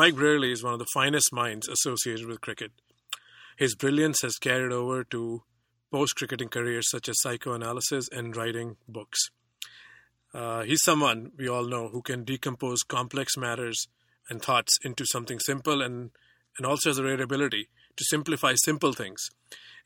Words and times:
Mike 0.00 0.14
Brearley 0.14 0.50
is 0.50 0.64
one 0.64 0.72
of 0.72 0.78
the 0.78 0.86
finest 0.94 1.30
minds 1.30 1.68
associated 1.68 2.24
with 2.24 2.40
cricket. 2.40 2.72
His 3.58 3.74
brilliance 3.74 4.22
has 4.22 4.38
carried 4.38 4.72
over 4.72 5.04
to 5.04 5.42
post 5.92 6.16
cricketing 6.16 6.48
careers 6.48 6.88
such 6.88 7.06
as 7.06 7.20
psychoanalysis 7.20 8.08
and 8.10 8.34
writing 8.34 8.78
books. 8.88 9.18
Uh, 10.32 10.62
he's 10.62 10.82
someone 10.82 11.32
we 11.36 11.50
all 11.50 11.66
know 11.66 11.88
who 11.88 12.00
can 12.00 12.24
decompose 12.24 12.82
complex 12.82 13.36
matters 13.36 13.88
and 14.30 14.40
thoughts 14.40 14.78
into 14.82 15.04
something 15.04 15.38
simple 15.38 15.82
and, 15.82 16.12
and 16.56 16.66
also 16.66 16.88
has 16.88 16.96
a 16.96 17.04
rare 17.04 17.20
ability 17.20 17.68
to 17.96 18.04
simplify 18.08 18.54
simple 18.54 18.94
things. 18.94 19.28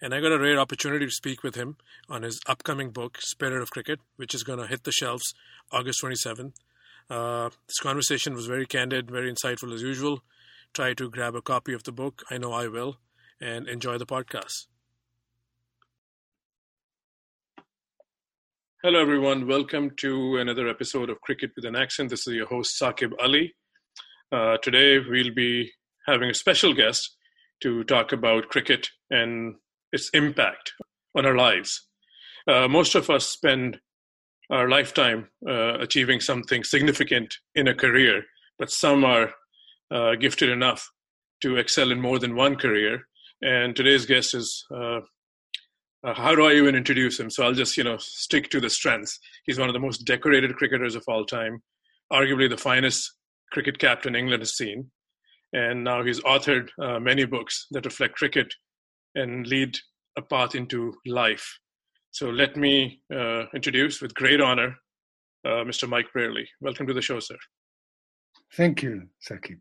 And 0.01 0.15
I 0.15 0.21
got 0.21 0.31
a 0.31 0.39
rare 0.39 0.61
opportunity 0.61 1.07
to 1.07 1.11
speak 1.11 1.43
with 1.43 1.57
him 1.57 1.77
on 2.09 2.23
his 2.23 2.39
upcoming 2.47 2.93
book, 2.93 3.19
Spirit 3.21 3.61
of 3.61 3.73
Cricket, 3.73 3.99
which 4.15 4.33
is 4.33 4.45
going 4.45 4.61
to 4.61 4.69
hit 4.69 4.85
the 4.85 4.93
shelves 4.93 5.35
August 5.73 6.05
27th. 6.05 6.53
Uh, 7.11 7.51
this 7.67 7.79
conversation 7.81 8.35
was 8.35 8.47
very 8.47 8.67
candid, 8.67 9.11
very 9.11 9.33
insightful 9.33 9.73
as 9.75 9.83
usual. 9.83 10.23
Try 10.73 10.95
to 10.95 11.11
grab 11.11 11.35
a 11.35 11.43
copy 11.43 11.73
of 11.73 11.85
the 11.85 11.93
book. 11.93 12.23
I 12.31 12.39
know 12.39 12.53
I 12.53 12.69
will. 12.69 12.99
And 13.41 13.69
enjoy 13.69 13.99
the 13.99 14.07
podcast. 14.07 14.67
Hello, 18.83 19.01
everyone. 19.01 19.47
Welcome 19.47 19.91
to 19.99 20.37
another 20.37 20.69
episode 20.69 21.11
of 21.11 21.21
Cricket 21.21 21.53
with 21.57 21.65
an 21.65 21.77
Accent. 21.77 22.11
This 22.11 22.27
is 22.27 22.35
your 22.35 22.47
host, 22.47 22.81
Saqib 22.81 23.13
Ali. 23.21 23.55
Uh, 24.31 24.57
today, 24.59 24.99
we'll 24.99 25.35
be 25.35 25.73
having 26.07 26.31
a 26.31 26.35
special 26.35 26.75
guest 26.75 27.17
to 27.63 27.85
talk 27.85 28.13
about 28.13 28.49
cricket 28.49 28.89
and 29.11 29.57
its 29.93 30.11
impact 30.11 30.73
on 31.15 31.25
our 31.25 31.35
lives. 31.35 31.87
Uh, 32.47 32.69
most 32.69 32.95
of 32.95 33.09
us 33.11 33.27
spend 33.27 33.81
our 34.51 34.69
lifetime 34.69 35.29
uh, 35.49 35.79
achieving 35.79 36.21
something 36.21 36.65
significant 36.65 37.35
in 37.55 37.69
a 37.69 37.75
career, 37.75 38.23
but 38.59 38.71
some 38.71 39.05
are 39.05 39.31
uh, 39.91 40.15
gifted 40.17 40.49
enough 40.49 40.89
to 41.43 41.57
excel 41.57 41.91
in 41.91 42.01
more 42.01 42.19
than 42.19 42.37
one 42.37 42.57
career. 42.57 43.03
And 43.43 43.75
today's 43.75 44.07
guest 44.07 44.35
is 44.35 44.65
uh, 44.75 45.01
uh, 46.05 46.13
how 46.15 46.35
do 46.35 46.47
I 46.47 46.53
even 46.53 46.75
introduce 46.75 47.19
him? 47.19 47.31
So 47.31 47.45
I'll 47.45 47.55
just, 47.55 47.77
you 47.77 47.85
know, 47.85 47.97
stick 47.99 48.51
to 48.51 48.61
the 48.61 48.69
strengths. 48.69 49.19
He's 49.47 49.59
one 49.59 49.69
of 49.69 49.73
the 49.73 49.81
most 49.81 50.05
decorated 50.05 50.55
cricketers 50.57 50.95
of 50.95 51.05
all 51.09 51.25
time, 51.25 51.63
arguably 52.13 52.49
the 52.49 52.59
finest 52.59 53.11
cricket 53.53 53.79
captain 53.79 54.15
England 54.15 54.43
has 54.43 54.57
seen. 54.57 54.91
And 55.55 55.85
now 55.85 56.05
he's 56.05 56.21
authored 56.21 56.69
uh, 56.83 57.01
many 57.01 57.25
books 57.25 57.67
that 57.71 57.87
reflect 57.87 58.17
cricket 58.17 58.53
and 59.15 59.47
lead 59.47 59.77
a 60.19 60.23
path 60.23 60.55
into 60.55 60.93
life. 61.07 61.59
So 62.15 62.31
let 62.31 62.57
me 62.57 63.01
uh, 63.13 63.47
introduce, 63.57 64.01
with 64.01 64.15
great 64.15 64.41
honor, 64.41 64.77
uh, 65.45 65.65
Mr. 65.67 65.89
Mike 65.89 66.07
Brearley. 66.13 66.47
Welcome 66.61 66.87
to 66.87 66.95
the 66.95 67.03
show, 67.03 67.19
sir. 67.19 67.35
Thank 68.57 68.85
you, 68.85 69.09
Saqib. 69.29 69.59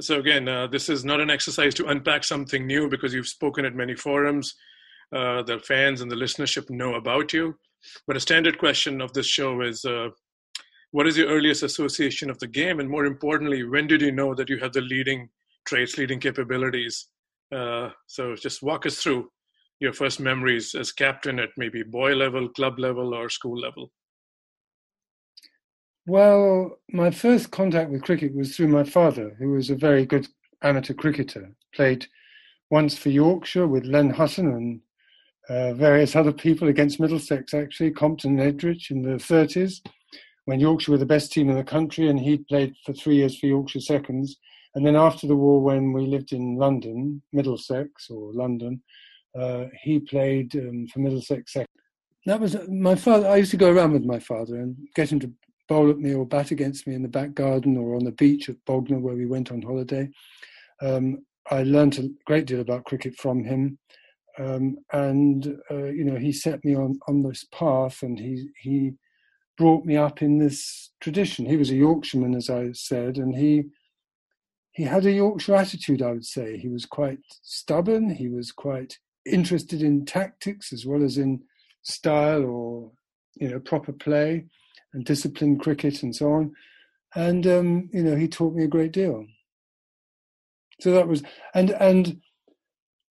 So 0.00 0.18
again, 0.18 0.48
uh, 0.48 0.66
this 0.66 0.88
is 0.88 1.04
not 1.04 1.20
an 1.20 1.30
exercise 1.30 1.72
to 1.74 1.86
unpack 1.86 2.24
something 2.24 2.66
new 2.66 2.88
because 2.88 3.14
you've 3.14 3.28
spoken 3.28 3.64
at 3.64 3.76
many 3.76 3.94
forums 3.94 4.56
uh, 5.14 5.44
the 5.44 5.60
fans 5.60 6.00
and 6.00 6.10
the 6.10 6.16
listenership 6.16 6.68
know 6.68 6.96
about 6.96 7.32
you. 7.32 7.54
But 8.08 8.16
a 8.16 8.20
standard 8.20 8.58
question 8.58 9.00
of 9.00 9.12
this 9.12 9.26
show 9.28 9.60
is 9.60 9.84
uh, 9.84 10.08
what 10.90 11.06
is 11.06 11.16
your 11.16 11.28
earliest 11.28 11.62
association 11.62 12.28
of 12.28 12.40
the 12.40 12.48
game? 12.48 12.80
And 12.80 12.90
more 12.90 13.06
importantly, 13.06 13.62
when 13.62 13.86
did 13.86 14.02
you 14.02 14.10
know 14.10 14.34
that 14.34 14.48
you 14.48 14.58
have 14.58 14.72
the 14.72 14.80
leading 14.80 15.28
traits, 15.64 15.96
leading 15.96 16.18
capabilities? 16.18 17.06
Uh, 17.54 17.90
so 18.08 18.34
just 18.34 18.64
walk 18.64 18.84
us 18.84 19.00
through 19.00 19.30
your 19.80 19.92
first 19.94 20.20
memories 20.20 20.74
as 20.74 20.92
captain 20.92 21.38
at 21.38 21.50
maybe 21.56 21.82
boy 21.82 22.14
level, 22.14 22.48
club 22.50 22.78
level, 22.78 23.14
or 23.14 23.28
school 23.28 23.58
level. 23.58 23.90
Well, 26.06 26.78
my 26.92 27.10
first 27.10 27.50
contact 27.50 27.90
with 27.90 28.02
cricket 28.02 28.34
was 28.34 28.54
through 28.54 28.68
my 28.68 28.84
father, 28.84 29.36
who 29.38 29.52
was 29.52 29.70
a 29.70 29.76
very 29.76 30.04
good 30.04 30.28
amateur 30.62 30.94
cricketer. 30.94 31.54
Played 31.74 32.06
once 32.70 32.96
for 32.96 33.08
Yorkshire 33.08 33.66
with 33.66 33.84
Len 33.84 34.10
Hutton 34.10 34.52
and 34.52 34.80
uh, 35.48 35.74
various 35.74 36.14
other 36.14 36.32
people 36.32 36.68
against 36.68 37.00
Middlesex, 37.00 37.54
actually, 37.54 37.90
Compton 37.90 38.38
and 38.38 38.58
Edrich 38.58 38.90
in 38.90 39.02
the 39.02 39.16
30s, 39.16 39.80
when 40.44 40.60
Yorkshire 40.60 40.92
were 40.92 40.98
the 40.98 41.06
best 41.06 41.32
team 41.32 41.48
in 41.48 41.56
the 41.56 41.64
country, 41.64 42.08
and 42.08 42.20
he 42.20 42.38
played 42.38 42.74
for 42.84 42.92
three 42.92 43.16
years 43.16 43.38
for 43.38 43.46
Yorkshire 43.46 43.80
Seconds. 43.80 44.36
And 44.74 44.86
then 44.86 44.94
after 44.94 45.26
the 45.26 45.36
war, 45.36 45.60
when 45.60 45.92
we 45.92 46.06
lived 46.06 46.32
in 46.32 46.56
London, 46.56 47.22
Middlesex 47.32 48.08
or 48.10 48.32
London, 48.32 48.82
uh, 49.38 49.64
he 49.82 50.00
played 50.00 50.54
um, 50.56 50.86
for 50.88 51.00
Middlesex. 51.00 51.56
That 52.26 52.40
was 52.40 52.56
uh, 52.56 52.66
my 52.68 52.94
father. 52.94 53.28
I 53.28 53.36
used 53.36 53.50
to 53.52 53.56
go 53.56 53.70
around 53.70 53.92
with 53.92 54.04
my 54.04 54.18
father 54.18 54.56
and 54.56 54.76
get 54.94 55.10
him 55.12 55.20
to 55.20 55.32
bowl 55.68 55.90
at 55.90 55.98
me 55.98 56.14
or 56.14 56.26
bat 56.26 56.50
against 56.50 56.86
me 56.86 56.94
in 56.94 57.02
the 57.02 57.08
back 57.08 57.34
garden 57.34 57.76
or 57.76 57.94
on 57.94 58.04
the 58.04 58.12
beach 58.12 58.48
at 58.48 58.62
Bognor, 58.66 58.98
where 58.98 59.14
we 59.14 59.26
went 59.26 59.52
on 59.52 59.62
holiday. 59.62 60.08
Um, 60.82 61.24
I 61.50 61.62
learned 61.62 61.98
a 61.98 62.08
great 62.26 62.46
deal 62.46 62.60
about 62.60 62.84
cricket 62.84 63.14
from 63.16 63.44
him. 63.44 63.78
Um, 64.38 64.78
and 64.92 65.58
uh, 65.70 65.86
you 65.86 66.04
know 66.04 66.16
he 66.16 66.32
set 66.32 66.64
me 66.64 66.74
on 66.74 66.98
on 67.08 67.22
this 67.22 67.44
path, 67.52 68.02
and 68.02 68.18
he 68.18 68.48
he 68.58 68.92
brought 69.58 69.84
me 69.84 69.96
up 69.96 70.22
in 70.22 70.38
this 70.38 70.90
tradition. 71.00 71.46
He 71.46 71.56
was 71.56 71.70
a 71.70 71.76
Yorkshireman, 71.76 72.34
as 72.34 72.48
I 72.48 72.72
said, 72.72 73.18
and 73.18 73.36
he 73.36 73.64
he 74.72 74.84
had 74.84 75.04
a 75.04 75.12
Yorkshire 75.12 75.56
attitude. 75.56 76.00
I 76.00 76.12
would 76.12 76.24
say 76.24 76.56
he 76.56 76.68
was 76.68 76.86
quite 76.86 77.18
stubborn. 77.42 78.08
He 78.08 78.28
was 78.28 78.52
quite 78.52 78.98
interested 79.30 79.82
in 79.82 80.04
tactics 80.04 80.72
as 80.72 80.86
well 80.86 81.02
as 81.02 81.18
in 81.18 81.42
style 81.82 82.44
or 82.44 82.92
you 83.36 83.48
know 83.48 83.60
proper 83.60 83.92
play 83.92 84.44
and 84.92 85.04
disciplined 85.04 85.60
cricket 85.60 86.02
and 86.02 86.14
so 86.14 86.32
on. 86.32 86.52
And 87.14 87.46
um, 87.46 87.90
you 87.92 88.02
know 88.02 88.16
he 88.16 88.28
taught 88.28 88.54
me 88.54 88.64
a 88.64 88.68
great 88.68 88.92
deal. 88.92 89.26
So 90.80 90.92
that 90.92 91.08
was 91.08 91.22
and 91.54 91.70
and 91.70 92.20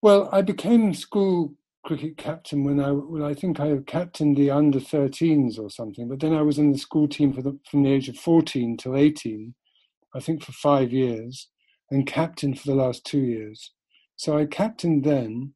well, 0.02 0.30
I 0.32 0.42
became 0.42 0.94
school 0.94 1.56
cricket 1.84 2.18
captain 2.18 2.64
when 2.64 2.80
I 2.80 2.92
well, 2.92 3.26
I 3.26 3.34
think 3.34 3.60
I 3.60 3.78
captained 3.86 4.38
the 4.38 4.52
under 4.52 4.80
13s 4.80 5.60
or 5.60 5.70
something. 5.70 6.08
But 6.08 6.20
then 6.20 6.34
I 6.34 6.42
was 6.42 6.58
in 6.58 6.72
the 6.72 6.78
school 6.78 7.08
team 7.08 7.34
for 7.34 7.42
the, 7.42 7.58
from 7.70 7.84
the 7.84 7.92
age 7.92 8.10
of 8.10 8.18
14 8.18 8.78
till 8.78 8.96
18, 8.96 9.54
I 10.16 10.20
think 10.20 10.44
for 10.44 10.52
five 10.52 10.94
years, 10.94 11.50
and 11.90 12.08
captain 12.08 12.54
for 12.54 12.68
the 12.68 12.76
last 12.76 13.06
two 13.06 13.20
years. 13.20 13.72
So 14.16 14.38
I 14.38 14.46
captained 14.46 15.04
then, 15.04 15.54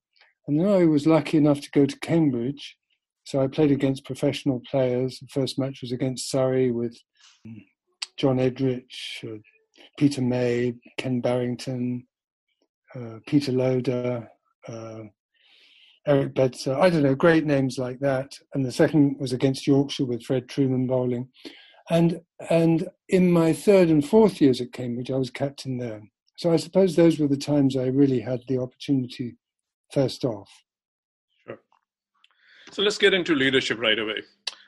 and 0.48 0.60
then 0.60 0.68
I 0.68 0.86
was 0.86 1.08
lucky 1.08 1.38
enough 1.38 1.62
to 1.62 1.72
go 1.72 1.86
to 1.86 2.00
Cambridge. 2.00 2.78
So 3.26 3.42
I 3.42 3.48
played 3.48 3.72
against 3.72 4.06
professional 4.06 4.62
players. 4.70 5.20
The 5.20 5.28
first 5.28 5.58
match 5.58 5.80
was 5.82 5.92
against 5.92 6.30
Surrey 6.30 6.72
with 6.72 6.98
John 8.18 8.38
Edrich, 8.38 9.24
uh, 9.24 9.38
Peter 9.98 10.22
May, 10.22 10.76
Ken 10.98 11.22
Barrington, 11.22 12.06
uh, 12.96 13.20
Peter 13.26 13.52
Loader, 13.52 14.28
uh, 14.68 15.00
Eric 16.06 16.34
Bedser. 16.34 16.76
I 16.76 16.90
don't 16.90 17.04
know, 17.04 17.16
great 17.16 17.46
names 17.46 17.78
like 17.78 18.00
that. 18.00 18.38
And 18.54 18.66
the 18.66 18.72
second 18.72 19.18
was 19.20 19.32
against 19.32 19.66
Yorkshire 19.66 20.06
with 20.06 20.24
Fred 20.24 20.48
Trueman 20.48 20.88
bowling. 20.88 21.30
And 21.90 22.22
and 22.50 22.90
in 23.10 23.32
my 23.32 23.54
third 23.54 23.90
and 23.90 24.06
fourth 24.06 24.42
years 24.42 24.62
at 24.62 24.74
Cambridge, 24.74 25.12
I 25.12 25.18
was 25.18 25.30
captain 25.30 25.78
there. 25.78 26.02
So 26.38 26.52
I 26.52 26.58
suppose 26.58 26.96
those 26.96 27.20
were 27.20 27.28
the 27.28 27.38
times 27.38 27.76
I 27.76 27.86
really 27.86 28.20
had 28.20 28.42
the 28.48 28.58
opportunity 28.58 29.38
first 29.94 30.26
off. 30.26 30.50
Sure. 31.46 31.60
So 32.72 32.82
let's 32.82 32.98
get 32.98 33.14
into 33.14 33.36
leadership 33.36 33.80
right 33.80 34.00
away. 34.00 34.22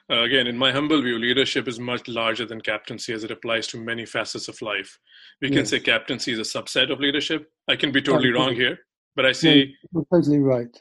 Uh, 0.10 0.22
again, 0.22 0.46
in 0.46 0.56
my 0.56 0.72
humble 0.72 1.02
view, 1.02 1.18
leadership 1.18 1.68
is 1.68 1.80
much 1.80 2.08
larger 2.08 2.46
than 2.46 2.62
captaincy 2.62 3.12
as 3.12 3.24
it 3.24 3.32
applies 3.32 3.66
to 3.66 3.78
many 3.78 4.06
facets 4.06 4.48
of 4.48 4.62
life. 4.62 5.00
We 5.42 5.48
can 5.48 5.58
yes. 5.58 5.72
say 5.72 5.80
captaincy 5.80 6.32
is 6.32 6.40
a 6.40 6.60
subset 6.60 6.92
of 6.92 7.00
leadership. 7.00 7.50
I 7.68 7.76
can 7.76 7.92
be 7.92 8.04
totally 8.04 8.32
wrong 8.32 8.54
here, 8.54 8.78
but 9.16 9.26
I 9.26 9.32
see. 9.32 9.74
totally 10.14 10.40
right. 10.40 10.80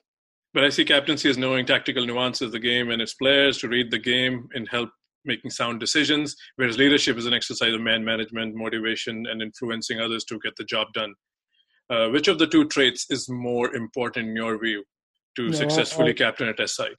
But 0.52 0.64
I 0.64 0.68
see 0.68 0.84
captaincy 0.84 1.30
as 1.30 1.38
knowing 1.38 1.64
tactical 1.64 2.06
nuances 2.06 2.46
of 2.46 2.52
the 2.52 2.58
game 2.58 2.90
and 2.90 3.00
its 3.00 3.14
players 3.14 3.58
to 3.58 3.68
read 3.68 3.90
the 3.90 3.98
game 3.98 4.46
and 4.54 4.68
help 4.70 4.90
making 5.24 5.50
sound 5.50 5.80
decisions, 5.80 6.36
whereas 6.56 6.76
leadership 6.76 7.16
is 7.16 7.24
an 7.24 7.32
exercise 7.32 7.72
of 7.72 7.80
man 7.80 8.04
management, 8.04 8.54
motivation, 8.54 9.24
and 9.26 9.40
influencing 9.40 10.00
others 10.00 10.24
to 10.24 10.38
get 10.40 10.54
the 10.56 10.64
job 10.64 10.88
done. 10.92 11.14
Uh, 11.90 12.08
which 12.08 12.28
of 12.28 12.38
the 12.38 12.46
two 12.46 12.66
traits 12.66 13.06
is 13.10 13.28
more 13.28 13.74
important 13.74 14.28
in 14.28 14.36
your 14.36 14.58
view 14.58 14.82
to 15.36 15.48
no, 15.48 15.52
successfully 15.52 16.08
I, 16.08 16.10
I, 16.10 16.14
captain 16.14 16.48
a 16.48 16.54
test 16.54 16.76
side? 16.76 16.96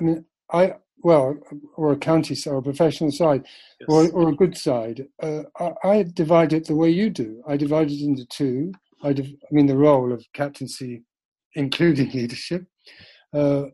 I 0.00 0.04
mean, 0.04 0.24
I 0.52 0.74
well, 1.02 1.36
or 1.76 1.92
a 1.92 1.96
county 1.96 2.34
side, 2.34 2.52
or 2.52 2.58
a 2.58 2.62
professional 2.62 3.10
side, 3.10 3.46
yes. 3.80 3.88
or, 3.88 4.10
or 4.10 4.28
a 4.30 4.34
good 4.34 4.56
side. 4.56 5.06
Uh, 5.22 5.42
I, 5.60 5.72
I, 5.84 6.02
divide 6.02 6.52
it 6.52 6.66
the 6.66 6.74
way 6.74 6.90
you 6.90 7.10
do. 7.10 7.42
I 7.46 7.56
divide 7.56 7.90
it 7.90 8.00
into 8.00 8.24
two. 8.26 8.72
I, 9.02 9.12
div- 9.12 9.34
I 9.42 9.54
mean, 9.54 9.66
the 9.66 9.76
role 9.76 10.12
of 10.12 10.24
captaincy, 10.34 11.04
including 11.54 12.10
leadership, 12.14 12.64
uh, 13.34 13.64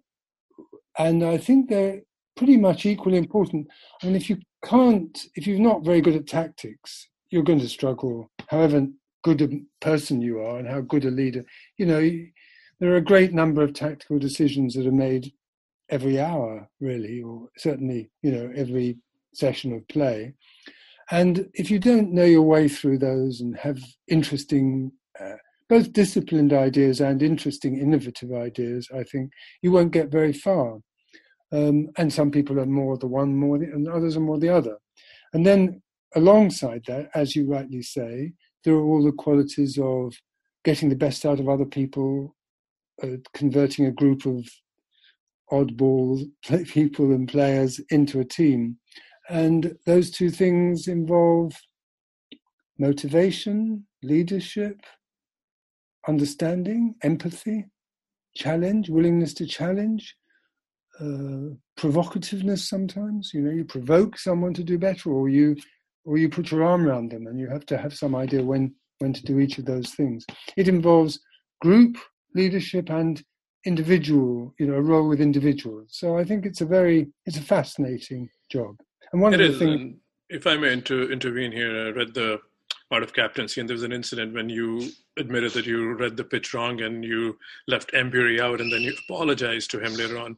and 0.98 1.24
I 1.24 1.38
think 1.38 1.68
they're 1.68 2.02
pretty 2.36 2.56
much 2.56 2.86
equally 2.86 3.18
important. 3.18 3.68
I 4.02 4.06
mean, 4.06 4.16
if 4.16 4.28
you 4.28 4.38
can't, 4.64 5.16
if 5.36 5.46
you're 5.46 5.58
not 5.58 5.84
very 5.84 6.00
good 6.00 6.16
at 6.16 6.26
tactics, 6.26 7.08
you're 7.30 7.42
going 7.42 7.60
to 7.60 7.68
struggle. 7.68 8.30
However 8.48 8.86
good 9.22 9.42
a 9.42 9.48
person 9.80 10.20
you 10.20 10.40
are, 10.40 10.58
and 10.58 10.68
how 10.68 10.80
good 10.80 11.04
a 11.04 11.10
leader, 11.10 11.44
you 11.78 11.86
know, 11.86 12.00
there 12.80 12.92
are 12.92 12.96
a 12.96 13.00
great 13.00 13.32
number 13.32 13.62
of 13.62 13.74
tactical 13.74 14.18
decisions 14.18 14.74
that 14.74 14.86
are 14.86 14.92
made 14.92 15.32
every 15.88 16.18
hour, 16.18 16.68
really, 16.80 17.22
or 17.22 17.48
certainly, 17.56 18.10
you 18.22 18.32
know, 18.32 18.50
every 18.56 18.98
session 19.34 19.72
of 19.72 19.86
play. 19.88 20.34
And 21.10 21.48
if 21.54 21.70
you 21.70 21.78
don't 21.78 22.12
know 22.12 22.24
your 22.24 22.42
way 22.42 22.68
through 22.68 22.98
those 22.98 23.40
and 23.40 23.56
have 23.58 23.78
interesting, 24.08 24.92
uh, 25.20 25.36
both 25.68 25.92
disciplined 25.92 26.52
ideas 26.52 27.00
and 27.00 27.22
interesting, 27.22 27.78
innovative 27.78 28.32
ideas, 28.32 28.88
I 28.94 29.04
think 29.04 29.30
you 29.60 29.72
won't 29.72 29.92
get 29.92 30.10
very 30.10 30.32
far. 30.32 30.78
Um, 31.52 31.90
and 31.98 32.10
some 32.10 32.30
people 32.30 32.58
are 32.58 32.66
more 32.66 32.96
the 32.96 33.06
one, 33.06 33.36
more 33.36 33.58
the, 33.58 33.66
and 33.66 33.86
others 33.86 34.16
are 34.16 34.20
more 34.20 34.38
the 34.38 34.48
other. 34.48 34.78
And 35.34 35.46
then 35.46 35.82
alongside 36.14 36.82
that, 36.86 37.10
as 37.14 37.36
you 37.36 37.46
rightly 37.46 37.82
say, 37.82 38.32
there 38.64 38.74
are 38.74 38.82
all 38.82 39.02
the 39.02 39.12
qualities 39.12 39.78
of 39.78 40.14
getting 40.64 40.88
the 40.88 40.96
best 40.96 41.24
out 41.24 41.40
of 41.40 41.48
other 41.48 41.64
people, 41.64 42.36
uh, 43.02 43.16
converting 43.34 43.86
a 43.86 43.92
group 43.92 44.26
of 44.26 44.46
oddball 45.50 46.24
people 46.68 47.12
and 47.12 47.28
players 47.28 47.80
into 47.90 48.20
a 48.20 48.24
team. 48.24 48.78
And 49.28 49.76
those 49.86 50.10
two 50.10 50.30
things 50.30 50.88
involve 50.88 51.52
motivation, 52.78 53.86
leadership, 54.02 54.80
understanding, 56.08 56.94
empathy, 57.02 57.66
challenge, 58.34 58.88
willingness 58.88 59.34
to 59.34 59.46
challenge, 59.46 60.16
uh, 61.00 61.54
provocativeness 61.78 62.66
sometimes. 62.66 63.32
You 63.32 63.42
know, 63.42 63.50
you 63.50 63.64
provoke 63.64 64.18
someone 64.18 64.54
to 64.54 64.64
do 64.64 64.78
better, 64.78 65.10
or 65.10 65.28
you 65.28 65.56
or 66.04 66.18
you 66.18 66.28
put 66.28 66.50
your 66.50 66.64
arm 66.64 66.86
around 66.86 67.10
them, 67.10 67.26
and 67.26 67.38
you 67.38 67.48
have 67.48 67.66
to 67.66 67.78
have 67.78 67.94
some 67.94 68.14
idea 68.14 68.42
when 68.42 68.74
when 68.98 69.12
to 69.12 69.22
do 69.24 69.40
each 69.40 69.58
of 69.58 69.64
those 69.64 69.90
things. 69.90 70.24
It 70.56 70.68
involves 70.68 71.20
group 71.60 71.96
leadership 72.34 72.88
and 72.90 73.22
individual, 73.64 74.54
you 74.58 74.66
know, 74.66 74.74
a 74.74 74.80
role 74.80 75.08
with 75.08 75.20
individuals. 75.20 75.88
So 75.90 76.18
I 76.18 76.24
think 76.24 76.46
it's 76.46 76.60
a 76.60 76.66
very 76.66 77.08
it's 77.26 77.38
a 77.38 77.42
fascinating 77.42 78.28
job. 78.50 78.76
And 79.12 79.20
one 79.20 79.34
it 79.34 79.40
of 79.40 79.46
the 79.46 79.52
is, 79.52 79.58
things, 79.58 79.96
if 80.28 80.46
I 80.46 80.56
may 80.56 80.72
inter- 80.72 81.10
intervene 81.10 81.52
here, 81.52 81.86
I 81.86 81.90
read 81.90 82.14
the 82.14 82.40
part 82.90 83.02
of 83.02 83.12
Captaincy, 83.12 83.60
and 83.60 83.68
there 83.68 83.74
was 83.74 83.82
an 83.84 83.92
incident 83.92 84.34
when 84.34 84.48
you 84.48 84.90
admitted 85.18 85.52
that 85.52 85.66
you 85.66 85.94
read 85.94 86.16
the 86.16 86.24
pitch 86.24 86.52
wrong 86.52 86.80
and 86.82 87.04
you 87.04 87.38
left 87.66 87.92
Emburey 87.92 88.40
out, 88.40 88.60
and 88.60 88.72
then 88.72 88.82
you 88.82 88.94
apologized 89.08 89.70
to 89.70 89.78
him 89.78 89.94
later 89.94 90.18
on. 90.18 90.36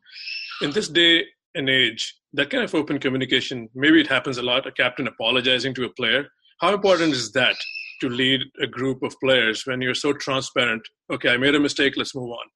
In 0.62 0.70
this 0.70 0.88
day 0.88 1.26
and 1.54 1.68
age, 1.68 2.16
that 2.34 2.50
kind 2.50 2.64
of 2.64 2.74
open 2.74 2.98
communication, 2.98 3.68
maybe 3.74 4.00
it 4.00 4.08
happens 4.08 4.38
a 4.38 4.42
lot, 4.42 4.66
a 4.66 4.72
captain 4.72 5.06
apologizing 5.06 5.72
to 5.74 5.84
a 5.84 5.92
player. 5.92 6.26
How 6.60 6.74
important 6.74 7.12
is 7.12 7.32
that 7.32 7.56
to 8.00 8.08
lead 8.08 8.40
a 8.60 8.66
group 8.66 9.02
of 9.02 9.14
players 9.20 9.64
when 9.66 9.80
you're 9.80 9.94
so 9.94 10.12
transparent? 10.12 10.82
Okay, 11.12 11.30
I 11.30 11.36
made 11.36 11.54
a 11.54 11.60
mistake, 11.60 11.94
let's 11.96 12.14
move 12.14 12.30
on. 12.30 12.46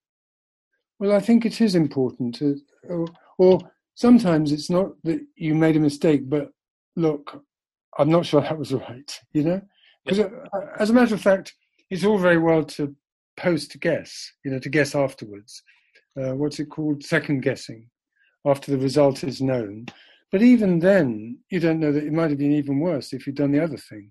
Well, 0.98 1.12
I 1.12 1.20
think 1.20 1.46
it 1.46 1.60
is 1.60 1.76
important 1.76 2.34
to, 2.36 2.56
or, 2.88 3.06
or 3.38 3.60
sometimes 3.94 4.50
it's 4.50 4.68
not 4.68 4.90
that 5.04 5.20
you 5.36 5.54
made 5.54 5.76
a 5.76 5.80
mistake, 5.80 6.28
but 6.28 6.48
look, 6.96 7.44
I'm 7.98 8.10
not 8.10 8.26
sure 8.26 8.40
that 8.42 8.58
was 8.58 8.72
right, 8.72 9.20
you 9.32 9.44
know? 9.44 9.62
Because 10.04 10.20
uh, 10.20 10.30
as 10.78 10.90
a 10.90 10.94
matter 10.94 11.14
of 11.14 11.20
fact, 11.20 11.54
it's 11.88 12.04
all 12.04 12.18
very 12.18 12.38
well 12.38 12.64
to 12.64 12.96
post 13.36 13.78
guess, 13.80 14.32
you 14.44 14.50
know, 14.50 14.58
to 14.58 14.68
guess 14.68 14.96
afterwards. 14.96 15.62
Uh, 16.20 16.34
what's 16.34 16.58
it 16.58 16.66
called? 16.66 17.04
Second 17.04 17.42
guessing 17.42 17.88
after 18.48 18.70
the 18.70 18.78
result 18.78 19.24
is 19.24 19.40
known. 19.40 19.86
But 20.30 20.42
even 20.42 20.78
then, 20.78 21.38
you 21.50 21.60
don't 21.60 21.80
know 21.80 21.92
that 21.92 22.04
it 22.04 22.12
might 22.12 22.30
have 22.30 22.38
been 22.38 22.52
even 22.52 22.80
worse 22.80 23.12
if 23.12 23.26
you'd 23.26 23.36
done 23.36 23.52
the 23.52 23.62
other 23.62 23.76
thing. 23.76 24.10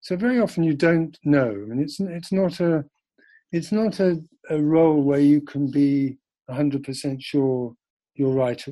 So 0.00 0.16
very 0.16 0.40
often 0.40 0.64
you 0.64 0.74
don't 0.74 1.18
know, 1.24 1.50
and 1.50 1.80
it's 1.80 2.00
it's 2.00 2.32
not 2.32 2.60
a 2.60 2.84
it's 3.52 3.72
not 3.72 4.00
a, 4.00 4.22
a 4.48 4.58
role 4.60 5.02
where 5.02 5.20
you 5.20 5.40
can 5.40 5.70
be 5.70 6.16
100% 6.50 7.22
sure 7.22 7.74
you're 8.14 8.32
right 8.32 8.64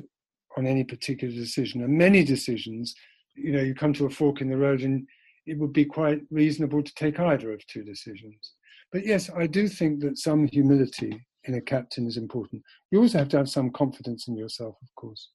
on 0.57 0.65
any 0.65 0.83
particular 0.83 1.33
decision. 1.33 1.83
And 1.83 1.97
many 1.97 2.23
decisions, 2.23 2.95
you 3.35 3.51
know, 3.51 3.61
you 3.61 3.75
come 3.75 3.93
to 3.93 4.05
a 4.05 4.09
fork 4.09 4.41
in 4.41 4.49
the 4.49 4.57
road 4.57 4.81
and 4.81 5.05
it 5.45 5.57
would 5.59 5.73
be 5.73 5.85
quite 5.85 6.21
reasonable 6.31 6.81
to 6.81 6.93
take 6.95 7.19
either 7.19 7.51
of 7.51 7.65
two 7.67 7.83
decisions. 7.83 8.53
But 8.91 9.05
yes, 9.05 9.29
I 9.29 9.47
do 9.47 9.67
think 9.67 9.99
that 10.01 10.17
some 10.17 10.47
humility 10.47 11.21
in 11.49 11.55
a 11.55 11.61
captain 11.61 12.07
is 12.07 12.15
important. 12.15 12.63
You 12.91 13.01
also 13.01 13.17
have 13.17 13.29
to 13.29 13.37
have 13.37 13.49
some 13.49 13.71
confidence 13.71 14.27
in 14.27 14.37
yourself, 14.37 14.75
of 14.81 14.95
course. 14.95 15.29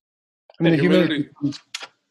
I 0.59 0.63
mean, 0.63 0.73
the 0.73 0.81
humility, 0.81 1.29
humility 1.41 1.61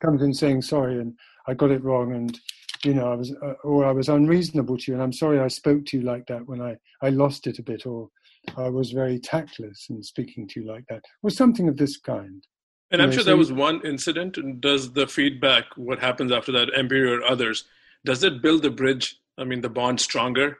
comes 0.01 0.21
in 0.21 0.33
saying 0.33 0.61
sorry 0.61 0.99
and 0.99 1.13
I 1.47 1.53
got 1.53 1.71
it 1.71 1.83
wrong 1.83 2.13
and 2.13 2.37
you 2.83 2.93
know 2.93 3.11
I 3.11 3.15
was 3.15 3.33
uh, 3.41 3.53
or 3.63 3.85
I 3.85 3.91
was 3.91 4.09
unreasonable 4.09 4.77
to 4.77 4.91
you 4.91 4.93
and 4.95 5.01
I'm 5.01 5.13
sorry 5.13 5.39
I 5.39 5.47
spoke 5.47 5.85
to 5.85 5.97
you 5.97 6.03
like 6.03 6.25
that 6.27 6.45
when 6.45 6.61
I 6.61 6.75
I 7.01 7.09
lost 7.09 7.47
it 7.47 7.59
a 7.59 7.63
bit 7.63 7.85
or 7.85 8.09
I 8.57 8.67
was 8.67 8.91
very 8.91 9.17
tactless 9.17 9.87
in 9.89 10.03
speaking 10.03 10.47
to 10.49 10.59
you 10.59 10.67
like 10.67 10.83
that 10.89 11.05
or 11.23 11.29
something 11.29 11.69
of 11.69 11.77
this 11.77 11.97
kind. 11.97 12.45
And 12.91 13.01
I'm 13.01 13.09
know, 13.09 13.15
sure 13.15 13.23
so 13.23 13.31
that 13.31 13.37
was 13.37 13.51
one 13.51 13.81
incident. 13.85 14.37
And 14.37 14.61
does 14.61 14.91
the 14.91 15.07
feedback, 15.07 15.65
what 15.77 15.99
happens 15.99 16.31
after 16.31 16.51
that, 16.51 16.67
Emburey 16.77 17.17
or 17.17 17.23
others, 17.23 17.63
does 18.05 18.23
it 18.23 18.43
build 18.43 18.61
the 18.61 18.69
bridge? 18.69 19.15
I 19.37 19.45
mean, 19.45 19.61
the 19.61 19.69
bond 19.69 19.99
stronger? 19.99 20.59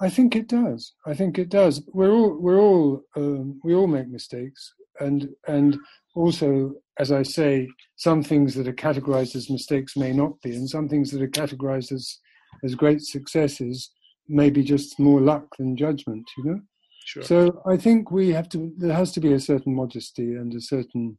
I 0.00 0.10
think 0.10 0.34
it 0.34 0.48
does. 0.48 0.92
I 1.06 1.14
think 1.14 1.38
it 1.38 1.48
does. 1.48 1.82
We're 1.92 2.10
all 2.10 2.36
we're 2.40 2.60
all 2.60 3.02
um, 3.16 3.60
we 3.62 3.74
all 3.74 3.86
make 3.86 4.08
mistakes, 4.08 4.72
and 5.00 5.28
and 5.46 5.78
also, 6.14 6.74
as 6.98 7.12
I 7.12 7.22
say, 7.22 7.68
some 7.96 8.22
things 8.22 8.54
that 8.54 8.68
are 8.68 8.72
categorized 8.72 9.36
as 9.36 9.50
mistakes 9.50 9.96
may 9.96 10.12
not 10.12 10.40
be, 10.42 10.54
and 10.54 10.68
some 10.68 10.88
things 10.88 11.10
that 11.10 11.22
are 11.22 11.28
categorized 11.28 11.92
as 11.92 12.18
as 12.64 12.74
great 12.74 13.02
successes 13.02 13.90
may 14.28 14.50
be 14.50 14.62
just 14.62 14.98
more 14.98 15.20
luck 15.20 15.46
than 15.58 15.76
judgment. 15.76 16.28
You 16.38 16.44
know. 16.44 16.60
Sure. 17.04 17.22
So 17.22 17.62
I 17.66 17.76
think 17.76 18.10
we 18.10 18.30
have 18.30 18.48
to. 18.50 18.72
There 18.78 18.94
has 18.94 19.12
to 19.12 19.20
be 19.20 19.32
a 19.32 19.40
certain 19.40 19.74
modesty 19.74 20.34
and 20.34 20.52
a 20.54 20.60
certain 20.60 21.18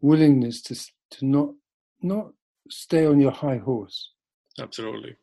willingness 0.00 0.62
to 0.62 0.74
to 1.18 1.26
not 1.26 1.50
not 2.02 2.32
stay 2.68 3.06
on 3.06 3.20
your 3.20 3.32
high 3.32 3.58
horse. 3.58 4.12
Absolutely. 4.58 5.16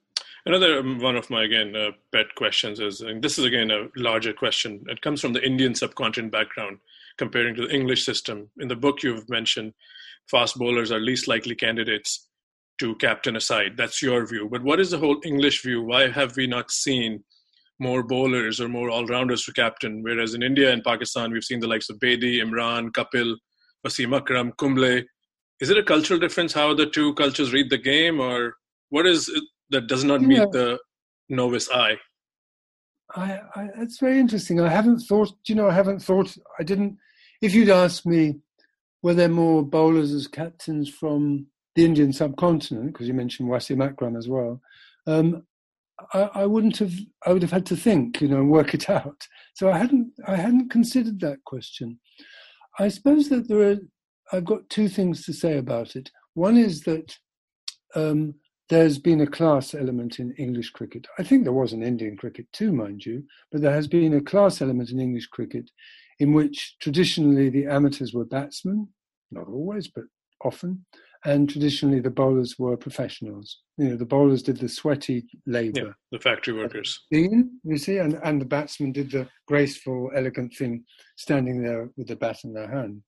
Another 0.48 0.80
um, 0.80 1.00
one 1.00 1.18
of 1.18 1.30
my 1.30 1.44
again 1.44 1.76
uh, 1.76 1.92
pet 2.14 2.34
questions 2.36 2.80
is, 2.80 3.02
and 3.02 3.22
this 3.22 3.38
is 3.38 3.44
again 3.44 3.70
a 3.70 3.88
larger 3.98 4.32
question. 4.32 4.82
It 4.88 5.02
comes 5.02 5.20
from 5.20 5.34
the 5.34 5.46
Indian 5.46 5.76
subcontinent 5.76 6.32
background, 6.32 6.78
comparing 7.18 7.54
to 7.56 7.68
the 7.68 7.76
English 7.76 8.06
system. 8.06 8.50
In 8.58 8.70
the 8.70 8.76
book, 8.78 9.04
you've 9.04 9.28
mentioned 9.30 9.74
fast 10.32 10.58
bowlers 10.58 10.90
are 10.90 11.02
least 11.02 11.28
likely 11.28 11.54
candidates 11.54 12.30
to 12.80 12.96
captain 12.96 13.36
a 13.36 13.42
side. 13.42 13.74
That's 13.76 14.02
your 14.02 14.26
view. 14.26 14.48
But 14.50 14.64
what 14.64 14.80
is 14.80 14.92
the 14.92 15.00
whole 15.00 15.20
English 15.26 15.64
view? 15.64 15.82
Why 15.82 16.10
have 16.10 16.38
we 16.38 16.48
not 16.48 16.72
seen 16.72 17.26
more 17.78 18.02
bowlers 18.02 18.62
or 18.62 18.70
more 18.70 18.90
all 18.90 19.06
rounders 19.06 19.44
to 19.46 19.52
captain? 19.52 20.02
Whereas 20.02 20.34
in 20.34 20.44
India 20.44 20.72
and 20.72 20.82
Pakistan, 20.82 21.34
we've 21.34 21.44
seen 21.44 21.60
the 21.60 21.68
likes 21.68 21.90
of 21.90 22.00
Bedi, 22.00 22.38
Imran, 22.42 22.92
Kapil, 22.92 23.36
Wasim 23.86 24.16
Akram, 24.16 24.54
Kumble. 24.54 25.02
Is 25.60 25.70
it 25.70 25.78
a 25.78 25.84
cultural 25.84 26.22
difference 26.22 26.54
how 26.54 26.74
the 26.74 26.86
two 26.86 27.14
cultures 27.16 27.52
read 27.52 27.70
the 27.70 27.78
game, 27.78 28.22
or 28.22 28.56
what 28.88 29.06
is 29.06 29.28
it 29.28 29.44
that 29.70 29.88
does 29.88 30.04
not 30.04 30.22
meet 30.22 30.52
the 30.52 30.80
novice 31.30 31.70
eye? 31.70 31.98
I, 33.16 33.40
I, 33.56 33.70
it's 33.78 34.00
very 34.00 34.20
interesting. 34.20 34.60
I 34.60 34.70
haven't 34.70 35.00
thought, 35.00 35.34
you 35.48 35.56
know, 35.56 35.70
I 35.70 35.74
haven't 35.74 36.00
thought, 36.00 36.36
I 36.60 36.64
didn't, 36.64 36.98
if 37.42 37.54
you'd 37.54 37.70
asked 37.70 38.06
me, 38.06 38.40
were 39.02 39.14
there 39.14 39.30
more 39.30 39.64
bowlers 39.64 40.12
as 40.12 40.28
captains 40.28 40.90
from 40.90 41.48
the 41.76 41.86
Indian 41.86 42.12
subcontinent, 42.12 42.92
because 42.92 43.08
you 43.08 43.14
mentioned 43.14 43.50
Wasim 43.50 43.84
Akram 43.84 44.18
as 44.18 44.28
well, 44.28 44.62
um, 45.06 45.44
I, 46.14 46.30
I, 46.34 46.46
wouldn't 46.46 46.78
have, 46.78 46.94
I 47.26 47.34
would 47.34 47.42
have 47.42 47.52
had 47.52 47.66
to 47.68 47.76
think, 47.76 48.22
you 48.22 48.28
know, 48.28 48.38
and 48.38 48.52
work 48.52 48.74
it 48.74 48.90
out. 48.90 49.28
So 49.54 49.72
I 49.72 49.78
hadn't, 49.78 50.12
I 50.28 50.36
hadn't 50.36 50.70
considered 50.70 51.20
that 51.22 51.44
question. 51.46 52.00
I 52.80 52.90
suppose 52.90 53.30
that 53.30 53.48
there 53.48 53.72
are, 53.72 53.78
I've 54.32 54.46
got 54.46 54.70
two 54.70 54.90
things 54.90 55.26
to 55.26 55.34
say 55.34 55.58
about 55.58 55.96
it. 55.96 56.12
One 56.34 56.58
is 56.58 56.82
that 56.82 57.16
um, 57.96 58.36
there's 58.70 58.98
been 58.98 59.22
a 59.22 59.28
class 59.28 59.74
element 59.74 60.20
in 60.20 60.34
English 60.34 60.72
cricket. 60.72 61.08
I 61.18 61.24
think 61.24 61.44
there 61.44 61.54
was 61.54 61.74
in 61.74 61.84
Indian 61.84 62.18
cricket 62.18 62.48
too, 62.52 62.72
mind 62.74 63.06
you, 63.06 63.24
but 63.52 63.62
there 63.62 63.74
has 63.74 63.88
been 63.88 64.14
a 64.14 64.22
class 64.22 64.62
element 64.62 64.90
in 64.90 65.00
English 65.00 65.28
cricket 65.28 65.70
in 66.20 66.34
which 66.34 66.76
traditionally 66.80 67.50
the 67.50 67.66
amateurs 67.66 68.14
were 68.14 68.26
batsmen, 68.26 68.88
not 69.32 69.48
always, 69.48 69.88
but 69.88 70.06
often, 70.44 70.86
and 71.26 71.50
traditionally 71.50 72.00
the 72.00 72.10
bowlers 72.10 72.58
were 72.60 72.76
professionals. 72.76 73.60
You 73.78 73.90
know, 73.90 73.98
the 73.98 74.06
bowlers 74.06 74.44
did 74.44 74.58
the 74.58 74.70
sweaty 74.70 75.28
labour. 75.46 75.80
Yeah, 75.80 75.92
the 76.12 76.20
factory 76.20 76.54
workers. 76.54 77.06
you 77.64 77.78
see, 77.78 77.98
and, 77.98 78.20
and 78.24 78.42
the 78.42 78.46
batsmen 78.46 78.92
did 78.92 79.12
the 79.12 79.28
graceful, 79.48 80.12
elegant 80.16 80.54
thing, 80.54 80.84
standing 81.16 81.64
there 81.64 81.90
with 81.96 82.08
the 82.08 82.16
bat 82.16 82.44
in 82.44 82.54
their 82.54 82.70
hand. 82.70 83.02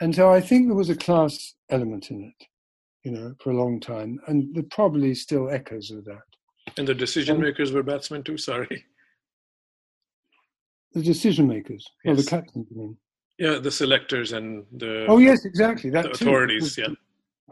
And 0.00 0.14
so 0.14 0.30
I 0.30 0.40
think 0.40 0.66
there 0.66 0.76
was 0.76 0.90
a 0.90 0.96
class 0.96 1.54
element 1.70 2.10
in 2.10 2.22
it 2.22 2.46
you 3.06 3.12
know, 3.12 3.32
for 3.38 3.50
a 3.50 3.56
long 3.56 3.78
time, 3.78 4.18
and 4.26 4.52
there 4.52 4.64
probably 4.64 5.14
still 5.14 5.48
echoes 5.48 5.92
of 5.92 6.04
that. 6.06 6.26
And 6.76 6.88
the 6.88 6.94
decision 6.94 7.40
makers 7.40 7.70
were 7.70 7.84
batsmen 7.84 8.24
too. 8.24 8.36
Sorry. 8.36 8.84
The 10.92 11.02
decision 11.02 11.46
makers, 11.46 11.86
yes. 12.04 12.12
or 12.12 12.16
the 12.20 12.28
captains, 12.28 12.66
you 12.68 12.76
mean? 12.76 12.96
Yeah, 13.38 13.58
the 13.60 13.70
selectors 13.70 14.32
and 14.32 14.64
the. 14.72 15.06
Oh 15.08 15.18
yes, 15.18 15.44
exactly. 15.44 15.88
That 15.88 16.06
authorities. 16.06 16.74
Too. 16.74 16.82
Yeah. 16.82 16.88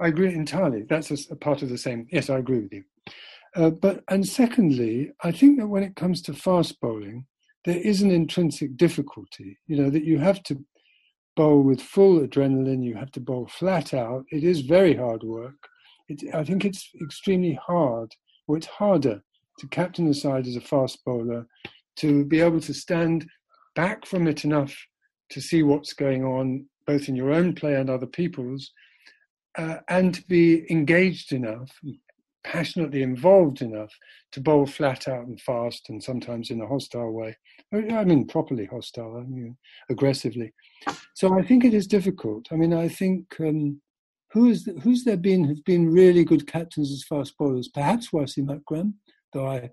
I 0.04 0.08
agree 0.08 0.34
entirely. 0.34 0.82
That's 0.82 1.12
a, 1.12 1.34
a, 1.34 1.37
part 1.37 1.62
of 1.62 1.68
the 1.68 1.78
same. 1.78 2.08
Yes, 2.11 2.30
I 2.30 2.38
agree 2.38 2.62
with 2.62 2.73
you. 2.73 2.84
Uh, 3.54 3.70
but 3.70 4.02
and 4.08 4.26
secondly, 4.26 5.12
I 5.23 5.30
think 5.30 5.61
that 5.61 5.68
when 5.68 5.84
it 5.84 5.94
comes 5.94 6.20
to 6.23 6.32
fast 6.34 6.80
bowling, 6.80 7.26
there 7.64 7.78
is 7.78 8.02
an 8.02 8.11
intrinsic 8.11 8.76
difficulty. 8.76 9.61
You 9.68 9.76
know 9.76 9.90
that 9.90 10.04
you 10.04 10.18
have 10.18 10.42
to 10.44 10.64
bowl 11.37 11.62
with 11.62 11.81
full 11.81 12.21
adrenaline. 12.21 12.85
You 12.85 12.95
have 12.97 13.12
to 13.12 13.21
bowl 13.21 13.49
flat 13.49 13.95
out. 13.95 14.25
It 14.31 14.45
is 14.45 14.61
very 14.61 14.95
hard 14.95 15.23
work. 15.23 15.69
it, 16.09 16.35
I 16.35 16.45
think 16.45 16.64
it's 16.64 16.91
extremely 17.03 17.55
hard, 17.55 18.14
or 18.47 18.57
it's 18.57 18.67
harder 18.67 19.23
to 19.59 19.67
captain 19.69 20.07
the 20.07 20.14
side 20.14 20.47
as 20.47 20.57
a 20.57 20.61
fast 20.61 21.05
bowler, 21.05 21.47
to 21.97 22.25
be 22.25 22.41
able 22.41 22.61
to 22.61 22.75
stand 22.75 23.26
back 23.75 24.07
from 24.07 24.26
it 24.26 24.45
enough 24.45 24.75
to 25.31 25.41
see 25.41 25.62
what's 25.62 25.93
going 25.93 26.25
on, 26.25 26.67
both 26.87 27.09
in 27.09 27.17
your 27.17 27.33
own 27.33 27.55
play 27.55 27.75
and 27.75 27.88
other 27.88 28.07
people's, 28.07 28.73
uh, 29.57 29.79
and 29.88 30.14
to 30.14 30.23
be 30.26 30.71
engaged 30.71 31.33
enough, 31.33 31.71
passionately 32.45 33.03
involved 33.03 33.63
enough 33.63 33.93
to 34.33 34.41
bowl 34.41 34.67
flat 34.67 35.09
out 35.09 35.27
and 35.27 35.41
fast 35.41 35.89
and 35.89 36.03
sometimes 36.03 36.51
in 36.51 36.61
a 36.61 36.67
hostile 36.67 37.11
way. 37.11 37.37
I 37.73 38.05
mean, 38.05 38.27
properly 38.27 38.67
hostile, 38.67 39.17
I 39.17 39.29
mean, 39.29 39.57
aggressively. 39.91 40.53
So 41.15 41.39
I 41.39 41.43
think 41.43 41.65
it 41.65 41.75
is 41.75 41.87
difficult. 41.87 42.47
I 42.53 42.57
mean, 42.57 42.73
I 42.73 42.89
think 42.89 43.35
um, 43.41 43.81
who 44.33 44.49
is 44.49 44.65
the, 44.65 44.73
who's 44.75 45.05
there 45.05 45.17
been 45.17 45.45
who've 45.45 45.65
been 45.65 45.91
really 45.91 46.25
good 46.25 46.47
captains 46.47 46.93
as 46.93 47.05
fast 47.05 47.37
bowlers? 47.39 47.69
Perhaps 47.69 48.11
Wasim 48.11 48.55
Akram, 48.55 48.95
though 49.33 49.49
I 49.49 49.71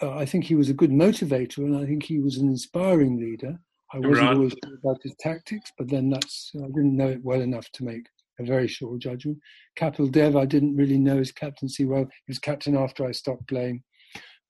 uh, 0.00 0.16
I 0.16 0.24
think 0.24 0.44
he 0.44 0.54
was 0.54 0.70
a 0.70 0.74
good 0.74 0.90
motivator 0.90 1.58
and 1.58 1.76
I 1.76 1.84
think 1.84 2.02
he 2.02 2.20
was 2.20 2.38
an 2.38 2.48
inspiring 2.48 3.18
leader. 3.18 3.58
I 3.92 3.98
wasn't 3.98 4.28
right. 4.28 4.36
always 4.36 4.54
sure 4.64 4.78
about 4.82 5.02
his 5.02 5.14
tactics, 5.20 5.70
but 5.76 5.88
then 5.88 6.08
that's 6.08 6.50
I 6.56 6.66
didn't 6.68 6.96
know 6.96 7.08
it 7.08 7.22
well 7.22 7.42
enough 7.42 7.68
to 7.72 7.84
make 7.84 8.06
a 8.38 8.44
very 8.44 8.68
sure 8.68 8.96
judgment. 8.98 9.38
Kapil 9.78 10.10
Dev, 10.10 10.36
I 10.36 10.44
didn't 10.44 10.76
really 10.76 10.98
know 10.98 11.18
his 11.18 11.32
captaincy 11.32 11.84
well. 11.84 12.04
He 12.04 12.30
was 12.30 12.38
captain 12.38 12.76
after 12.76 13.06
I 13.06 13.12
stopped 13.12 13.48
playing. 13.48 13.82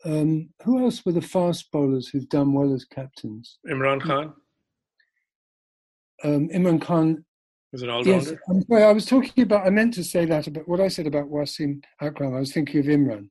Um, 0.05 0.51
who 0.65 0.83
else 0.83 1.05
were 1.05 1.12
the 1.12 1.21
fast 1.21 1.71
bowlers 1.71 2.09
who've 2.09 2.29
done 2.29 2.53
well 2.53 2.73
as 2.75 2.85
captains? 2.85 3.59
Imran 3.69 4.01
Khan. 4.01 4.33
Um, 6.25 6.49
Imran 6.49 6.81
Khan. 6.81 7.25
Was 7.73 7.83
it 7.83 7.89
all 7.89 8.05
rounder? 8.05 8.11
Yes, 8.11 8.33
I'm 8.49 8.62
sorry, 8.67 8.83
I 8.85 8.93
was 8.93 9.07
talking 9.07 9.43
about. 9.45 9.67
I 9.67 9.71
meant 9.71 9.95
to 9.95 10.05
say 10.05 10.25
that 10.27 10.47
about 10.47 10.69
what 10.69 10.81
I 10.81 10.89
said 10.89 11.07
about 11.07 11.31
Wasim 11.31 11.83
Akram. 12.01 12.35
I 12.35 12.41
was 12.41 12.53
thinking 12.53 12.81
of 12.81 12.87
Imran, 12.87 13.29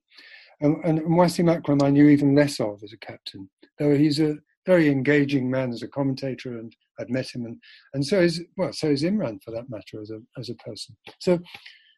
um, 0.62 0.80
and, 0.84 0.98
and 0.98 1.10
Wasim 1.10 1.54
Akram 1.54 1.82
I 1.82 1.90
knew 1.90 2.08
even 2.08 2.34
less 2.34 2.58
of 2.58 2.82
as 2.82 2.92
a 2.92 2.96
captain, 2.96 3.48
though 3.78 3.96
he's 3.96 4.18
a 4.18 4.38
very 4.66 4.88
engaging 4.88 5.50
man 5.50 5.70
as 5.70 5.82
a 5.82 5.88
commentator, 5.88 6.58
and 6.58 6.74
I'd 6.98 7.10
met 7.10 7.34
him, 7.34 7.44
and 7.44 7.58
and 7.94 8.06
so 8.06 8.20
is 8.20 8.42
well, 8.56 8.72
so 8.72 8.88
is 8.88 9.02
Imran 9.02 9.42
for 9.42 9.50
that 9.52 9.70
matter 9.70 10.00
as 10.00 10.10
a 10.10 10.20
as 10.38 10.50
a 10.50 10.54
person. 10.54 10.96
So, 11.18 11.38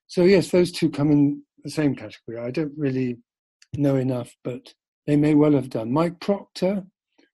so 0.07 0.25
yes, 0.25 0.51
those 0.51 0.73
two 0.73 0.91
come 0.91 1.11
in 1.11 1.43
the 1.63 1.71
same 1.71 1.95
category. 1.95 2.39
I 2.39 2.51
don't 2.51 2.73
really 2.77 3.19
know 3.77 3.97
enough, 3.97 4.35
but 4.45 4.75
they 5.07 5.17
may 5.17 5.35
well 5.35 5.53
have 5.53 5.71
done. 5.71 5.93
Mike 5.93 6.21
Procter, 6.21 6.85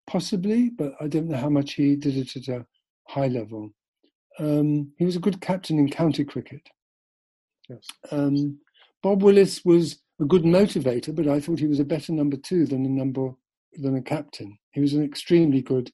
possibly, 0.06 0.70
but 0.70 0.94
I 1.00 1.06
don't 1.06 1.28
know 1.28 1.36
how 1.36 1.50
much 1.50 1.74
he 1.74 1.96
did 1.96 2.16
it 2.16 2.36
at 2.36 2.48
a 2.48 2.66
high 3.08 3.28
level. 3.28 3.70
Um, 4.38 4.92
he 4.96 5.04
was 5.04 5.16
a 5.16 5.20
good 5.20 5.40
captain 5.40 5.78
in 5.78 5.90
county 5.90 6.24
cricket. 6.24 6.62
Yes. 7.68 7.86
Um, 8.10 8.58
Bob 9.02 9.22
Willis 9.22 9.64
was 9.64 10.00
a 10.20 10.24
good 10.24 10.42
motivator, 10.42 11.14
but 11.14 11.28
I 11.28 11.40
thought 11.40 11.58
he 11.58 11.66
was 11.66 11.80
a 11.80 11.84
better 11.84 12.12
number 12.12 12.36
two 12.36 12.66
than 12.66 12.84
a 12.84 12.88
number 12.88 13.32
than 13.74 13.96
a 13.96 14.02
captain. 14.02 14.58
He 14.72 14.80
was 14.80 14.94
an 14.94 15.04
extremely 15.04 15.62
good 15.62 15.90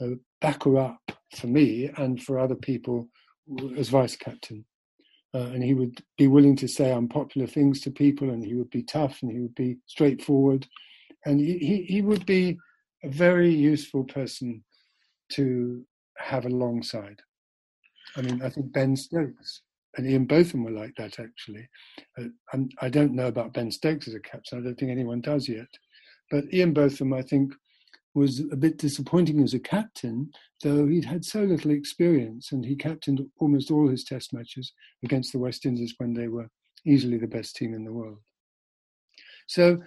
uh, 0.00 0.16
backer 0.40 0.78
up 0.78 1.00
for 1.36 1.46
me 1.46 1.90
and 1.96 2.22
for 2.22 2.38
other 2.38 2.54
people 2.54 3.08
as 3.76 3.88
vice 3.88 4.16
captain. 4.16 4.64
Uh, 5.34 5.50
and 5.52 5.62
he 5.62 5.74
would 5.74 6.02
be 6.16 6.26
willing 6.26 6.56
to 6.56 6.68
say 6.68 6.92
unpopular 6.92 7.46
things 7.46 7.80
to 7.82 7.90
people, 7.90 8.30
and 8.30 8.44
he 8.44 8.54
would 8.54 8.70
be 8.70 8.82
tough, 8.82 9.18
and 9.22 9.30
he 9.30 9.40
would 9.40 9.54
be 9.54 9.76
straightforward, 9.86 10.66
and 11.26 11.38
he, 11.38 11.58
he, 11.58 11.82
he 11.82 12.02
would 12.02 12.24
be 12.24 12.56
a 13.04 13.08
very 13.10 13.50
useful 13.50 14.04
person 14.04 14.64
to 15.30 15.84
have 16.16 16.46
alongside. 16.46 17.20
I 18.16 18.22
mean, 18.22 18.40
I 18.42 18.48
think 18.48 18.72
Ben 18.72 18.96
Stokes 18.96 19.62
and 19.96 20.06
Ian 20.06 20.24
Botham 20.24 20.64
were 20.64 20.70
like 20.70 20.94
that 20.96 21.20
actually. 21.20 21.68
Uh, 22.18 22.58
I 22.80 22.88
don't 22.88 23.14
know 23.14 23.26
about 23.26 23.52
Ben 23.52 23.70
Stokes 23.70 24.08
as 24.08 24.14
a 24.14 24.20
captain. 24.20 24.58
I 24.58 24.62
don't 24.62 24.74
think 24.76 24.90
anyone 24.90 25.20
does 25.20 25.48
yet. 25.48 25.68
But 26.30 26.44
Ian 26.52 26.72
Botham, 26.72 27.12
I 27.12 27.22
think, 27.22 27.52
was 28.18 28.40
a 28.52 28.56
bit 28.56 28.78
disappointing 28.78 29.42
as 29.42 29.54
a 29.54 29.58
captain, 29.58 30.30
though 30.62 30.86
he'd 30.86 31.04
had 31.04 31.24
so 31.24 31.42
little 31.42 31.70
experience 31.70 32.52
and 32.52 32.64
he 32.64 32.76
captained 32.76 33.20
almost 33.38 33.70
all 33.70 33.88
his 33.88 34.04
test 34.04 34.32
matches 34.32 34.72
against 35.04 35.32
the 35.32 35.38
West 35.38 35.64
Indies 35.64 35.94
when 35.98 36.14
they 36.14 36.28
were 36.28 36.48
easily 36.86 37.18
the 37.18 37.26
best 37.26 37.56
team 37.56 37.74
in 37.74 37.84
the 37.84 37.92
world. 37.92 38.18
So, 39.46 39.78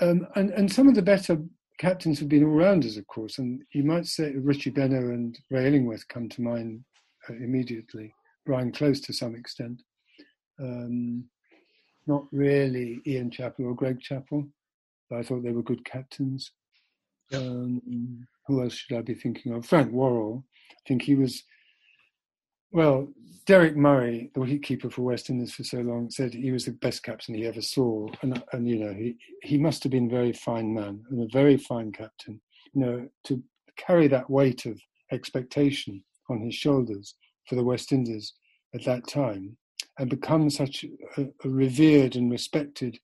um, 0.00 0.26
and, 0.34 0.50
and 0.50 0.70
some 0.70 0.88
of 0.88 0.94
the 0.94 1.02
better 1.02 1.38
captains 1.78 2.18
have 2.18 2.28
been 2.28 2.44
all 2.44 2.50
rounders, 2.50 2.96
of 2.96 3.06
course, 3.06 3.38
and 3.38 3.62
you 3.72 3.84
might 3.84 4.06
say 4.06 4.32
Richie 4.36 4.70
Benaud 4.70 5.10
and 5.12 5.38
Ray 5.50 5.68
Illingworth 5.68 6.06
come 6.08 6.28
to 6.28 6.42
mind 6.42 6.84
uh, 7.28 7.34
immediately, 7.34 8.14
Brian 8.44 8.72
Close 8.72 9.00
to 9.00 9.12
some 9.12 9.34
extent. 9.34 9.82
Um, 10.60 11.24
not 12.06 12.24
really 12.32 13.00
Ian 13.06 13.30
Chappell 13.30 13.66
or 13.66 13.74
Greg 13.74 14.00
Chappell. 14.00 14.46
But 15.08 15.18
I 15.20 15.22
thought 15.22 15.42
they 15.42 15.52
were 15.52 15.62
good 15.62 15.84
captains. 15.84 16.52
Um, 17.32 18.26
who 18.46 18.62
else 18.62 18.74
should 18.74 18.96
I 18.96 19.02
be 19.02 19.14
thinking 19.14 19.52
of? 19.52 19.66
Frank 19.66 19.92
Worrell. 19.92 20.44
I 20.70 20.82
think 20.86 21.02
he 21.02 21.14
was. 21.14 21.42
Well, 22.72 23.08
Deryck 23.46 23.76
Murray, 23.76 24.30
the 24.34 24.40
wicketkeeper 24.40 24.92
for 24.92 25.02
West 25.02 25.30
Indies 25.30 25.54
for 25.54 25.64
so 25.64 25.78
long, 25.78 26.10
said 26.10 26.34
he 26.34 26.52
was 26.52 26.64
the 26.64 26.72
best 26.72 27.02
captain 27.02 27.34
he 27.34 27.46
ever 27.46 27.62
saw, 27.62 28.08
and 28.22 28.42
and 28.52 28.68
you 28.68 28.76
know 28.76 28.92
he 28.92 29.16
he 29.42 29.58
must 29.58 29.82
have 29.82 29.92
been 29.92 30.06
a 30.06 30.14
very 30.14 30.32
fine 30.32 30.72
man 30.74 31.04
and 31.10 31.22
a 31.22 31.32
very 31.32 31.56
fine 31.56 31.92
captain. 31.92 32.40
You 32.74 32.80
know 32.80 33.08
to 33.24 33.42
carry 33.76 34.08
that 34.08 34.30
weight 34.30 34.66
of 34.66 34.80
expectation 35.12 36.02
on 36.28 36.40
his 36.40 36.54
shoulders 36.54 37.14
for 37.48 37.54
the 37.54 37.64
West 37.64 37.92
Indies 37.92 38.34
at 38.74 38.84
that 38.84 39.06
time 39.06 39.56
and 39.98 40.10
become 40.10 40.50
such 40.50 40.84
a, 41.16 41.22
a 41.44 41.48
revered 41.48 42.16
and 42.16 42.30
respected 42.30 42.98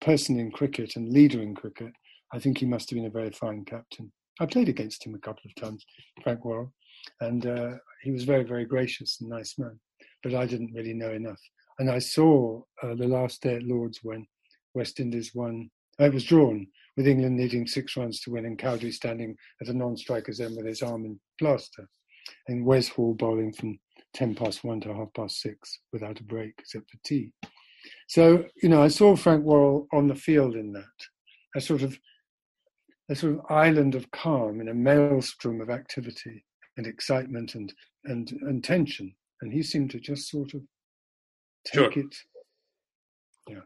person 0.00 0.38
in 0.38 0.50
cricket 0.50 0.96
and 0.96 1.12
leader 1.12 1.42
in 1.42 1.54
cricket, 1.54 1.92
I 2.32 2.38
think 2.38 2.58
he 2.58 2.66
must 2.66 2.90
have 2.90 2.96
been 2.96 3.06
a 3.06 3.10
very 3.10 3.30
fine 3.30 3.64
captain. 3.64 4.12
I 4.40 4.46
played 4.46 4.68
against 4.68 5.04
him 5.04 5.14
a 5.14 5.18
couple 5.18 5.42
of 5.46 5.54
times, 5.54 5.84
Frank 6.22 6.44
Worrell, 6.44 6.72
and 7.20 7.46
uh, 7.46 7.72
he 8.02 8.10
was 8.10 8.24
very, 8.24 8.44
very 8.44 8.64
gracious 8.64 9.20
and 9.20 9.30
nice 9.30 9.58
man. 9.58 9.78
But 10.22 10.34
I 10.34 10.46
didn't 10.46 10.74
really 10.74 10.94
know 10.94 11.12
enough. 11.12 11.40
And 11.78 11.90
I 11.90 11.98
saw 11.98 12.62
uh, 12.82 12.94
the 12.94 13.06
last 13.06 13.42
day 13.42 13.56
at 13.56 13.62
Lords 13.62 14.00
when 14.02 14.26
West 14.74 15.00
Indies 15.00 15.34
won. 15.34 15.70
Uh, 16.00 16.04
it 16.04 16.14
was 16.14 16.24
drawn 16.24 16.66
with 16.96 17.06
England 17.06 17.36
needing 17.36 17.66
six 17.66 17.96
runs 17.96 18.20
to 18.20 18.32
win, 18.32 18.46
and 18.46 18.58
Cowdrey 18.58 18.92
standing 18.92 19.36
at 19.60 19.68
a 19.68 19.72
non-striker's 19.72 20.40
end 20.40 20.56
with 20.56 20.66
his 20.66 20.82
arm 20.82 21.04
in 21.04 21.18
plaster, 21.38 21.88
and 22.48 22.64
Wes 22.64 22.88
Hall 22.88 23.14
bowling 23.14 23.52
from 23.52 23.78
ten 24.14 24.34
past 24.34 24.64
one 24.64 24.80
to 24.80 24.92
half 24.92 25.12
past 25.14 25.40
six 25.40 25.78
without 25.92 26.20
a 26.20 26.24
break 26.24 26.54
except 26.58 26.90
for 26.90 26.98
tea. 27.04 27.32
So, 28.08 28.44
you 28.62 28.68
know, 28.68 28.82
I 28.82 28.88
saw 28.88 29.16
Frank 29.16 29.44
Worrell 29.44 29.86
on 29.92 30.08
the 30.08 30.14
field 30.14 30.56
in 30.56 30.72
that, 30.72 30.84
a 31.56 31.60
sort 31.60 31.82
of 31.82 31.98
a 33.10 33.14
sort 33.14 33.34
of 33.34 33.40
island 33.50 33.94
of 33.94 34.10
calm 34.10 34.60
in 34.60 34.68
a 34.68 34.74
maelstrom 34.74 35.60
of 35.60 35.70
activity 35.70 36.44
and 36.76 36.86
excitement 36.86 37.54
and 37.54 37.72
and, 38.04 38.30
and 38.42 38.64
tension. 38.64 39.14
And 39.40 39.52
he 39.52 39.62
seemed 39.62 39.90
to 39.90 40.00
just 40.00 40.30
sort 40.30 40.54
of 40.54 40.62
take 41.66 41.92
sure. 41.92 42.04
it. 42.04 42.16
Yeah. 43.48 43.60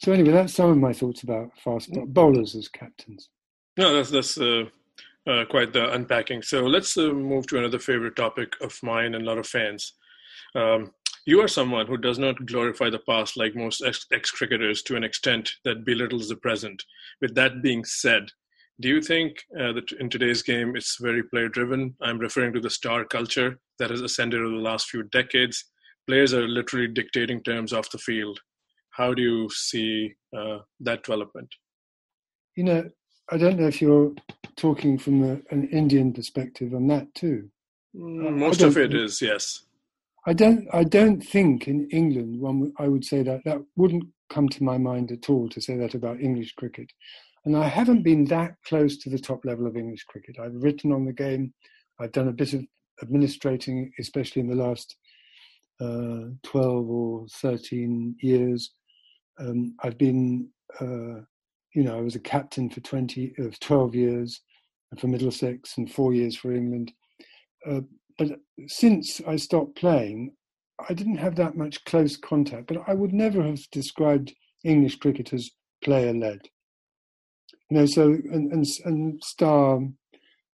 So 0.00 0.12
anyway, 0.12 0.32
that's 0.32 0.54
some 0.54 0.70
of 0.70 0.78
my 0.78 0.92
thoughts 0.92 1.22
about 1.22 1.50
fast 1.62 1.90
bowlers 2.08 2.54
as 2.54 2.68
captains. 2.68 3.28
No, 3.76 3.94
that's 3.94 4.10
that's 4.10 4.38
uh, 4.38 4.64
uh, 5.26 5.44
quite 5.44 5.72
the 5.72 5.92
unpacking. 5.92 6.42
So 6.42 6.66
let's 6.66 6.96
uh, 6.96 7.12
move 7.12 7.46
to 7.48 7.58
another 7.58 7.78
favorite 7.78 8.16
topic 8.16 8.54
of 8.60 8.78
mine 8.82 9.14
and 9.14 9.26
a 9.26 9.28
lot 9.28 9.38
of 9.38 9.46
fans. 9.46 9.94
Um, 10.54 10.92
you 11.26 11.40
are 11.42 11.48
someone 11.48 11.86
who 11.86 11.96
does 11.98 12.18
not 12.18 12.46
glorify 12.46 12.88
the 12.90 12.98
past 13.00 13.36
like 13.36 13.54
most 13.54 13.82
ex 13.82 14.30
cricketers 14.30 14.82
to 14.82 14.96
an 14.96 15.04
extent 15.04 15.50
that 15.64 15.84
belittles 15.84 16.28
the 16.28 16.36
present. 16.36 16.82
With 17.20 17.34
that 17.34 17.62
being 17.62 17.84
said, 17.84 18.30
do 18.80 18.88
you 18.88 19.02
think 19.02 19.44
uh, 19.58 19.72
that 19.72 19.92
in 19.92 20.08
today's 20.08 20.42
game 20.42 20.74
it's 20.74 20.96
very 21.00 21.22
player 21.22 21.48
driven? 21.48 21.94
I'm 22.00 22.18
referring 22.18 22.52
to 22.54 22.60
the 22.60 22.70
star 22.70 23.04
culture 23.04 23.58
that 23.78 23.90
has 23.90 24.00
ascended 24.00 24.40
over 24.40 24.50
the 24.50 24.62
last 24.62 24.88
few 24.88 25.02
decades. 25.04 25.64
Players 26.06 26.32
are 26.32 26.48
literally 26.48 26.88
dictating 26.88 27.42
terms 27.42 27.72
off 27.72 27.90
the 27.90 27.98
field. 27.98 28.40
How 28.90 29.14
do 29.14 29.22
you 29.22 29.50
see 29.50 30.14
uh, 30.36 30.58
that 30.80 31.04
development? 31.04 31.48
You 32.56 32.64
know, 32.64 32.90
I 33.30 33.36
don't 33.36 33.58
know 33.58 33.68
if 33.68 33.80
you're 33.80 34.12
talking 34.56 34.98
from 34.98 35.22
a, 35.22 35.38
an 35.50 35.68
Indian 35.70 36.12
perspective 36.12 36.74
on 36.74 36.88
that 36.88 37.14
too. 37.14 37.48
Mm, 37.94 38.36
most 38.36 38.62
of 38.62 38.76
it 38.76 38.94
is 38.94 39.20
yes. 39.20 39.62
I 40.26 40.32
don't. 40.32 40.68
I 40.72 40.84
don't 40.84 41.20
think 41.20 41.66
in 41.66 41.88
England 41.90 42.40
one. 42.40 42.72
I 42.78 42.88
would 42.88 43.04
say 43.04 43.22
that 43.22 43.40
that 43.44 43.58
wouldn't 43.76 44.04
come 44.28 44.48
to 44.48 44.64
my 44.64 44.78
mind 44.78 45.10
at 45.10 45.30
all 45.30 45.48
to 45.48 45.60
say 45.60 45.76
that 45.78 45.94
about 45.94 46.20
English 46.20 46.52
cricket. 46.54 46.90
And 47.44 47.56
I 47.56 47.68
haven't 47.68 48.02
been 48.02 48.24
that 48.26 48.54
close 48.66 48.98
to 48.98 49.10
the 49.10 49.18
top 49.18 49.44
level 49.44 49.66
of 49.66 49.76
English 49.76 50.04
cricket. 50.04 50.38
I've 50.38 50.62
written 50.62 50.92
on 50.92 51.04
the 51.04 51.12
game. 51.12 51.54
I've 51.98 52.12
done 52.12 52.28
a 52.28 52.32
bit 52.32 52.52
of 52.52 52.64
administrating, 53.02 53.90
especially 53.98 54.40
in 54.40 54.48
the 54.48 54.54
last 54.54 54.96
uh, 55.80 56.30
12 56.42 56.90
or 56.90 57.26
13 57.40 58.16
years. 58.20 58.72
Um, 59.38 59.74
I've 59.82 59.96
been, 59.96 60.48
uh, 60.80 61.24
you 61.74 61.82
know, 61.82 61.96
I 61.96 62.02
was 62.02 62.14
a 62.16 62.20
captain 62.20 62.68
for 62.68 62.80
20 62.80 63.34
of 63.38 63.46
uh, 63.46 63.56
12 63.60 63.94
years 63.94 64.42
for 64.98 65.06
Middlesex 65.06 65.78
and 65.78 65.90
four 65.90 66.12
years 66.12 66.36
for 66.36 66.52
England. 66.52 66.92
Uh, 67.66 67.80
but 68.18 68.38
since 68.66 69.20
I 69.26 69.36
stopped 69.36 69.76
playing, 69.76 70.32
I 70.88 70.94
didn't 70.94 71.16
have 71.16 71.36
that 71.36 71.56
much 71.56 71.84
close 71.84 72.16
contact, 72.16 72.66
but 72.66 72.82
I 72.86 72.94
would 72.94 73.12
never 73.12 73.42
have 73.42 73.60
described 73.70 74.34
English 74.64 74.96
cricket 74.96 75.32
as 75.32 75.50
player 75.82 76.12
led. 76.12 76.48
You 77.70 77.78
know, 77.78 77.86
so 77.86 78.02
and, 78.10 78.52
and 78.52 78.66
and 78.84 79.22
star, 79.22 79.80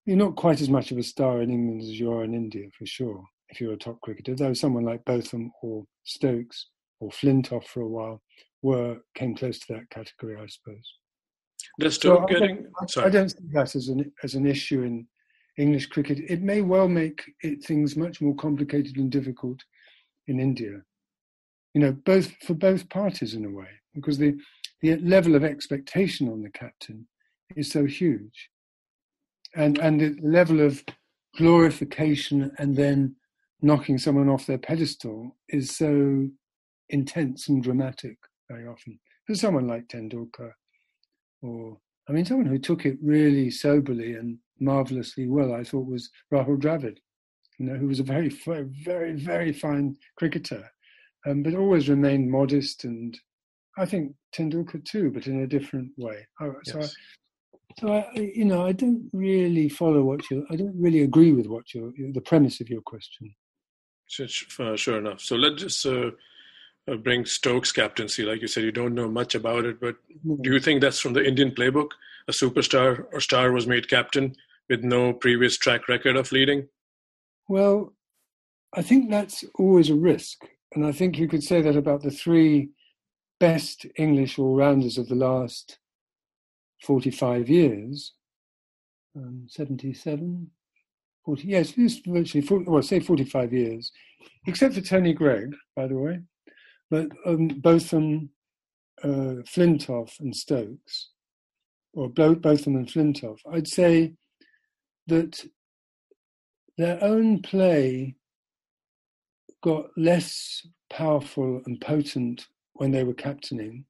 you're 0.05 0.17
not 0.17 0.37
quite 0.37 0.61
as 0.61 0.69
much 0.69 0.93
of 0.93 0.99
a 0.99 1.03
star 1.03 1.41
in 1.41 1.51
England 1.51 1.81
as 1.81 1.99
you 1.99 2.13
are 2.13 2.25
in 2.25 2.35
India 2.35 2.69
for 2.79 2.87
sure. 2.87 3.25
If 3.49 3.61
you're 3.61 3.73
a 3.73 3.79
top 3.79 4.01
cricketer, 4.03 4.35
though 4.35 4.53
someone 4.53 4.85
like 4.85 5.05
Botham 5.05 5.51
or 5.63 5.85
Stokes 6.05 6.67
or 7.01 7.11
Flintoff 7.11 7.65
for 7.65 7.81
a 7.81 7.89
while 7.89 8.21
were 8.63 8.99
came 9.15 9.35
close 9.35 9.59
to 9.61 9.73
that 9.75 9.89
category, 9.91 10.37
I 10.37 10.47
suppose. 10.47 10.93
They're 11.79 11.91
still 11.91 12.17
so 12.17 12.27
getting. 12.27 12.67
I 12.81 12.85
don't, 12.87 13.07
I 13.07 13.09
don't 13.09 13.29
see 13.31 13.39
that 13.53 13.75
as 13.75 13.89
an 13.89 14.13
as 14.23 14.35
an 14.35 14.47
issue 14.47 14.83
in 14.83 15.07
English 15.59 15.87
cricket. 15.87 16.19
It 16.29 16.43
may 16.43 16.61
well 16.61 16.89
make 16.89 17.23
it, 17.41 17.65
things 17.65 17.97
much 17.97 18.21
more 18.21 18.35
complicated 18.35 18.97
and 18.97 19.11
difficult 19.11 19.61
in 20.27 20.41
India. 20.41 20.83
You 21.75 21.81
know, 21.81 21.93
both 21.93 22.31
for 22.47 22.55
both 22.55 22.89
parties 22.89 23.35
in 23.35 23.45
a 23.45 23.51
way, 23.51 23.69
because 23.95 24.19
the 24.19 24.37
the 24.83 24.97
level 24.99 25.35
of 25.35 25.45
expectation 25.45 26.29
on 26.29 26.43
the 26.43 26.51
captain 26.51 27.07
is 27.57 27.71
so 27.71 27.85
huge, 27.85 28.51
and 29.55 29.79
and 29.79 30.01
the 30.01 30.17
level 30.23 30.61
of 30.61 30.85
glorification 31.37 32.51
and 32.59 32.77
then 32.77 33.15
knocking 33.63 33.99
someone 33.99 34.29
off 34.29 34.47
their 34.47 34.59
pedestal 34.59 35.37
is 35.49 35.77
so 35.77 36.29
intense 36.91 37.49
and 37.49 37.63
dramatic 37.63 38.17
very 38.51 38.67
often. 38.67 38.99
For 39.27 39.35
someone 39.35 39.67
like 39.67 39.89
Tendulkar, 39.89 40.53
or 41.43 41.79
I 42.09 42.13
mean, 42.13 42.25
someone 42.25 42.47
who 42.47 42.59
took 42.59 42.87
it 42.87 42.99
really 43.03 43.51
soberly 43.51 44.15
and 44.15 44.39
marvelously 44.61 45.29
well, 45.29 45.53
I 45.53 45.65
thought 45.65 45.87
was 45.87 46.11
Rahul 46.33 46.59
Dravid, 46.59 46.99
you 47.59 47.67
know, 47.67 47.77
who 47.77 47.89
was 47.89 48.01
a 48.01 48.05
very, 48.05 48.29
very, 48.29 49.15
very 49.15 49.53
fine 49.53 49.97
cricketer, 50.17 50.71
um, 51.27 51.43
but 51.43 51.55
always 51.55 51.89
remained 51.89 52.31
modest 52.31 52.85
and 52.85 53.19
I 53.79 53.85
think 53.87 54.15
Tendulkar 54.35 54.85
too, 54.85 55.11
but 55.11 55.27
in 55.27 55.43
a 55.43 55.47
different 55.47 55.91
way. 55.97 56.27
So, 56.41 56.55
yes. 56.67 56.77
I, 56.77 57.81
so 57.81 57.93
I, 57.93 58.11
you 58.15 58.45
know, 58.45 58.67
I 58.67 58.73
don't 58.73 59.09
really 59.13 59.69
follow 59.69 60.03
what 60.03 60.31
you. 60.31 60.47
I 60.51 60.57
don't 60.57 60.75
really 60.81 61.03
agree 61.03 61.33
with 61.33 61.47
what 61.47 61.75
you 61.75 61.93
the 62.15 62.21
premise 62.21 62.61
of 62.61 62.69
your 62.69 62.81
question. 62.83 63.35
Sure, 64.09 64.77
sure 64.77 64.99
enough. 64.99 65.21
So 65.21 65.37
let's 65.37 65.63
just 65.63 65.85
uh, 65.85 66.11
uh, 66.89 66.97
bring 66.97 67.27
Stokes 67.27 67.73
captaincy. 67.73 68.23
Like 68.23 68.41
you 68.41 68.47
said, 68.47 68.65
you 68.65 68.73
don't 68.73 68.95
know 68.95 69.09
much 69.09 69.35
about 69.35 69.65
it, 69.65 69.81
but 69.81 69.97
do 70.43 70.53
you 70.53 70.61
think 70.61 70.81
that's 70.81 71.01
from 71.01 71.13
the 71.13 71.25
Indian 71.25 71.51
playbook? 71.51 71.89
A 72.29 72.33
superstar 72.33 73.07
or 73.13 73.21
star 73.21 73.53
was 73.53 73.67
made 73.67 73.89
captain 73.89 74.35
with 74.69 74.83
no 74.83 75.13
previous 75.13 75.57
track 75.57 75.89
record 75.89 76.17
of 76.17 76.33
leading. 76.33 76.69
Well, 77.49 77.93
I 78.75 78.83
think 78.83 79.11
that's 79.11 79.45
always 79.59 79.91
a 79.91 79.95
risk, 79.95 80.39
and 80.75 80.87
I 80.87 80.93
think 80.93 81.19
you 81.19 81.29
could 81.29 81.43
say 81.43 81.61
that 81.63 81.77
about 81.77 82.03
the 82.03 82.11
three 82.11 82.71
best 83.39 83.87
English 83.97 84.39
all 84.39 84.57
rounders 84.57 84.99
of 84.99 85.09
the 85.09 85.15
last 85.15 85.79
45 86.83 87.49
years, 87.49 88.13
um, 89.17 89.47
77, 89.49 90.51
40, 91.25 91.49
yes, 91.49 91.73
virtually, 91.73 92.43
40, 92.43 92.71
well, 92.71 92.83
say 92.83 93.01
45 93.01 93.53
years, 93.53 93.93
except 94.47 94.75
for 94.75 94.81
Tony 94.81 95.13
Greig, 95.13 95.55
by 95.75 95.87
the 95.87 95.97
way, 95.97 96.21
but 96.91 97.09
um, 97.25 97.49
both 97.49 97.89
from 97.89 98.31
uh, 99.03 99.43
Flintoff 99.45 100.19
and 100.21 100.35
Stokes, 100.35 101.11
or 101.95 102.09
both, 102.09 102.41
both 102.41 102.65
them 102.65 102.77
and 102.77 102.89
Flintoff, 102.89 103.39
I'd 103.51 103.69
say 103.69 104.15
that 105.07 105.45
their 106.79 107.03
own 107.03 107.43
play 107.43 108.17
got 109.63 109.87
less 109.97 110.67
powerful 110.91 111.63
and 111.67 111.81
potent 111.81 112.47
when 112.79 112.91
they 112.91 113.05
were 113.05 113.15
captaining. 113.15 113.85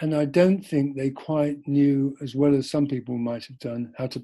And 0.00 0.14
I 0.14 0.26
don't 0.26 0.64
think 0.64 0.96
they 0.96 1.10
quite 1.10 1.58
knew, 1.66 2.16
as 2.22 2.34
well 2.34 2.54
as 2.54 2.70
some 2.70 2.86
people 2.86 3.16
might 3.16 3.46
have 3.46 3.58
done, 3.58 3.92
how 3.96 4.06
to 4.08 4.22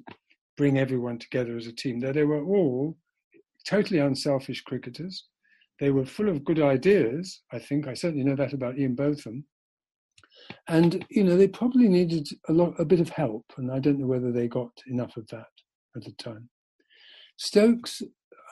bring 0.57 0.79
everyone 0.79 1.19
together 1.19 1.57
as 1.57 1.67
a 1.67 1.73
team. 1.73 1.99
Though 1.99 2.13
they 2.13 2.25
were 2.25 2.45
all 2.45 2.97
totally 3.67 4.01
unselfish 4.01 4.63
cricketers. 4.63 5.27
They 5.81 5.91
were 5.91 6.05
full 6.05 6.29
of 6.29 6.45
good 6.45 6.61
ideas, 6.61 7.41
I 7.53 7.59
think. 7.59 7.89
I 7.89 7.95
certainly 7.95 8.25
know 8.25 8.37
that 8.37 8.53
about 8.53 8.79
Ian 8.79 8.95
Botham. 8.95 9.45
And, 10.69 11.05
you 11.11 11.25
know, 11.25 11.37
they 11.37 11.49
probably 11.49 11.89
needed 11.89 12.29
a 12.49 12.53
lot 12.53 12.75
a 12.79 12.85
bit 12.85 13.01
of 13.01 13.09
help, 13.09 13.45
and 13.57 13.71
I 13.71 13.79
don't 13.79 13.99
know 13.99 14.07
whether 14.07 14.33
they 14.33 14.49
got 14.49 14.71
enough 14.87 15.17
of 15.17 15.27
that 15.29 15.47
at 15.97 16.05
the 16.05 16.13
time. 16.13 16.49
Stokes, 17.37 18.03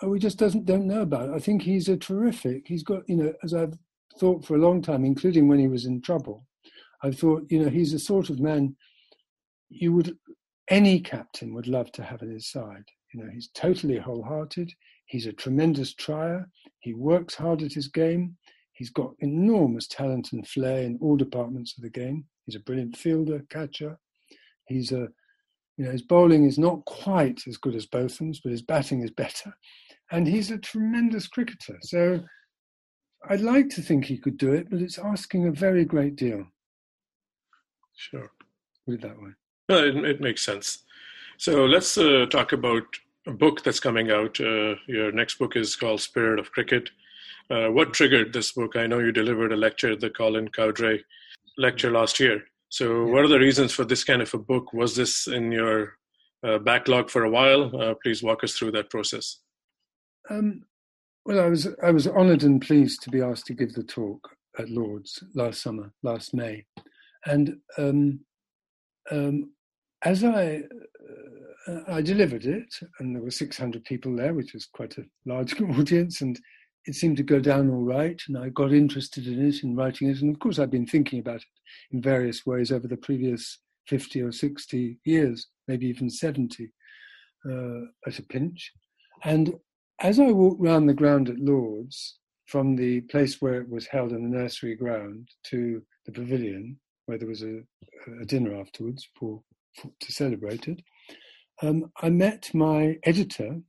uh, 0.03 0.09
we 0.09 0.19
just 0.19 0.39
doesn't 0.39 0.67
don't 0.67 0.87
know 0.87 1.03
about. 1.03 1.31
I 1.31 1.39
think 1.39 1.63
he's 1.63 1.89
a 1.89 1.97
terrific. 1.97 2.65
He's 2.67 2.83
got, 2.83 3.03
you 3.09 3.17
know, 3.17 3.33
as 3.43 3.55
I've 3.55 3.75
thought 4.19 4.45
for 4.45 4.57
a 4.57 4.61
long 4.61 4.83
time, 4.83 5.05
including 5.05 5.49
when 5.49 5.59
he 5.59 5.69
was 5.69 5.87
in 5.87 6.01
trouble. 6.01 6.47
I 7.03 7.11
thought, 7.11 7.47
you 7.49 7.63
know, 7.63 7.71
he's 7.71 7.93
the 7.93 7.99
sort 7.99 8.31
of 8.31 8.41
man 8.41 8.77
you 9.71 9.93
would, 9.93 10.17
any 10.69 11.01
captain 11.01 11.55
would 11.55 11.69
love 11.69 11.91
to 11.93 12.03
have 12.03 12.23
at 12.23 12.29
his 12.29 12.51
side. 12.51 12.85
You 13.15 13.23
know, 13.23 13.31
he's 13.33 13.49
totally 13.55 13.99
wholehearted. 13.99 14.73
He's 15.07 15.27
a 15.27 15.33
tremendous 15.33 15.95
trier. 15.95 16.49
He 16.81 16.93
works 16.93 17.35
hard 17.35 17.63
at 17.63 17.73
his 17.73 17.89
game. 17.89 18.37
He's 18.73 18.91
got 18.91 19.15
enormous 19.21 19.87
talent 19.87 20.33
and 20.33 20.47
flair 20.47 20.83
in 20.83 20.99
all 21.01 21.17
departments 21.17 21.75
of 21.77 21.83
the 21.83 21.91
game. 21.91 22.25
He's 22.47 22.57
a 22.57 22.61
brilliant 22.61 22.97
fielder, 22.97 23.45
catcher. 23.51 23.99
He's 24.67 24.93
a, 24.93 25.09
you 25.77 25.85
know, 25.85 25.91
his 25.91 26.03
bowling 26.03 26.45
is 26.45 26.59
not 26.59 26.85
quite 26.85 27.41
as 27.49 27.57
good 27.57 27.75
as 27.75 27.87
Botham's, 27.87 28.41
but 28.41 28.53
his 28.53 28.63
batting 28.63 29.03
is 29.03 29.11
better. 29.11 29.53
And 30.13 30.27
he's 30.27 30.51
a 30.51 30.59
tremendous 30.59 31.29
cricketer. 31.29 31.79
So 31.83 32.21
I'd 33.29 33.41
like 33.41 33.69
to 33.71 33.83
think 33.83 34.05
he 34.05 34.17
could 34.17 34.39
do 34.39 34.53
it, 34.53 34.71
but 34.71 34.81
it's 34.81 34.99
asking 34.99 35.47
a 35.47 35.53
very 35.53 35.85
great 35.85 36.17
deal. 36.17 36.47
Sure. 37.95 38.31
Put 38.87 38.95
it 38.95 39.03
that 39.03 39.21
way. 39.21 39.31
No, 39.69 39.85
it, 39.85 39.97
it 39.97 40.21
makes 40.21 40.45
sense. 40.45 40.85
So 41.37 41.65
let's 41.67 41.97
uh, 41.99 42.27
talk 42.31 42.53
about 42.53 42.85
a 43.27 43.33
book 43.33 43.63
that's 43.63 43.81
coming 43.81 44.11
out. 44.11 44.41
Uh, 44.41 44.75
your 44.87 45.13
next 45.13 45.39
book 45.39 45.57
is 45.57 45.77
called 45.77 46.01
Spirit 46.01 46.39
of 46.39 46.51
Cricket. 46.53 46.91
Uh, 47.51 47.69
what 47.69 47.93
triggered 47.93 48.33
this 48.33 48.53
book? 48.53 48.77
I 48.77 48.87
know 48.87 49.01
you 49.01 49.13
delivered 49.13 49.53
a 49.53 49.57
lecture 49.57 49.93
at 49.93 50.01
the 50.01 50.11
Colin 50.11 50.49
Cowdrey 50.49 51.05
lecture 51.59 51.91
last 51.91 52.21
year. 52.21 52.45
So, 52.69 53.05
yeah. 53.05 53.13
what 53.13 53.25
are 53.25 53.29
the 53.29 53.39
reasons 53.39 53.73
for 53.73 53.85
this 53.85 54.05
kind 54.05 54.23
of 54.23 54.33
a 54.33 54.39
book? 54.39 54.73
Was 54.73 54.97
this 54.97 55.27
in 55.27 55.51
your 55.51 55.95
uh, 56.43 56.59
backlog 56.59 57.11
for 57.11 57.25
a 57.25 57.31
while? 57.31 57.75
Uh, 57.75 57.95
please 58.03 58.23
walk 58.23 58.45
us 58.45 58.55
through 58.55 58.73
that 58.73 58.89
process. 58.89 59.39
Um, 60.31 60.63
well, 61.25 61.41
I 61.41 61.49
was 61.49 61.69
I 61.83 61.91
was 61.91 62.07
honoured 62.07 62.43
and 62.43 62.61
pleased 62.61 63.03
to 63.03 63.11
be 63.11 63.21
asked 63.21 63.47
to 63.47 63.55
give 63.55 63.75
the 63.75 63.83
talk 63.83 64.29
at 64.59 64.71
Lords 64.71 65.23
last 65.35 65.63
summer, 65.63 65.93
last 66.03 66.35
May, 66.35 66.65
and 67.27 67.57
um, 67.79 68.21
um, 69.11 69.51
as 70.03 70.25
I 70.25 70.63
uh, 71.69 71.81
I 71.89 72.03
delivered 72.03 72.47
it, 72.47 72.75
and 72.99 73.15
there 73.15 73.23
were 73.23 73.31
600 73.31 73.85
people 73.85 74.17
there, 74.17 74.35
which 74.35 74.55
was 74.55 74.67
quite 74.67 74.97
a 74.99 75.05
large 75.27 75.61
audience, 75.79 76.21
and 76.21 76.39
it 76.87 76.95
seemed 76.95 77.19
to 77.19 77.23
go 77.23 77.41
down 77.41 77.71
all 77.71 77.85
right. 77.85 78.21
And 78.29 78.39
I 78.39 78.49
got 78.49 78.73
interested 78.73 79.27
in 79.27 79.47
it, 79.47 79.63
in 79.63 79.77
writing 79.77 80.09
it, 80.09 80.21
and 80.23 80.35
of 80.35 80.41
course 80.41 80.59
I've 80.59 80.71
been 80.71 80.87
thinking 80.87 81.21
about 81.21 81.37
it 81.37 81.45
in 81.93 82.01
various 82.01 82.47
ways 82.47 82.73
over 82.73 82.89
the 82.89 82.97
previous 82.97 83.59
50 83.89 84.23
or 84.23 84.33
60 84.33 84.99
years, 85.05 85.49
maybe 85.69 85.87
even 85.87 86.09
70 86.09 86.71
uh, 87.51 87.81
at 88.07 88.19
a 88.19 88.23
pinch. 88.23 88.73
And 89.25 89.55
as 90.01 90.19
I 90.19 90.31
walked 90.31 90.61
round 90.61 90.89
the 90.89 90.95
ground 90.95 91.29
at 91.29 91.39
Lords, 91.39 92.17
from 92.47 92.75
the 92.75 93.03
place 93.03 93.41
where 93.41 93.61
it 93.61 93.69
was 93.69 93.87
held 93.87 94.13
in 94.13 94.23
the 94.23 94.39
nursery 94.39 94.75
ground 94.75 95.29
to 95.45 95.83
the 96.07 96.13
pavilion, 96.13 96.81
where 97.07 97.19
there 97.19 97.29
was 97.29 97.43
a, 97.43 97.61
a 98.21 98.25
dinner 98.25 98.59
afterwards 98.59 99.09
for, 99.15 99.43
for, 99.77 99.91
to 100.01 100.13
celebrate 100.13 100.67
it, 100.67 100.83
um, 101.63 101.93
I 102.01 102.09
met 102.09 102.51
my 102.55 102.99
editor, 103.05 103.61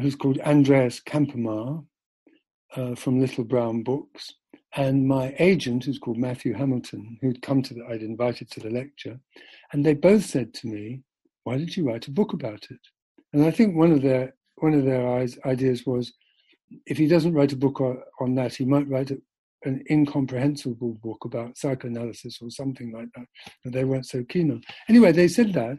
who's 0.00 0.14
called 0.14 0.38
Andreas 0.38 1.00
Campomar 1.00 1.84
uh, 2.76 2.94
from 2.94 3.20
Little 3.20 3.44
Brown 3.44 3.82
Books, 3.82 4.34
and 4.76 5.06
my 5.06 5.34
agent, 5.38 5.84
who's 5.84 5.98
called 5.98 6.16
Matthew 6.16 6.54
Hamilton, 6.54 7.18
who'd 7.20 7.42
come 7.42 7.60
to 7.62 7.74
the, 7.74 7.84
I'd 7.86 8.02
invited 8.02 8.50
to 8.52 8.60
the 8.60 8.70
lecture, 8.70 9.18
and 9.72 9.84
they 9.84 9.94
both 9.94 10.24
said 10.24 10.54
to 10.54 10.68
me, 10.68 11.02
"Why 11.42 11.58
did 11.58 11.76
you 11.76 11.86
write 11.86 12.08
a 12.08 12.12
book 12.12 12.32
about 12.32 12.66
it?" 12.70 12.80
And 13.32 13.44
I 13.44 13.50
think 13.50 13.76
one 13.76 13.92
of 13.92 14.02
their 14.02 14.34
one 14.64 14.74
of 14.74 14.86
their 14.86 15.06
ideas 15.44 15.84
was 15.84 16.14
if 16.86 16.96
he 16.96 17.06
doesn't 17.06 17.34
write 17.34 17.52
a 17.52 17.64
book 17.64 17.80
on 18.20 18.34
that, 18.36 18.54
he 18.54 18.64
might 18.64 18.88
write 18.88 19.10
an 19.64 19.84
incomprehensible 19.90 20.94
book 21.02 21.24
about 21.26 21.58
psychoanalysis 21.58 22.38
or 22.40 22.48
something 22.50 22.90
like 22.90 23.08
that 23.14 23.26
that 23.62 23.72
they 23.74 23.84
weren't 23.84 24.06
so 24.06 24.24
keen 24.24 24.50
on. 24.50 24.62
Anyway, 24.88 25.12
they 25.12 25.28
said 25.28 25.52
that, 25.52 25.78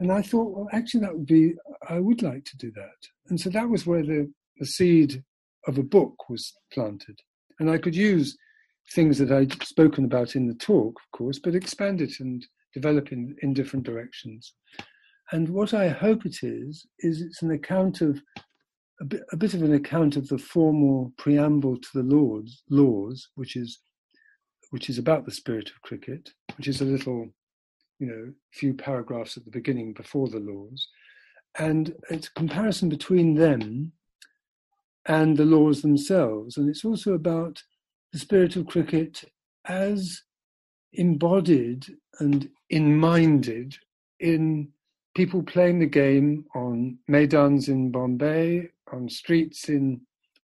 and 0.00 0.10
I 0.10 0.22
thought, 0.22 0.50
well, 0.54 0.68
actually, 0.72 1.00
that 1.00 1.14
would 1.14 1.26
be, 1.26 1.52
I 1.88 1.98
would 1.98 2.22
like 2.22 2.44
to 2.46 2.56
do 2.56 2.70
that. 2.72 3.00
And 3.28 3.38
so 3.38 3.50
that 3.50 3.68
was 3.68 3.86
where 3.86 4.02
the, 4.02 4.32
the 4.58 4.66
seed 4.66 5.22
of 5.66 5.76
a 5.76 5.82
book 5.82 6.28
was 6.30 6.54
planted. 6.72 7.18
And 7.60 7.70
I 7.70 7.76
could 7.76 7.96
use 7.96 8.36
things 8.94 9.18
that 9.18 9.30
I'd 9.30 9.62
spoken 9.62 10.06
about 10.06 10.36
in 10.36 10.46
the 10.46 10.54
talk, 10.54 10.98
of 11.04 11.18
course, 11.18 11.38
but 11.38 11.54
expand 11.54 12.00
it 12.00 12.14
and 12.20 12.46
develop 12.72 13.12
in, 13.12 13.36
in 13.42 13.52
different 13.52 13.84
directions. 13.84 14.54
And 15.32 15.48
what 15.48 15.74
I 15.74 15.88
hope 15.88 16.24
it 16.24 16.42
is, 16.42 16.86
is 17.00 17.20
it's 17.20 17.42
an 17.42 17.50
account 17.50 18.00
of 18.00 18.20
a 19.00 19.04
bit, 19.04 19.22
a 19.32 19.36
bit 19.36 19.54
of 19.54 19.62
an 19.62 19.74
account 19.74 20.16
of 20.16 20.28
the 20.28 20.38
formal 20.38 21.12
preamble 21.18 21.76
to 21.76 21.88
the 21.94 22.02
laws, 22.02 22.62
laws, 22.70 23.28
which 23.34 23.56
is 23.56 23.80
which 24.70 24.88
is 24.88 24.98
about 24.98 25.24
the 25.24 25.30
spirit 25.30 25.70
of 25.70 25.80
cricket, 25.82 26.30
which 26.56 26.66
is 26.66 26.80
a 26.80 26.84
little, 26.84 27.28
you 28.00 28.06
know, 28.06 28.32
few 28.52 28.74
paragraphs 28.74 29.36
at 29.36 29.44
the 29.44 29.50
beginning 29.50 29.92
before 29.92 30.28
the 30.28 30.40
laws, 30.40 30.88
and 31.58 31.94
it's 32.10 32.28
a 32.28 32.32
comparison 32.32 32.88
between 32.88 33.34
them 33.34 33.92
and 35.06 35.36
the 35.36 35.44
laws 35.44 35.82
themselves, 35.82 36.56
and 36.56 36.68
it's 36.68 36.84
also 36.84 37.12
about 37.12 37.62
the 38.12 38.18
spirit 38.18 38.56
of 38.56 38.66
cricket 38.66 39.24
as 39.66 40.22
embodied 40.92 41.86
and 42.18 42.48
in 42.70 42.96
minded 42.96 43.76
in 44.18 44.72
people 45.16 45.42
playing 45.42 45.78
the 45.78 45.86
game 45.86 46.44
on 46.54 46.98
maidans 47.10 47.68
in 47.68 47.90
Bombay, 47.90 48.68
on 48.92 49.08
streets 49.08 49.70
in 49.70 49.98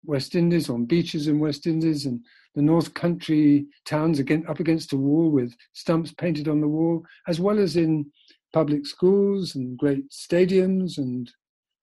West 0.04 0.35
Indies, 0.35 0.70
on 0.70 0.87
beaches 0.87 1.28
in 1.28 1.38
West 1.38 1.66
Indies, 1.66 2.06
and 2.06 2.24
the 2.54 2.62
North 2.62 2.94
Country 2.94 3.66
towns 3.85 4.18
again, 4.18 4.46
up 4.48 4.61
against 4.61 4.94
a 4.94 4.96
wall 4.96 5.28
with 5.28 5.54
stumps 5.74 6.11
painted 6.12 6.48
on 6.48 6.62
the 6.62 6.68
wall, 6.68 7.04
as 7.28 7.38
well 7.38 7.58
as 7.58 7.76
in 7.76 8.11
public 8.54 8.87
schools 8.87 9.54
and 9.56 9.76
great 9.76 10.11
stadiums 10.11 10.96
and 10.96 11.30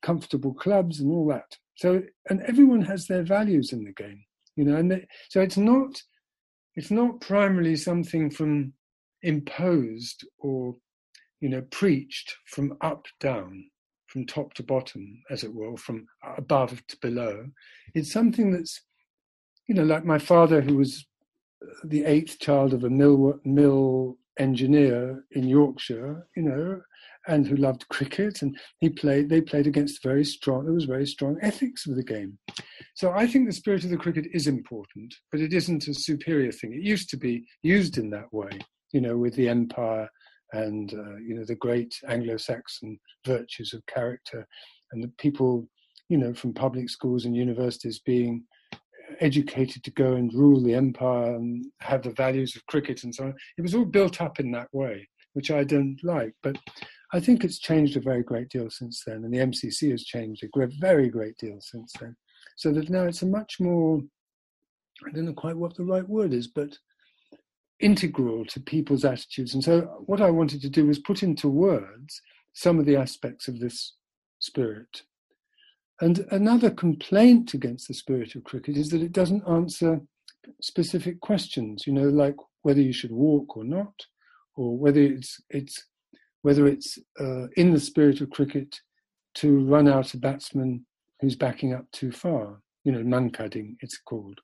comfortable 0.01 0.55
clubs 0.55 0.99
and 0.99 1.11
all 1.11 1.27
that. 1.27 1.57
So, 1.75 2.01
and 2.27 2.41
everyone 2.41 2.81
has 2.81 3.05
their 3.05 3.23
values 3.23 3.71
in 3.71 3.83
the 3.83 3.93
game, 3.93 4.25
you 4.55 4.65
know, 4.65 4.77
and 4.77 4.91
they, 4.91 5.05
so 5.29 5.41
it's 5.41 5.57
not, 5.57 6.01
it's 6.75 6.91
not 6.91 7.21
primarily 7.21 7.75
something 7.75 8.31
from 8.31 8.73
imposed 9.21 10.25
or 10.39 10.75
you 11.39 11.49
know, 11.49 11.61
preached 11.71 12.35
from 12.45 12.77
up 12.81 13.05
down, 13.19 13.65
from 14.07 14.25
top 14.25 14.53
to 14.55 14.63
bottom, 14.63 15.21
as 15.29 15.43
it 15.43 15.53
were, 15.53 15.77
from 15.77 16.05
above 16.37 16.85
to 16.87 16.97
below. 17.01 17.45
It's 17.93 18.11
something 18.11 18.51
that's, 18.51 18.81
you 19.67 19.75
know, 19.75 19.83
like 19.83 20.05
my 20.05 20.19
father, 20.19 20.61
who 20.61 20.77
was 20.77 21.05
uh, 21.63 21.73
the 21.83 22.05
eighth 22.05 22.39
child 22.39 22.73
of 22.73 22.83
a 22.83 22.89
mill 22.89 23.39
mill 23.45 24.17
engineer 24.39 25.23
in 25.31 25.47
Yorkshire, 25.47 26.25
you 26.35 26.43
know, 26.43 26.81
and 27.27 27.45
who 27.45 27.55
loved 27.55 27.87
cricket, 27.89 28.41
and 28.41 28.57
he 28.79 28.89
played. 28.89 29.29
They 29.29 29.41
played 29.41 29.67
against 29.67 30.03
very 30.03 30.25
strong. 30.25 30.65
There 30.65 30.73
was 30.73 30.85
very 30.85 31.05
strong 31.05 31.37
ethics 31.41 31.85
of 31.85 31.95
the 31.95 32.03
game. 32.03 32.37
So 32.95 33.11
I 33.11 33.27
think 33.27 33.47
the 33.47 33.53
spirit 33.53 33.83
of 33.83 33.91
the 33.91 33.97
cricket 33.97 34.27
is 34.33 34.47
important, 34.47 35.13
but 35.31 35.41
it 35.41 35.53
isn't 35.53 35.87
a 35.87 35.93
superior 35.93 36.51
thing. 36.51 36.73
It 36.73 36.81
used 36.81 37.09
to 37.11 37.17
be 37.17 37.45
used 37.61 37.97
in 37.97 38.09
that 38.09 38.33
way, 38.33 38.49
you 38.91 39.01
know, 39.01 39.17
with 39.17 39.35
the 39.35 39.47
empire 39.47 40.09
and 40.53 40.93
uh, 40.93 41.17
you 41.17 41.35
know 41.35 41.45
the 41.45 41.55
great 41.55 41.93
Anglo-Saxon 42.07 42.99
virtues 43.25 43.73
of 43.73 43.85
character, 43.85 44.47
and 44.91 45.03
the 45.03 45.11
people, 45.17 45.67
you 46.09 46.17
know, 46.17 46.33
from 46.33 46.53
public 46.53 46.89
schools 46.89 47.25
and 47.25 47.35
universities 47.35 47.99
being 47.99 48.43
educated 49.21 49.83
to 49.83 49.91
go 49.91 50.13
and 50.13 50.33
rule 50.33 50.61
the 50.61 50.75
empire 50.75 51.35
and 51.35 51.65
have 51.79 52.03
the 52.03 52.11
values 52.11 52.55
of 52.55 52.65
cricket 52.67 53.03
and 53.03 53.13
so 53.13 53.25
on. 53.25 53.33
It 53.57 53.61
was 53.61 53.73
all 53.73 53.85
built 53.85 54.21
up 54.21 54.39
in 54.39 54.51
that 54.51 54.67
way, 54.71 55.07
which 55.33 55.51
I 55.51 55.63
don't 55.63 55.99
like, 56.03 56.33
but. 56.43 56.57
I 57.11 57.19
think 57.19 57.43
it's 57.43 57.57
changed 57.57 57.97
a 57.97 58.01
very 58.01 58.21
great 58.21 58.49
deal 58.49 58.69
since 58.69 59.01
then, 59.03 59.23
and 59.23 59.33
the 59.33 59.39
MCC 59.39 59.89
has 59.89 60.03
changed 60.03 60.43
a 60.43 60.67
very 60.79 61.09
great 61.09 61.35
deal 61.37 61.57
since 61.59 61.91
then. 61.99 62.15
So 62.55 62.71
that 62.73 62.89
now 62.89 63.05
it's 63.05 63.23
a 63.23 63.25
much 63.25 63.59
more, 63.59 63.99
I 65.07 65.11
don't 65.11 65.25
know 65.25 65.33
quite 65.33 65.57
what 65.57 65.75
the 65.75 65.85
right 65.85 66.07
word 66.07 66.33
is, 66.33 66.47
but 66.47 66.77
integral 67.79 68.45
to 68.45 68.59
people's 68.59 69.05
attitudes. 69.05 69.53
And 69.53 69.63
so, 69.63 69.81
what 70.05 70.21
I 70.21 70.29
wanted 70.29 70.61
to 70.61 70.69
do 70.69 70.87
was 70.87 70.99
put 70.99 71.23
into 71.23 71.47
words 71.47 72.21
some 72.53 72.79
of 72.79 72.85
the 72.85 72.95
aspects 72.95 73.47
of 73.47 73.59
this 73.59 73.95
spirit. 74.39 75.03
And 76.01 76.25
another 76.31 76.69
complaint 76.69 77.53
against 77.53 77.87
the 77.87 77.93
spirit 77.93 78.35
of 78.35 78.43
cricket 78.43 78.77
is 78.77 78.89
that 78.89 79.01
it 79.01 79.11
doesn't 79.11 79.47
answer 79.47 80.01
specific 80.61 81.19
questions, 81.19 81.85
you 81.85 81.93
know, 81.93 82.07
like 82.07 82.35
whether 82.61 82.81
you 82.81 82.93
should 82.93 83.11
walk 83.11 83.57
or 83.57 83.63
not, 83.63 83.93
or 84.55 84.77
whether 84.77 85.01
it's, 85.01 85.41
it's 85.49 85.85
whether 86.41 86.67
it's 86.67 86.97
uh, 87.19 87.47
in 87.57 87.71
the 87.71 87.79
spirit 87.79 88.21
of 88.21 88.29
cricket 88.29 88.79
to 89.35 89.59
run 89.65 89.87
out 89.87 90.13
a 90.13 90.17
batsman 90.17 90.85
who's 91.19 91.35
backing 91.35 91.73
up 91.73 91.85
too 91.91 92.11
far, 92.11 92.61
you 92.83 92.91
know, 92.91 93.03
Mankading, 93.03 93.75
it's 93.81 93.97
called 93.97 94.39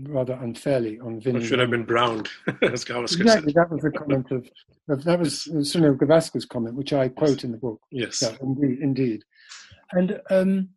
rather 0.00 0.34
unfairly 0.34 0.98
on 1.00 1.20
Vinoo. 1.20 1.38
Or 1.38 1.44
should 1.44 1.58
have 1.58 1.70
been 1.70 1.84
browned, 1.84 2.28
exactly, 2.62 3.52
that 3.52 3.68
was 3.70 3.82
the 3.82 3.90
comment 3.90 4.30
of, 4.30 4.48
of 4.88 5.04
that 5.04 5.18
was 5.18 5.44
Sunil 5.46 5.96
Gavaskar's 5.96 6.46
comment, 6.46 6.76
which 6.76 6.92
I 6.92 7.08
quote 7.08 7.44
in 7.44 7.52
the 7.52 7.58
book. 7.58 7.80
Yes, 7.90 8.22
yeah, 8.22 8.36
indeed, 8.40 8.78
indeed. 8.80 9.24
And 9.92 10.20
um, 10.30 10.68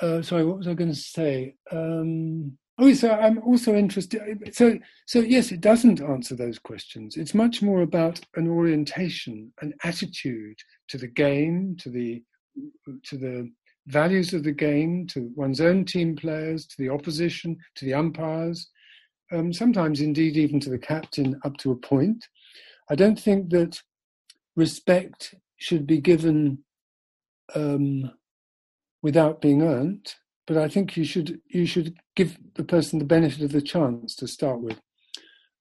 uh, 0.00 0.22
sorry, 0.22 0.44
what 0.44 0.58
was 0.58 0.68
I 0.68 0.74
going 0.74 0.90
to 0.90 0.96
say? 0.96 1.56
Um, 1.70 2.56
oh, 2.78 2.92
so 2.94 3.10
I'm 3.10 3.42
also 3.42 3.74
interested. 3.74 4.20
So, 4.52 4.78
so 5.06 5.18
yes, 5.20 5.52
it 5.52 5.60
doesn't 5.60 6.00
answer 6.00 6.36
those 6.36 6.58
questions. 6.58 7.16
It's 7.16 7.34
much 7.34 7.62
more 7.62 7.82
about 7.82 8.20
an 8.36 8.48
orientation, 8.48 9.52
an 9.60 9.74
attitude 9.84 10.58
to 10.88 10.98
the 10.98 11.08
game, 11.08 11.76
to 11.80 11.90
the 11.90 12.22
to 13.04 13.16
the 13.16 13.50
values 13.86 14.32
of 14.32 14.44
the 14.44 14.52
game 14.52 15.06
to 15.08 15.30
one's 15.34 15.60
own 15.60 15.84
team 15.84 16.16
players, 16.16 16.66
to 16.66 16.76
the 16.78 16.88
opposition, 16.88 17.56
to 17.76 17.84
the 17.84 17.94
umpires, 17.94 18.68
um, 19.32 19.52
sometimes 19.52 20.00
indeed 20.00 20.36
even 20.36 20.60
to 20.60 20.70
the 20.70 20.78
captain 20.78 21.40
up 21.44 21.56
to 21.58 21.72
a 21.72 21.76
point. 21.76 22.26
I 22.90 22.94
don't 22.94 23.18
think 23.18 23.50
that 23.50 23.80
respect 24.56 25.34
should 25.56 25.86
be 25.86 25.98
given 25.98 26.58
um, 27.54 28.10
without 29.02 29.40
being 29.40 29.62
earned, 29.62 30.14
but 30.46 30.56
I 30.56 30.68
think 30.68 30.96
you 30.96 31.04
should 31.04 31.40
you 31.48 31.66
should 31.66 31.94
give 32.14 32.38
the 32.54 32.64
person 32.64 32.98
the 32.98 33.04
benefit 33.04 33.42
of 33.42 33.52
the 33.52 33.62
chance 33.62 34.14
to 34.16 34.28
start 34.28 34.60
with. 34.60 34.80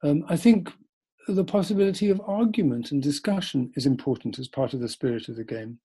Um, 0.04 0.24
I 0.28 0.36
think 0.36 0.70
the 1.28 1.44
possibility 1.44 2.10
of 2.10 2.22
argument 2.26 2.92
and 2.92 3.02
discussion 3.02 3.72
is 3.76 3.86
important 3.86 4.40
as 4.40 4.48
part 4.48 4.74
of 4.74 4.80
the 4.80 4.90
spirit 4.90 5.30
of 5.30 5.36
the 5.36 5.44
game. 5.44 5.80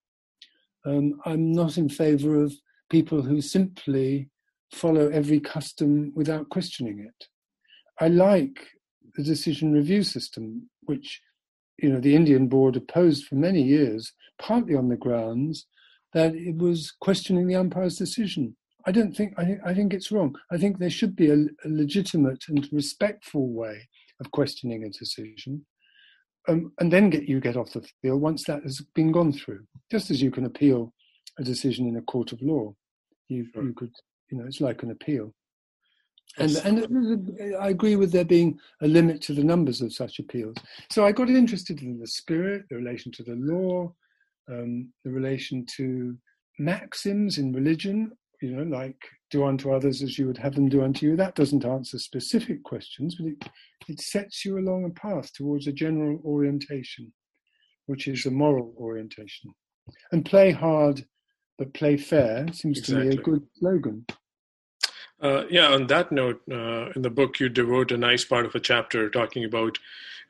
Um, 0.86 1.20
I'm 1.24 1.52
not 1.52 1.76
in 1.76 1.88
favour 1.88 2.42
of 2.42 2.54
people 2.88 3.22
who 3.22 3.40
simply 3.40 4.28
follow 4.72 5.08
every 5.08 5.40
custom 5.40 6.12
without 6.14 6.48
questioning 6.48 7.00
it. 7.00 7.26
I 8.00 8.08
like 8.08 8.58
the 9.16 9.24
decision 9.24 9.72
review 9.72 10.02
system, 10.02 10.70
which 10.82 11.20
you 11.78 11.90
know 11.90 12.00
the 12.00 12.14
Indian 12.14 12.46
board 12.46 12.76
opposed 12.76 13.26
for 13.26 13.34
many 13.34 13.62
years, 13.62 14.12
partly 14.38 14.74
on 14.74 14.88
the 14.88 14.96
grounds 14.96 15.66
that 16.12 16.34
it 16.34 16.56
was 16.56 16.92
questioning 17.00 17.46
the 17.46 17.56
umpire's 17.56 17.96
decision. 17.96 18.56
I 18.86 18.92
don't 18.92 19.16
think 19.16 19.34
I 19.36 19.44
think 19.44 19.60
I 19.64 19.74
think 19.74 19.92
it's 19.92 20.12
wrong. 20.12 20.36
I 20.52 20.56
think 20.56 20.78
there 20.78 20.90
should 20.90 21.16
be 21.16 21.30
a, 21.30 21.46
a 21.64 21.68
legitimate 21.68 22.44
and 22.48 22.68
respectful 22.72 23.48
way 23.48 23.88
of 24.20 24.30
questioning 24.30 24.84
a 24.84 24.90
decision 24.90 25.66
um, 26.48 26.72
and 26.78 26.92
then 26.92 27.10
get 27.10 27.28
you 27.28 27.40
get 27.40 27.56
off 27.56 27.72
the 27.72 27.86
field 28.02 28.20
once 28.20 28.44
that 28.44 28.62
has 28.62 28.80
been 28.94 29.12
gone 29.12 29.32
through. 29.32 29.64
Just 29.90 30.10
as 30.10 30.22
you 30.22 30.30
can 30.30 30.46
appeal 30.46 30.92
a 31.38 31.44
decision 31.44 31.86
in 31.86 31.96
a 31.96 32.02
court 32.02 32.32
of 32.32 32.40
law, 32.42 32.74
you 33.28 33.46
sure. 33.52 33.64
you 33.64 33.74
could 33.74 33.92
you 34.30 34.38
know 34.38 34.44
it's 34.46 34.60
like 34.60 34.82
an 34.82 34.90
appeal. 34.90 35.32
And 36.38 36.56
and 36.64 37.56
I 37.58 37.70
agree 37.70 37.96
with 37.96 38.12
there 38.12 38.24
being 38.24 38.58
a 38.82 38.86
limit 38.86 39.22
to 39.22 39.32
the 39.32 39.44
numbers 39.44 39.80
of 39.80 39.92
such 39.92 40.18
appeals. 40.18 40.56
So 40.90 41.06
I 41.06 41.12
got 41.12 41.30
interested 41.30 41.80
in 41.82 41.98
the 41.98 42.06
spirit, 42.06 42.64
the 42.68 42.76
relation 42.76 43.10
to 43.12 43.22
the 43.22 43.36
law, 43.36 43.94
um, 44.50 44.92
the 45.04 45.10
relation 45.10 45.64
to 45.76 46.16
maxims 46.58 47.38
in 47.38 47.52
religion. 47.52 48.12
You 48.40 48.56
know, 48.56 48.76
like 48.76 48.98
do 49.30 49.44
unto 49.44 49.72
others 49.72 50.02
as 50.02 50.18
you 50.18 50.26
would 50.26 50.38
have 50.38 50.54
them 50.54 50.68
do 50.68 50.82
unto 50.82 51.06
you. 51.06 51.16
That 51.16 51.34
doesn't 51.34 51.64
answer 51.64 51.98
specific 51.98 52.62
questions, 52.62 53.16
but 53.16 53.26
it, 53.26 53.44
it 53.88 54.00
sets 54.00 54.44
you 54.44 54.58
along 54.58 54.84
a 54.84 54.90
path 54.90 55.32
towards 55.32 55.66
a 55.66 55.72
general 55.72 56.20
orientation, 56.24 57.12
which 57.86 58.06
is 58.08 58.26
a 58.26 58.30
moral 58.30 58.74
orientation. 58.78 59.52
And 60.12 60.24
play 60.24 60.50
hard, 60.52 61.04
but 61.58 61.74
play 61.74 61.96
fair 61.96 62.46
seems 62.52 62.78
exactly. 62.78 63.10
to 63.10 63.16
me 63.16 63.16
a 63.16 63.22
good 63.22 63.42
slogan. 63.54 64.06
Uh, 65.20 65.44
yeah, 65.48 65.68
on 65.68 65.86
that 65.86 66.12
note, 66.12 66.42
uh, 66.50 66.90
in 66.94 67.02
the 67.02 67.10
book, 67.10 67.40
you 67.40 67.48
devote 67.48 67.90
a 67.90 67.96
nice 67.96 68.24
part 68.24 68.44
of 68.44 68.54
a 68.54 68.60
chapter 68.60 69.08
talking 69.08 69.44
about 69.44 69.78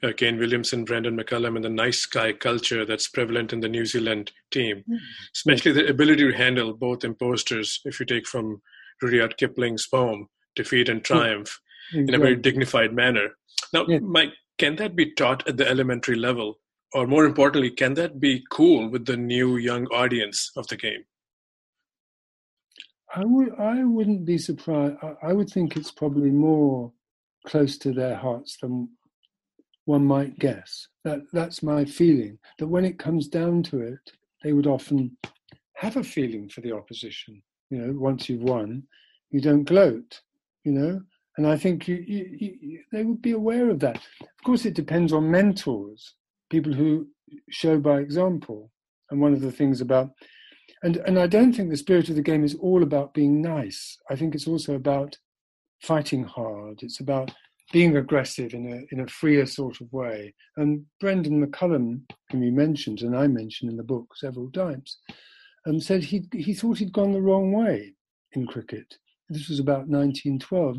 uh, 0.03 0.13
Kane 0.17 0.39
Williamson, 0.39 0.85
Brendon 0.85 1.17
McCullum, 1.17 1.57
and 1.57 1.65
the 1.65 1.71
nice 1.71 2.07
guy 2.07 2.33
culture 2.33 2.85
that's 2.85 3.09
prevalent 3.09 3.53
in 3.53 3.61
the 3.61 3.69
New 3.69 3.85
Zealand 3.85 4.31
team, 4.51 4.79
mm-hmm. 4.79 4.97
especially 5.35 5.73
the 5.73 5.89
ability 5.89 6.31
to 6.31 6.37
handle 6.37 6.73
both 6.73 7.05
imposters. 7.05 7.81
If 7.85 7.99
you 7.99 8.07
take 8.07 8.27
from 8.27 8.63
Rudyard 9.03 9.37
Kipling's 9.37 9.87
poem, 9.87 10.29
Defeat 10.55 10.89
and 10.89 11.03
Triumph, 11.03 11.61
in 11.93 12.15
a 12.15 12.19
very 12.19 12.37
dignified 12.37 12.93
manner. 12.93 13.31
Now, 13.73 13.87
yeah. 13.87 13.99
Mike, 13.99 14.33
can 14.59 14.77
that 14.77 14.97
be 14.97 15.13
taught 15.13 15.47
at 15.49 15.57
the 15.57 15.69
elementary 15.69 16.17
level? 16.17 16.59
Or 16.93 17.07
more 17.07 17.25
importantly, 17.25 17.71
can 17.71 17.95
that 17.95 18.21
be 18.21 18.45
cool 18.51 18.89
with 18.89 19.07
the 19.07 19.17
new 19.17 19.57
young 19.57 19.87
audience 19.87 20.51
of 20.57 20.67
the 20.69 20.77
game? 20.77 21.05
I 23.17 23.25
would 23.25 23.59
I 23.59 23.83
wouldn't 23.83 24.27
be 24.27 24.37
surprised. 24.37 24.97
I, 25.03 25.29
I 25.29 25.33
would 25.33 25.49
think 25.49 25.77
it's 25.77 25.91
probably 25.91 26.31
more 26.31 26.93
close 27.47 27.79
to 27.79 27.93
their 27.93 28.15
hearts 28.15 28.59
than 28.61 28.91
one 29.87 30.05
might 30.05 30.39
guess. 30.39 30.89
That 31.05 31.21
that's 31.33 31.63
my 31.63 31.85
feeling. 31.87 32.39
That 32.59 32.69
when 32.69 32.85
it 32.85 32.99
comes 32.99 33.27
down 33.27 33.63
to 33.65 33.81
it, 33.81 34.13
they 34.45 34.53
would 34.53 34.67
often 34.67 35.17
have 35.77 35.97
a 35.97 36.05
feeling 36.05 36.49
for 36.49 36.61
the 36.61 36.73
opposition 36.73 37.43
You 37.71 37.79
know, 37.79 37.93
once 37.99 38.29
you've 38.29 38.43
won, 38.43 38.83
you 39.31 39.41
don't 39.41 39.65
gloat. 39.65 40.21
You 40.65 40.73
know, 40.73 41.01
and 41.37 41.47
I 41.47 41.57
think 41.57 41.87
you, 41.87 41.97
you, 41.97 42.57
you, 42.61 42.81
they 42.93 43.05
would 43.05 43.23
be 43.23 43.33
aware 43.33 43.71
of 43.71 43.79
that. 43.81 43.97
Of 44.21 44.45
course, 44.45 44.67
it 44.67 44.75
depends 44.75 45.13
on 45.13 45.31
mentors, 45.31 46.15
people 46.51 46.73
who 46.73 47.07
show 47.51 47.79
by 47.79 48.01
example. 48.01 48.71
And 49.11 49.21
one 49.21 49.33
of 49.33 49.41
the 49.41 49.53
things 49.53 49.81
about, 49.81 50.11
and, 50.83 50.97
and 50.99 51.19
I 51.19 51.27
don't 51.27 51.53
think 51.53 51.71
the 51.71 51.77
spirit 51.77 52.09
of 52.09 52.17
the 52.17 52.23
game 52.23 52.45
is 52.45 52.55
all 52.57 52.83
about 52.83 53.15
being 53.15 53.41
nice. 53.41 53.99
I 54.11 54.17
think 54.17 54.35
it's 54.35 54.47
also 54.47 54.75
about 54.75 55.17
fighting 55.83 56.25
hard. 56.25 56.83
It's 56.83 57.01
about 57.01 57.33
being 57.73 57.97
aggressive 57.97 58.55
in 58.55 58.73
a 58.73 58.95
in 58.95 59.01
a 59.01 59.09
freer 59.09 59.47
sort 59.47 59.81
of 59.81 59.93
way. 59.93 60.35
And 60.57 60.85
Brendon 61.01 61.45
McCullum, 61.45 62.03
whom 62.31 62.43
you 62.43 62.53
mentioned 62.53 63.03
and 63.03 63.17
I 63.17 63.27
mentioned 63.27 63.71
in 63.71 63.77
the 63.77 63.83
book 63.83 64.17
several 64.17 64.51
times, 64.53 64.99
um, 65.67 65.81
said 65.81 66.05
he 66.05 66.29
he 66.33 66.55
thought 66.55 66.79
he'd 66.79 66.93
gone 66.93 67.13
the 67.13 67.23
wrong 67.23 67.53
way 67.53 67.95
in 68.33 68.47
cricket. 68.47 68.95
This 69.29 69.49
was 69.49 69.59
about 69.59 69.89
1912, 69.89 70.79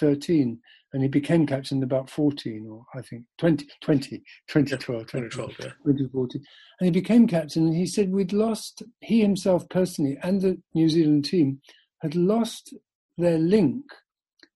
1913, 0.00 0.58
and 0.92 1.02
he 1.02 1.08
became 1.08 1.46
captain 1.46 1.82
about 1.82 2.10
14, 2.10 2.66
or 2.70 2.84
I 2.94 3.02
think 3.02 3.24
20, 3.38 3.66
20 3.80 4.22
2012, 4.48 5.02
2012, 5.02 5.50
yeah. 5.58 5.64
2014. 5.84 6.42
And 6.80 6.86
he 6.86 6.90
became 6.90 7.26
captain, 7.26 7.66
and 7.66 7.76
he 7.76 7.86
said 7.86 8.10
we'd 8.10 8.32
lost, 8.32 8.82
he 9.00 9.20
himself 9.20 9.68
personally 9.68 10.18
and 10.22 10.40
the 10.40 10.60
New 10.74 10.88
Zealand 10.88 11.24
team 11.24 11.60
had 12.00 12.14
lost 12.14 12.74
their 13.16 13.38
link 13.38 13.84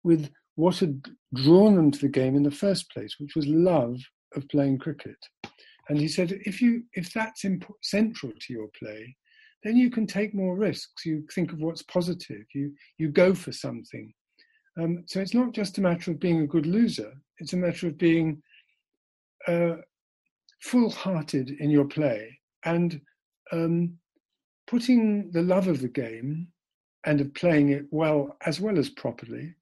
with 0.03 0.31
what 0.57 0.79
had 0.79 1.05
drawn 1.35 1.77
them 1.77 1.91
to 1.91 1.99
the 2.01 2.09
game 2.09 2.35
in 2.35 2.43
the 2.43 2.51
first 2.51 2.91
place, 2.91 3.17
which 3.19 3.37
was 3.37 3.47
love 3.47 3.99
of 4.35 4.49
playing 4.49 4.79
cricket. 4.79 5.17
And 5.89 5.99
he 5.99 6.09
said, 6.09 6.33
if 6.45 6.61
you 6.61 6.83
if 6.95 7.13
that's 7.13 7.45
imp- 7.45 7.73
central 7.83 8.33
to 8.33 8.53
your 8.53 8.69
play, 8.79 9.17
then 9.63 9.77
you 9.77 9.91
can 9.91 10.07
take 10.07 10.35
more 10.35 10.57
risks. 10.57 11.05
You 11.05 11.25
think 11.35 11.53
of 11.53 11.61
what's 11.61 11.83
positive. 11.83 12.45
You 12.55 12.73
you 12.99 13.09
go 13.09 13.35
for 13.35 13.53
something. 13.53 14.13
Um, 14.79 15.05
so 15.07 15.21
it's 15.21 15.35
not 15.35 15.53
just 15.53 15.79
a 15.79 15.81
matter 15.81 16.11
of 16.11 16.21
being 16.21 16.41
a 16.41 16.47
good 16.47 16.67
loser. 16.67 17.13
It's 17.39 17.53
a 17.53 17.57
matter 17.57 17.87
of 17.87 17.97
being 17.97 18.43
uh, 19.49 19.77
full-hearted 20.63 21.51
in 21.61 21.71
your 21.71 21.87
play 21.87 22.39
and 22.65 23.01
um, 23.53 23.97
putting 24.67 25.31
the 25.31 25.43
love 25.43 25.69
of 25.69 25.81
the 25.81 25.89
game 25.89 26.49
and 27.05 27.21
of 27.21 27.33
playing 27.35 27.71
it 27.71 27.87
well 27.91 28.37
as 28.45 28.61
well 28.61 28.79
as 28.79 28.89
properly 28.91 29.55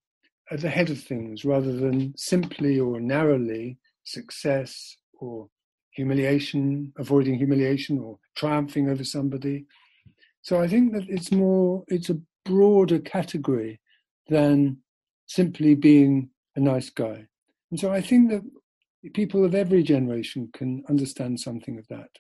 at 0.50 0.60
the 0.60 0.68
head 0.68 0.90
of 0.90 1.00
things, 1.00 1.44
rather 1.44 1.72
than 1.72 2.12
simply 2.16 2.78
or 2.78 3.00
narrowly 3.00 3.78
success 4.04 4.96
or 5.14 5.48
humiliation, 5.90 6.92
avoiding 6.98 7.36
humiliation 7.36 7.98
or 7.98 8.18
triumphing 8.36 8.88
over 8.88 9.04
somebody. 9.04 9.64
So 10.42 10.60
I 10.60 10.68
think 10.68 10.92
that 10.92 11.08
it's 11.08 11.32
more, 11.32 11.84
it's 11.88 12.10
a 12.10 12.20
broader 12.44 12.98
category 12.98 13.80
than 14.28 14.78
simply 15.34 15.74
being 15.74 16.30
a 16.56 16.60
nice 16.60 16.90
guy. 16.90 17.26
And 17.70 17.80
so 17.80 17.92
I 17.92 18.00
think 18.00 18.30
that 18.30 18.42
people 19.14 19.44
of 19.44 19.54
every 19.54 19.82
generation 19.82 20.48
can 20.54 20.84
understand 20.88 21.40
something 21.40 21.78
of 21.78 21.86
that. 21.88 22.10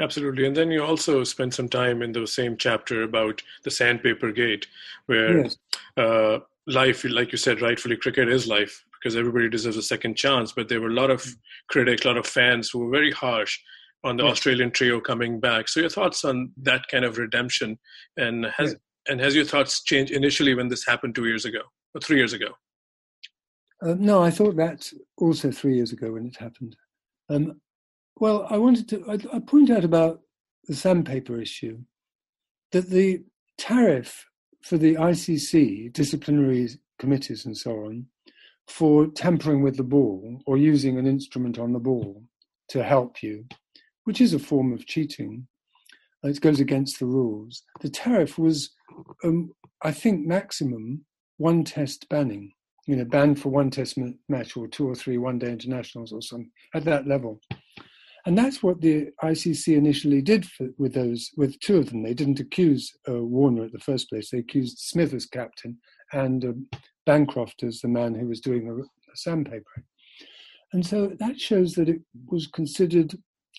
Absolutely. 0.00 0.46
And 0.46 0.56
then 0.56 0.70
you 0.70 0.82
also 0.82 1.24
spend 1.24 1.52
some 1.52 1.68
time 1.68 2.00
in 2.00 2.12
the 2.12 2.26
same 2.26 2.56
chapter 2.56 3.02
about 3.02 3.42
the 3.64 3.70
sandpaper 3.70 4.32
gate, 4.32 4.66
where 5.06 5.42
yes. 5.42 5.56
uh, 5.96 6.38
life, 6.66 7.04
like 7.04 7.32
you 7.32 7.38
said, 7.38 7.60
rightfully, 7.60 7.96
cricket 7.96 8.28
is 8.28 8.48
life 8.48 8.84
because 8.94 9.16
everybody 9.16 9.48
deserves 9.50 9.76
a 9.76 9.82
second 9.82 10.16
chance. 10.16 10.52
But 10.52 10.68
there 10.68 10.80
were 10.80 10.88
a 10.88 10.94
lot 10.94 11.10
of 11.10 11.26
critics, 11.68 12.04
a 12.04 12.08
lot 12.08 12.16
of 12.16 12.26
fans 12.26 12.70
who 12.70 12.78
were 12.78 12.90
very 12.90 13.12
harsh 13.12 13.58
on 14.02 14.16
the 14.16 14.24
yes. 14.24 14.32
Australian 14.32 14.70
trio 14.70 15.00
coming 15.00 15.40
back. 15.40 15.68
So 15.68 15.80
your 15.80 15.90
thoughts 15.90 16.24
on 16.24 16.52
that 16.62 16.86
kind 16.88 17.04
of 17.04 17.18
redemption, 17.18 17.78
and 18.16 18.46
has 18.46 18.70
yes. 18.70 18.80
and 19.08 19.20
has 19.20 19.34
your 19.34 19.44
thoughts 19.44 19.82
changed 19.82 20.12
initially 20.12 20.54
when 20.54 20.68
this 20.68 20.86
happened 20.86 21.14
two 21.14 21.26
years 21.26 21.44
ago 21.44 21.60
or 21.94 22.00
three 22.00 22.16
years 22.16 22.32
ago? 22.32 22.48
Uh, 23.82 23.94
no, 23.98 24.22
I 24.22 24.30
thought 24.30 24.56
that 24.56 24.90
also 25.18 25.50
three 25.50 25.76
years 25.76 25.92
ago 25.92 26.12
when 26.12 26.26
it 26.26 26.36
happened. 26.36 26.76
Um, 27.28 27.60
well, 28.16 28.46
I 28.48 28.58
wanted 28.58 28.88
to 28.90 29.04
I, 29.08 29.36
I 29.36 29.40
point 29.40 29.70
out 29.70 29.84
about 29.84 30.20
the 30.66 30.74
sandpaper 30.74 31.40
issue 31.40 31.78
that 32.72 32.90
the 32.90 33.22
tariff 33.58 34.26
for 34.62 34.78
the 34.78 34.94
ICC 34.94 35.92
disciplinary 35.92 36.68
committees 36.98 37.44
and 37.44 37.56
so 37.56 37.72
on 37.84 38.06
for 38.66 39.08
tampering 39.08 39.62
with 39.62 39.76
the 39.76 39.82
ball 39.82 40.40
or 40.46 40.56
using 40.56 40.98
an 40.98 41.06
instrument 41.06 41.58
on 41.58 41.72
the 41.72 41.78
ball 41.78 42.22
to 42.68 42.82
help 42.82 43.22
you 43.22 43.44
which 44.04 44.20
is 44.20 44.32
a 44.32 44.38
form 44.38 44.72
of 44.72 44.86
cheating. 44.86 45.46
It 46.22 46.40
goes 46.40 46.60
against 46.60 47.00
the 47.00 47.06
rules. 47.06 47.62
The 47.80 47.90
tariff 47.90 48.38
was, 48.38 48.70
um, 49.22 49.52
I 49.82 49.92
think, 49.92 50.26
maximum 50.26 51.04
one 51.38 51.64
test 51.64 52.08
banning. 52.08 52.52
You 52.86 52.96
know, 52.96 53.04
banned 53.06 53.40
for 53.40 53.48
one 53.48 53.70
test 53.70 53.98
match 54.28 54.56
or 54.56 54.68
two 54.68 54.86
or 54.86 54.94
three 54.94 55.16
one 55.16 55.38
day 55.38 55.50
internationals 55.50 56.12
or 56.12 56.20
something 56.20 56.50
at 56.74 56.84
that 56.84 57.06
level. 57.06 57.40
And 58.26 58.36
that's 58.36 58.62
what 58.62 58.80
the 58.80 59.08
ICC 59.22 59.76
initially 59.76 60.22
did 60.22 60.46
for, 60.46 60.68
with 60.78 60.94
those, 60.94 61.30
with 61.36 61.58
two 61.60 61.78
of 61.78 61.90
them. 61.90 62.02
They 62.02 62.14
didn't 62.14 62.40
accuse 62.40 62.90
uh, 63.08 63.22
Warner 63.22 63.64
at 63.64 63.72
the 63.72 63.78
first 63.78 64.08
place. 64.08 64.30
They 64.30 64.38
accused 64.38 64.78
Smith 64.78 65.12
as 65.12 65.26
captain 65.26 65.78
and 66.12 66.44
uh, 66.44 66.52
Bancroft 67.06 67.62
as 67.62 67.80
the 67.80 67.88
man 67.88 68.14
who 68.14 68.28
was 68.28 68.40
doing 68.40 68.66
the, 68.66 68.74
the 68.74 69.30
sandpapering. 69.30 69.84
And 70.72 70.84
so 70.84 71.12
that 71.20 71.38
shows 71.38 71.74
that 71.74 71.88
it 71.88 72.00
was 72.26 72.46
considered 72.46 73.14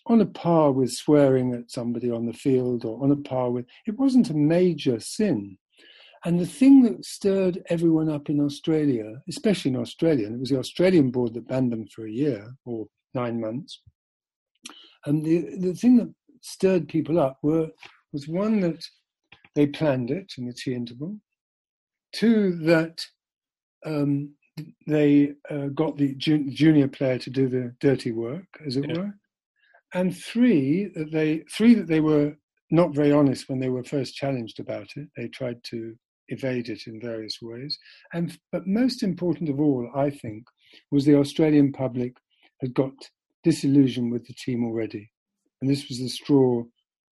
on 0.07 0.21
a 0.21 0.25
par 0.25 0.71
with 0.71 0.91
swearing 0.91 1.53
at 1.53 1.71
somebody 1.71 2.11
on 2.11 2.25
the 2.25 2.33
field 2.33 2.85
or 2.85 3.01
on 3.03 3.11
a 3.11 3.15
par 3.15 3.51
with 3.51 3.65
it 3.87 3.97
wasn't 3.97 4.29
a 4.29 4.35
major 4.35 4.99
sin 4.99 5.57
and 6.25 6.39
the 6.39 6.45
thing 6.45 6.81
that 6.81 7.05
stirred 7.05 7.63
everyone 7.69 8.09
up 8.09 8.29
in 8.29 8.41
australia 8.41 9.13
especially 9.29 9.71
in 9.71 9.77
australia 9.77 10.25
and 10.25 10.35
it 10.35 10.39
was 10.39 10.49
the 10.49 10.59
australian 10.59 11.11
board 11.11 11.33
that 11.33 11.47
banned 11.47 11.71
them 11.71 11.85
for 11.87 12.05
a 12.05 12.11
year 12.11 12.53
or 12.65 12.85
nine 13.13 13.39
months 13.39 13.81
and 15.05 15.23
the, 15.23 15.55
the 15.59 15.73
thing 15.73 15.97
that 15.97 16.11
stirred 16.41 16.87
people 16.87 17.19
up 17.19 17.37
were 17.41 17.69
was 18.11 18.27
one 18.27 18.59
that 18.59 18.83
they 19.55 19.65
planned 19.65 20.11
it 20.11 20.33
in 20.37 20.45
the 20.45 20.53
tea 20.53 20.73
interval 20.73 21.15
two 22.13 22.55
that 22.57 23.05
um, 23.85 24.33
they 24.87 25.33
uh, 25.51 25.67
got 25.75 25.97
the 25.97 26.15
junior 26.15 26.87
player 26.87 27.19
to 27.19 27.29
do 27.29 27.47
the 27.47 27.73
dirty 27.79 28.11
work 28.11 28.47
as 28.65 28.77
it 28.77 28.85
yeah. 28.89 28.97
were 28.97 29.13
and 29.93 30.15
three 30.17 30.89
that 30.95 31.11
they 31.11 31.43
three 31.51 31.73
that 31.73 31.87
they 31.87 31.99
were 31.99 32.35
not 32.71 32.93
very 32.93 33.11
honest 33.11 33.47
when 33.47 33.59
they 33.59 33.69
were 33.69 33.83
first 33.83 34.15
challenged 34.15 34.59
about 34.59 34.87
it. 34.95 35.07
They 35.15 35.27
tried 35.27 35.63
to 35.65 35.95
evade 36.29 36.69
it 36.69 36.87
in 36.87 36.99
various 36.99 37.41
ways. 37.41 37.77
And 38.13 38.37
but 38.51 38.67
most 38.67 39.03
important 39.03 39.49
of 39.49 39.59
all, 39.59 39.89
I 39.95 40.09
think, 40.09 40.45
was 40.91 41.05
the 41.05 41.17
Australian 41.17 41.71
public 41.71 42.15
had 42.61 42.73
got 42.73 42.93
disillusioned 43.43 44.11
with 44.11 44.25
the 44.25 44.33
team 44.33 44.65
already, 44.65 45.11
and 45.61 45.69
this 45.69 45.87
was 45.87 45.99
the 45.99 46.09
straw 46.09 46.63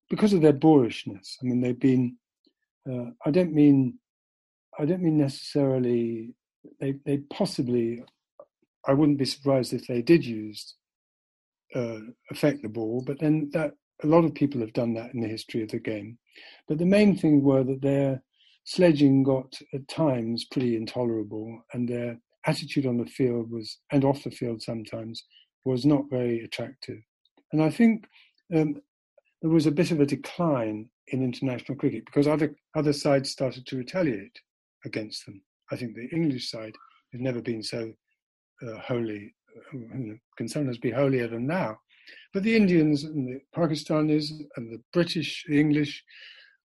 because 0.10 0.34
of 0.34 0.42
their 0.42 0.54
boorishness. 0.54 1.38
I 1.42 1.46
mean, 1.46 1.62
they've 1.62 1.80
been. 1.80 2.18
Uh, 2.90 3.12
I 3.26 3.32
don't 3.32 3.54
mean. 3.54 4.00
I 4.78 4.86
don't 4.86 5.04
mean 5.04 5.18
necessarily. 5.18 6.34
They 6.80 6.96
they 7.06 7.18
possibly. 7.18 8.04
I 8.86 8.94
wouldn't 8.94 9.18
be 9.18 9.26
surprised 9.26 9.72
if 9.72 9.88
they 9.88 10.02
did 10.02 10.26
use 10.26 10.76
uh, 11.76 12.00
affect 12.32 12.62
the 12.62 12.70
ball. 12.70 13.04
But 13.06 13.20
then 13.20 13.50
that 13.54 13.74
a 14.04 14.08
lot 14.08 14.26
of 14.26 14.34
people 14.34 14.62
have 14.62 14.74
done 14.74 14.94
that 14.96 15.14
in 15.14 15.22
the 15.22 15.28
history 15.28 15.64
of 15.64 15.70
the 15.70 15.80
game. 15.80 16.18
But 16.68 16.78
the 16.78 16.86
main 16.86 17.18
thing 17.18 17.44
were 17.44 17.64
that 17.64 17.82
their 17.82 18.22
sledging 18.64 19.24
got 19.24 19.54
at 19.74 19.88
times 19.88 20.46
pretty 20.46 20.76
intolerable, 20.76 21.64
and 21.74 21.88
their 21.88 22.18
attitude 22.46 22.86
on 22.86 22.98
the 22.98 23.06
field 23.06 23.52
was 23.52 23.80
and 23.92 24.04
off 24.04 24.24
the 24.24 24.32
field 24.32 24.62
sometimes 24.62 25.24
was 25.66 25.86
not 25.86 26.10
very 26.10 26.44
attractive. 26.44 27.00
And 27.52 27.62
I 27.62 27.70
think 27.70 28.06
um, 28.54 28.82
there 29.42 29.52
was 29.52 29.66
a 29.66 29.72
bit 29.72 29.92
of 29.92 30.02
a 30.02 30.06
decline 30.06 30.90
in 31.08 31.24
international 31.24 31.78
cricket 31.78 32.06
because 32.06 32.28
other 32.28 32.56
other 32.76 32.94
sides 32.94 33.30
started 33.30 33.66
to 33.68 33.78
retaliate 33.78 34.40
against 34.86 35.26
them. 35.26 35.42
I 35.72 35.76
think 35.76 35.96
the 35.96 36.10
English 36.12 36.50
side 36.50 36.76
has 37.14 37.22
never 37.22 37.42
been 37.42 37.64
so 37.64 37.94
uh, 38.66 38.80
wholly 38.80 39.34
can 40.38 40.48
sometimes 40.48 40.78
be 40.78 40.92
holier 40.92 41.28
than 41.28 41.46
now, 41.46 41.78
But 42.34 42.44
the 42.44 42.56
Indians 42.56 43.04
and 43.04 43.28
the 43.28 43.40
Pakistanis 43.56 44.32
and 44.56 44.72
the 44.72 44.82
British, 44.92 45.46
the 45.48 45.60
English, 45.60 46.04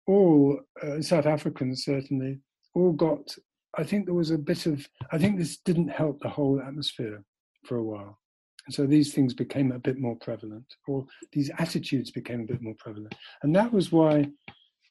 all 0.07 0.59
uh, 0.83 1.01
South 1.01 1.27
Africans 1.27 1.85
certainly, 1.85 2.41
all 2.75 2.93
got. 2.93 3.37
I 3.77 3.85
think 3.85 4.05
there 4.05 4.15
was 4.15 4.31
a 4.31 4.39
bit 4.39 4.67
of. 4.67 4.87
I 5.13 5.19
think 5.19 5.39
this 5.39 5.59
didn't 5.59 5.89
help 5.89 6.21
the 6.21 6.29
whole 6.29 6.61
atmosphere 6.61 7.25
for 7.65 7.77
a 7.77 7.85
while. 7.85 8.19
And 8.67 8.75
so 8.75 8.87
these 8.87 9.13
things 9.13 9.35
became 9.35 9.73
a 9.73 9.79
bit 9.79 9.99
more 9.99 10.17
prevalent, 10.17 10.67
or 10.89 11.07
these 11.33 11.51
attitudes 11.59 12.11
became 12.11 12.41
a 12.41 12.47
bit 12.47 12.63
more 12.63 12.75
prevalent, 12.79 13.15
and 13.43 13.55
that 13.57 13.73
was 13.73 13.93
why 13.93 14.31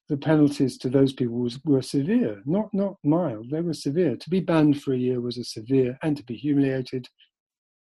the 0.09 0.17
penalties 0.17 0.77
to 0.77 0.89
those 0.89 1.13
people 1.13 1.39
was, 1.39 1.59
were 1.63 1.81
severe, 1.81 2.41
not 2.45 2.71
not 2.73 2.97
mild. 3.03 3.49
They 3.49 3.61
were 3.61 3.73
severe. 3.73 4.15
To 4.15 4.29
be 4.29 4.41
banned 4.41 4.81
for 4.81 4.93
a 4.93 4.97
year 4.97 5.21
was 5.21 5.37
a 5.37 5.43
severe, 5.43 5.97
and 6.03 6.15
to 6.17 6.23
be 6.23 6.35
humiliated 6.35 7.07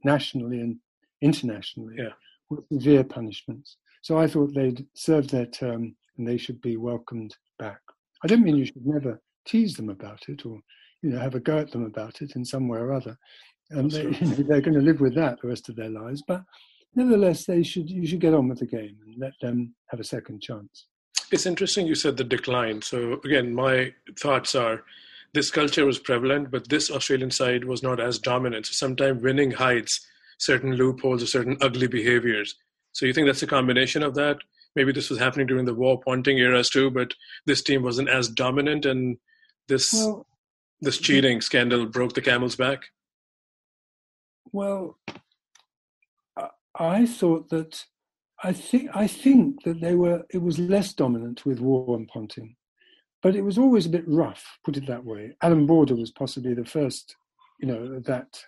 nationally 0.04 0.60
and 0.60 0.76
internationally 1.20 1.94
yeah. 1.98 2.10
with 2.48 2.64
severe 2.72 3.04
punishments. 3.04 3.76
So 4.02 4.18
I 4.18 4.26
thought 4.26 4.54
they'd 4.54 4.86
served 4.94 5.30
their 5.30 5.46
term 5.46 5.94
and 6.22 6.30
they 6.30 6.37
should 6.37 6.61
be 6.61 6.76
welcomed 6.76 7.37
back. 7.58 7.80
I 8.22 8.28
don't 8.28 8.44
mean 8.44 8.56
you 8.56 8.64
should 8.64 8.87
never 8.87 9.20
tease 9.44 9.74
them 9.74 9.88
about 9.88 10.20
it 10.28 10.46
or 10.46 10.61
you 11.02 11.11
know 11.11 11.18
have 11.18 11.35
a 11.35 11.40
go 11.40 11.58
at 11.58 11.72
them 11.72 11.85
about 11.85 12.22
it 12.22 12.37
in 12.37 12.44
some 12.44 12.68
way 12.68 12.78
or 12.78 12.92
other. 12.92 13.18
And 13.70 13.90
they, 13.90 14.02
you 14.04 14.26
know, 14.26 14.35
they're 14.37 14.61
going 14.61 14.74
to 14.74 14.80
live 14.80 15.00
with 15.00 15.16
that 15.16 15.40
the 15.40 15.48
rest 15.48 15.68
of 15.68 15.74
their 15.74 15.88
lives. 15.88 16.22
But 16.26 16.42
nevertheless, 16.94 17.44
they 17.44 17.64
should 17.64 17.90
you 17.90 18.06
should 18.06 18.20
get 18.20 18.35
on 18.35 18.48
with 18.48 18.61
the 18.61 18.66
game 18.66 18.96
and 19.04 19.18
let 19.18 19.32
them 19.40 19.74
have 19.88 19.98
a 19.98 20.04
second 20.04 20.40
chance. 20.40 20.87
It's 21.32 21.46
interesting 21.46 21.88
you 21.88 21.96
said 21.96 22.16
the 22.16 22.24
decline. 22.24 22.82
So 22.82 23.20
again, 23.24 23.52
my 23.52 23.92
thoughts 24.16 24.54
are 24.54 24.85
this 25.35 25.50
culture 25.50 25.85
was 25.85 25.98
prevalent, 25.98 26.52
but 26.52 26.68
this 26.68 26.88
Australian 26.88 27.32
side 27.32 27.64
was 27.64 27.82
not 27.82 27.98
as 27.98 28.20
dominant. 28.20 28.66
So 28.66 28.74
sometimes 28.74 29.22
winning 29.22 29.50
hides 29.50 30.06
certain 30.38 30.74
loopholes 30.74 31.22
or 31.22 31.26
certain 31.26 31.56
ugly 31.61 31.88
behaviors. 31.88 32.54
So 32.92 33.06
you 33.06 33.12
think 33.12 33.26
that's 33.26 33.42
a 33.42 33.46
combination 33.48 34.04
of 34.04 34.14
that? 34.14 34.37
Maybe 34.74 34.92
this 34.92 35.11
was 35.11 35.18
happening 35.18 35.46
during 35.46 35.64
the 35.64 35.74
Waugh 35.74 35.98
Ponting 35.98 36.38
eras 36.38 36.70
too, 36.70 36.90
but 36.90 37.14
this 37.46 37.62
team 37.62 37.82
wasn't 37.82 38.08
as 38.08 38.28
dominant, 38.28 38.87
and 38.87 39.18
this 39.68 39.92
well, 39.92 40.26
this 40.80 40.98
cheating 40.98 41.40
scandal 41.40 41.87
broke 41.87 42.14
the 42.14 42.22
camel's 42.22 42.56
back. 42.56 42.87
Well, 44.52 44.98
I 46.74 47.06
thought 47.06 47.50
that 47.50 47.85
I 48.42 48.52
think 48.52 48.90
I 48.94 49.06
think 49.06 49.62
that 49.64 49.80
they 49.80 49.94
were 49.94 50.24
it 50.30 50.42
was 50.42 50.58
less 50.58 50.92
dominant 50.92 51.44
with 51.44 51.61
Waugh 51.61 51.94
and 51.94 52.08
Ponting, 52.08 52.56
but 53.22 53.37
it 53.37 53.42
was 53.42 53.58
always 53.58 53.87
a 53.87 53.90
bit 53.90 54.08
rough. 54.08 54.58
Put 54.64 54.76
it 54.76 54.87
that 54.87 55.04
way. 55.04 55.37
Allan 55.42 55.66
Border 55.66 55.94
was 55.94 56.11
possibly 56.11 56.54
the 56.54 56.64
first, 56.64 57.16
you 57.61 57.68
know, 57.68 58.00
that 58.00 58.42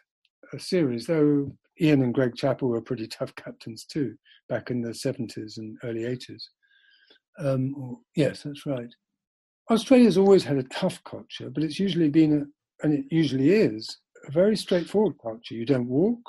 uh, 0.52 0.58
series. 0.58 1.06
Though 1.06 1.56
Ian 1.80 2.02
and 2.02 2.14
Greg 2.14 2.36
Chappell 2.36 2.68
were 2.68 2.80
pretty 2.80 3.06
tough 3.06 3.34
captains 3.34 3.84
too 3.84 4.14
back 4.48 4.70
in 4.70 4.80
the 4.80 4.94
seventies 4.94 5.58
and 5.58 5.76
early 5.82 6.04
eighties. 6.04 6.48
Um, 7.38 7.98
yes, 8.14 8.42
that's 8.42 8.64
right. 8.66 8.92
Australia's 9.70 10.18
always 10.18 10.44
had 10.44 10.58
a 10.58 10.62
tough 10.64 11.02
culture, 11.04 11.50
but 11.50 11.64
it's 11.64 11.80
usually 11.80 12.08
been 12.08 12.32
a, 12.32 12.84
and 12.84 12.94
it 12.94 13.06
usually 13.10 13.50
is 13.50 13.98
a 14.26 14.30
very 14.30 14.56
straightforward 14.56 15.14
culture. 15.22 15.54
You 15.54 15.64
don't 15.64 15.88
walk, 15.88 16.20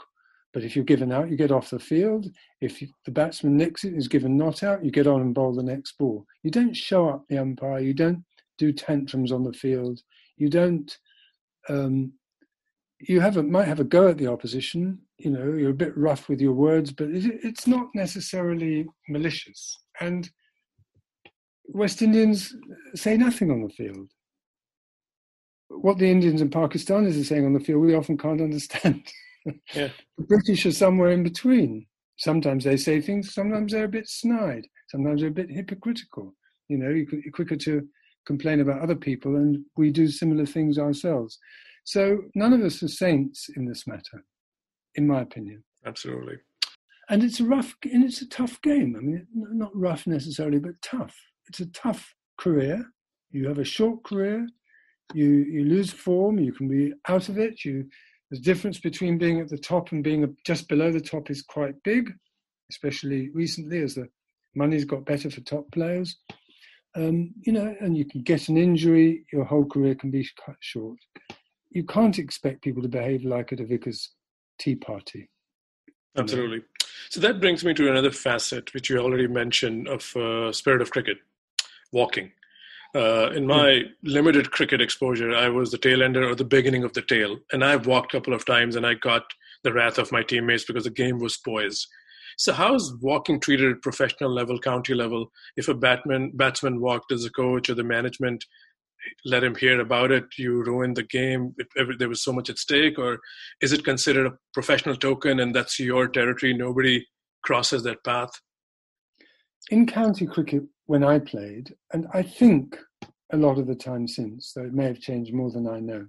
but 0.53 0.63
if 0.63 0.75
you're 0.75 0.85
given 0.85 1.11
out, 1.11 1.29
you 1.29 1.35
get 1.35 1.51
off 1.51 1.69
the 1.69 1.79
field. 1.79 2.27
If 2.61 2.81
the 3.05 3.11
batsman 3.11 3.57
nicks 3.57 3.83
it, 3.83 3.93
is 3.93 4.07
given 4.07 4.37
not 4.37 4.63
out, 4.63 4.83
you 4.85 4.89
get 4.89 5.05
on 5.05 5.21
and 5.21 5.35
bowl 5.35 5.53
the 5.53 5.63
next 5.63 5.97
ball. 5.97 6.25
You 6.43 6.51
don't 6.51 6.75
show 6.75 7.09
up 7.09 7.25
the 7.27 7.37
umpire. 7.37 7.79
You 7.79 7.93
don't 7.93 8.23
do 8.57 8.71
tantrums 8.71 9.31
on 9.31 9.43
the 9.43 9.53
field. 9.53 9.99
You 10.37 10.49
don't. 10.49 10.97
Um, 11.67 12.13
you 12.99 13.19
have 13.19 13.35
a, 13.35 13.43
might 13.43 13.67
have 13.67 13.81
a 13.81 13.83
go 13.83 14.07
at 14.07 14.17
the 14.17 14.27
opposition. 14.27 14.99
You 15.17 15.31
know, 15.31 15.53
you're 15.53 15.71
a 15.71 15.73
bit 15.73 15.97
rough 15.97 16.27
with 16.27 16.41
your 16.41 16.53
words, 16.53 16.91
but 16.91 17.09
it, 17.09 17.39
it's 17.43 17.67
not 17.67 17.87
necessarily 17.93 18.85
malicious. 19.07 19.79
And 20.01 20.29
West 21.67 22.01
Indians 22.01 22.53
say 22.95 23.17
nothing 23.17 23.49
on 23.51 23.63
the 23.63 23.69
field. 23.69 24.09
What 25.69 25.97
the 25.97 26.09
Indians 26.09 26.41
and 26.41 26.51
Pakistanis 26.51 27.19
are 27.19 27.23
saying 27.23 27.45
on 27.45 27.53
the 27.53 27.59
field, 27.59 27.81
we 27.81 27.95
often 27.95 28.17
can't 28.17 28.41
understand. 28.41 29.03
Yeah. 29.75 29.89
the 30.17 30.23
British 30.23 30.65
are 30.65 30.71
somewhere 30.71 31.11
in 31.11 31.21
between. 31.21 31.85
Sometimes 32.17 32.63
they 32.63 32.77
say 32.77 32.99
things, 32.99 33.31
sometimes 33.31 33.73
they're 33.73 33.83
a 33.83 33.87
bit 33.87 34.07
snide, 34.07 34.65
sometimes 34.89 35.21
they're 35.21 35.29
a 35.29 35.33
bit 35.33 35.51
hypocritical. 35.51 36.33
You 36.67 36.79
know, 36.79 36.89
you're 36.89 37.05
quicker 37.31 37.55
to 37.57 37.87
complain 38.25 38.61
about 38.61 38.81
other 38.81 38.95
people, 38.95 39.35
and 39.35 39.63
we 39.77 39.91
do 39.91 40.07
similar 40.07 40.47
things 40.47 40.79
ourselves. 40.79 41.37
So 41.83 42.21
none 42.33 42.53
of 42.53 42.61
us 42.61 42.81
are 42.81 42.87
saints 42.87 43.49
in 43.55 43.65
this 43.65 43.85
matter, 43.85 44.23
in 44.95 45.07
my 45.07 45.21
opinion. 45.21 45.63
Absolutely. 45.85 46.37
And 47.09 47.23
it's 47.23 47.39
a 47.39 47.45
rough, 47.45 47.75
and 47.83 48.03
it's 48.03 48.21
a 48.21 48.29
tough 48.29 48.61
game. 48.61 48.95
I 48.97 49.01
mean, 49.01 49.27
not 49.33 49.75
rough 49.75 50.07
necessarily, 50.07 50.59
but 50.59 50.81
tough. 50.81 51.15
It's 51.47 51.59
a 51.59 51.67
tough 51.67 52.15
career. 52.37 52.83
You 53.31 53.47
have 53.47 53.59
a 53.59 53.63
short 53.63 54.03
career. 54.03 54.47
You 55.13 55.27
you 55.27 55.65
lose 55.65 55.91
form. 55.91 56.39
You 56.39 56.51
can 56.51 56.67
be 56.67 56.93
out 57.07 57.29
of 57.29 57.37
it. 57.37 57.63
You 57.63 57.87
the 58.31 58.39
difference 58.39 58.79
between 58.79 59.19
being 59.19 59.39
at 59.39 59.49
the 59.49 59.57
top 59.57 59.91
and 59.91 60.03
being 60.03 60.35
just 60.45 60.67
below 60.67 60.91
the 60.91 60.99
top 60.99 61.29
is 61.29 61.43
quite 61.43 61.75
big, 61.83 62.11
especially 62.71 63.29
recently 63.29 63.81
as 63.81 63.95
the 63.95 64.09
money's 64.55 64.85
got 64.85 65.05
better 65.05 65.29
for 65.29 65.41
top 65.41 65.71
players. 65.71 66.17
Um, 66.95 67.33
you 67.41 67.51
know, 67.53 67.75
and 67.81 67.95
you 67.95 68.05
can 68.05 68.21
get 68.23 68.47
an 68.47 68.57
injury, 68.57 69.25
your 69.31 69.43
whole 69.43 69.65
career 69.65 69.95
can 69.95 70.11
be 70.11 70.27
cut 70.43 70.55
short. 70.61 70.97
You 71.71 71.83
can't 71.83 72.17
expect 72.17 72.63
people 72.63 72.81
to 72.81 72.87
behave 72.87 73.25
like 73.25 73.51
at 73.51 73.59
a 73.59 73.65
vicar's 73.65 74.11
tea 74.57 74.75
party. 74.75 75.29
Absolutely. 76.17 76.61
So 77.09 77.19
that 77.19 77.39
brings 77.39 77.63
me 77.63 77.73
to 77.73 77.89
another 77.89 78.11
facet, 78.11 78.73
which 78.73 78.89
you 78.89 78.97
already 78.97 79.27
mentioned, 79.27 79.87
of 79.87 80.15
uh, 80.15 80.51
spirit 80.51 80.81
of 80.81 80.91
cricket, 80.91 81.17
walking. 81.91 82.31
Uh, 82.95 83.29
in 83.31 83.45
my 83.45 83.81
limited 84.03 84.51
cricket 84.51 84.79
exposure, 84.79 85.35
I 85.35 85.49
was 85.49 85.71
the 85.71 85.77
tail 85.77 86.01
ender 86.01 86.29
or 86.29 86.35
the 86.35 86.45
beginning 86.45 86.83
of 86.85 86.93
the 86.93 87.01
tail. 87.01 87.37
And 87.51 87.63
I've 87.63 87.87
walked 87.87 88.13
a 88.13 88.17
couple 88.17 88.33
of 88.33 88.45
times 88.45 88.77
and 88.77 88.85
I 88.85 88.93
got 88.93 89.23
the 89.63 89.73
wrath 89.73 89.97
of 89.97 90.13
my 90.13 90.23
teammates 90.23 90.63
because 90.63 90.85
the 90.85 90.89
game 90.89 91.19
was 91.19 91.35
poised. 91.35 91.87
So, 92.37 92.53
how 92.53 92.75
is 92.75 92.93
walking 93.01 93.39
treated 93.39 93.71
at 93.71 93.81
professional 93.81 94.33
level, 94.33 94.59
county 94.59 94.93
level? 94.93 95.31
If 95.57 95.67
a 95.67 95.73
batsman, 95.73 96.31
batsman 96.35 96.81
walked, 96.81 97.11
as 97.11 97.25
a 97.25 97.29
coach 97.29 97.69
or 97.69 97.75
the 97.75 97.83
management 97.83 98.45
let 99.25 99.43
him 99.43 99.55
hear 99.55 99.79
about 99.79 100.11
it, 100.11 100.25
you 100.37 100.63
ruined 100.63 100.97
the 100.97 101.03
game? 101.03 101.55
It, 101.57 101.67
there 101.99 102.09
was 102.09 102.23
so 102.23 102.33
much 102.33 102.49
at 102.49 102.57
stake? 102.57 102.97
Or 102.97 103.19
is 103.61 103.73
it 103.73 103.85
considered 103.85 104.27
a 104.27 104.37
professional 104.53 104.95
token 104.95 105.39
and 105.39 105.53
that's 105.53 105.79
your 105.79 106.07
territory? 106.07 106.53
Nobody 106.53 107.05
crosses 107.43 107.83
that 107.83 108.03
path? 108.03 108.31
In 109.69 109.87
county 109.87 110.25
cricket, 110.25 110.63
when 110.85 111.03
I 111.03 111.19
played, 111.19 111.73
and 111.93 112.07
I 112.13 112.21
think 112.21 112.77
a 113.31 113.37
lot 113.37 113.57
of 113.57 113.67
the 113.67 113.75
time 113.75 114.07
since, 114.07 114.53
though 114.53 114.65
it 114.65 114.73
may 114.73 114.85
have 114.85 114.99
changed 114.99 115.33
more 115.33 115.51
than 115.51 115.67
I 115.67 115.79
know. 115.79 116.07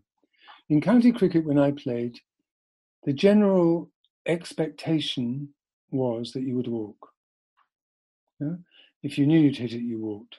In 0.68 0.80
county 0.80 1.12
cricket, 1.12 1.46
when 1.46 1.58
I 1.58 1.70
played, 1.70 2.18
the 3.04 3.12
general 3.12 3.90
expectation 4.26 5.48
was 5.90 6.32
that 6.32 6.42
you 6.42 6.56
would 6.56 6.68
walk. 6.68 7.08
Yeah? 8.40 8.56
If 9.02 9.16
you 9.16 9.26
knew 9.26 9.38
you'd 9.38 9.56
hit 9.56 9.72
it, 9.72 9.82
you 9.82 10.00
walked. 10.00 10.38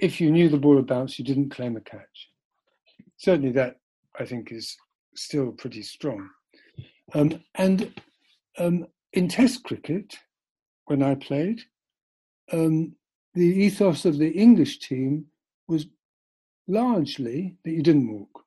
If 0.00 0.20
you 0.20 0.30
knew 0.30 0.48
the 0.48 0.58
ball 0.58 0.76
would 0.76 0.86
bounce, 0.86 1.18
you 1.18 1.24
didn't 1.24 1.50
claim 1.50 1.76
a 1.76 1.80
catch. 1.80 2.30
Certainly, 3.16 3.52
that 3.52 3.76
I 4.18 4.24
think 4.24 4.52
is 4.52 4.76
still 5.14 5.52
pretty 5.52 5.82
strong. 5.82 6.28
Um, 7.14 7.42
and 7.54 7.92
um, 8.58 8.86
in 9.12 9.28
Test 9.28 9.64
cricket, 9.64 10.16
when 10.86 11.02
I 11.02 11.14
played, 11.14 11.62
um, 12.52 12.94
the 13.34 13.46
ethos 13.46 14.04
of 14.04 14.18
the 14.18 14.30
English 14.30 14.80
team 14.80 15.26
was 15.68 15.86
largely 16.68 17.56
that 17.64 17.72
you 17.72 17.82
didn't 17.82 18.12
walk. 18.12 18.44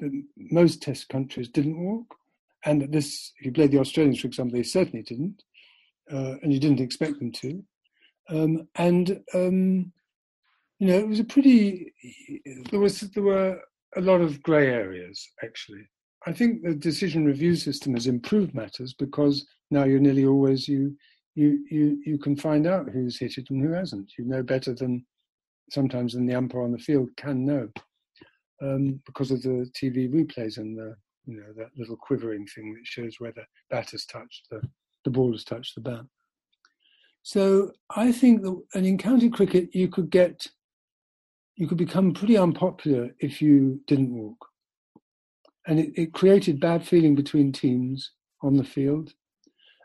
That 0.00 0.10
most 0.36 0.82
Test 0.82 1.08
countries 1.08 1.48
didn't 1.48 1.78
walk, 1.78 2.16
and 2.64 2.82
that 2.82 2.92
this, 2.92 3.32
if 3.38 3.46
you 3.46 3.52
played 3.52 3.70
the 3.70 3.78
Australians, 3.78 4.20
for 4.20 4.26
example, 4.26 4.56
they 4.56 4.64
certainly 4.64 5.02
didn't, 5.02 5.42
uh, 6.12 6.34
and 6.42 6.52
you 6.52 6.58
didn't 6.58 6.80
expect 6.80 7.18
them 7.18 7.32
to. 7.32 7.62
Um, 8.28 8.68
and 8.74 9.22
um, 9.34 9.92
you 10.84 10.90
know, 10.90 10.98
it 10.98 11.08
was 11.08 11.20
a 11.20 11.24
pretty. 11.24 11.94
There 12.70 12.78
was 12.78 13.00
there 13.00 13.22
were 13.22 13.58
a 13.96 14.02
lot 14.02 14.20
of 14.20 14.42
grey 14.42 14.68
areas 14.68 15.26
actually. 15.42 15.88
I 16.26 16.32
think 16.32 16.62
the 16.62 16.74
decision 16.74 17.24
review 17.24 17.56
system 17.56 17.94
has 17.94 18.06
improved 18.06 18.54
matters 18.54 18.92
because 18.92 19.46
now 19.70 19.84
you're 19.84 19.98
nearly 19.98 20.26
always 20.26 20.68
you 20.68 20.94
you 21.34 21.64
you 21.70 22.02
you 22.04 22.18
can 22.18 22.36
find 22.36 22.66
out 22.66 22.90
who's 22.90 23.18
hit 23.18 23.38
it 23.38 23.48
and 23.48 23.62
who 23.62 23.72
hasn't. 23.72 24.12
You 24.18 24.26
know 24.26 24.42
better 24.42 24.74
than 24.74 25.06
sometimes 25.70 26.12
than 26.12 26.26
the 26.26 26.34
umpire 26.34 26.64
on 26.64 26.72
the 26.72 26.78
field 26.78 27.08
can 27.16 27.46
know 27.46 27.70
um, 28.60 29.00
because 29.06 29.30
of 29.30 29.40
the 29.40 29.70
TV 29.74 30.12
replays 30.12 30.58
and 30.58 30.76
the 30.76 30.94
you 31.24 31.38
know 31.38 31.50
that 31.56 31.70
little 31.78 31.96
quivering 31.96 32.46
thing 32.48 32.74
that 32.74 32.86
shows 32.86 33.14
where 33.20 33.32
the 33.32 33.46
bat 33.70 33.92
has 33.92 34.04
touched 34.04 34.48
the 34.50 34.60
the 35.06 35.10
ball 35.10 35.32
has 35.32 35.44
touched 35.44 35.76
the 35.76 35.80
bat. 35.80 36.04
So 37.24 37.72
I 37.88 38.12
think 38.12 38.42
that, 38.42 38.62
in 38.74 38.98
county 38.98 39.30
cricket, 39.30 39.74
you 39.74 39.88
could 39.88 40.10
get, 40.10 40.46
you 41.56 41.66
could 41.68 41.78
become 41.78 42.12
pretty 42.12 42.36
unpopular 42.36 43.10
if 43.20 43.40
you 43.40 43.80
didn't 43.86 44.12
walk, 44.12 44.46
and 45.66 45.78
it, 45.80 45.92
it 45.96 46.12
created 46.12 46.60
bad 46.60 46.86
feeling 46.86 47.14
between 47.14 47.52
teams 47.52 48.12
on 48.42 48.56
the 48.56 48.64
field. 48.64 49.12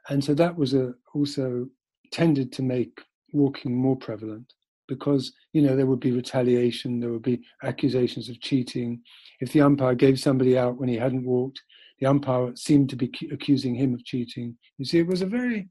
And 0.10 0.24
so 0.24 0.34
that 0.34 0.58
was 0.58 0.74
a, 0.74 0.94
also 1.14 1.68
tended 2.12 2.52
to 2.54 2.64
make 2.64 3.02
walking 3.32 3.76
more 3.76 3.96
prevalent 3.96 4.54
because 4.88 5.32
you 5.54 5.62
know 5.62 5.76
there 5.76 5.86
would 5.86 6.00
be 6.00 6.12
retaliation 6.12 7.00
there 7.00 7.12
would 7.12 7.22
be 7.22 7.42
accusations 7.64 8.28
of 8.28 8.42
cheating. 8.42 9.02
If 9.40 9.54
the 9.54 9.62
umpire 9.62 9.96
gave 9.96 10.20
somebody 10.20 10.58
out 10.58 10.78
when 10.78 10.90
he 10.90 10.96
hadn't 10.96 11.26
walked 11.26 11.62
the 12.00 12.08
umpire 12.08 12.56
seemed 12.56 12.90
to 12.90 12.96
be 12.96 13.12
accusing 13.32 13.76
him 13.76 13.94
of 13.94 14.04
cheating. 14.06 14.58
You 14.78 14.86
see 14.86 15.00
it 15.00 15.08
was 15.08 15.22
a 15.22 15.26
very 15.26 15.70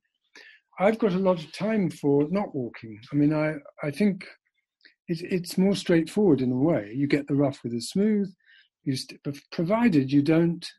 i've 0.79 0.99
got 0.99 1.13
a 1.13 1.19
lot 1.19 1.43
of 1.43 1.53
time 1.53 1.91
for 1.91 2.29
not 2.31 2.55
walking. 2.55 3.01
I 3.13 3.17
mean 3.17 3.35
i 3.35 3.55
i 3.83 3.91
think 3.91 4.25
it's 5.09 5.23
it's 5.23 5.59
more 5.59 5.75
straightforward 5.75 6.41
in 6.41 6.53
a 6.53 6.57
way 6.57 6.93
you 6.95 7.07
get 7.07 7.27
the 7.27 7.35
rough 7.35 7.63
with 7.63 7.73
the 7.73 7.81
smooth 7.81 8.33
you 8.85 8.97
st- 8.97 9.21
provided 9.51 10.13
you 10.13 10.23
don't 10.23 10.71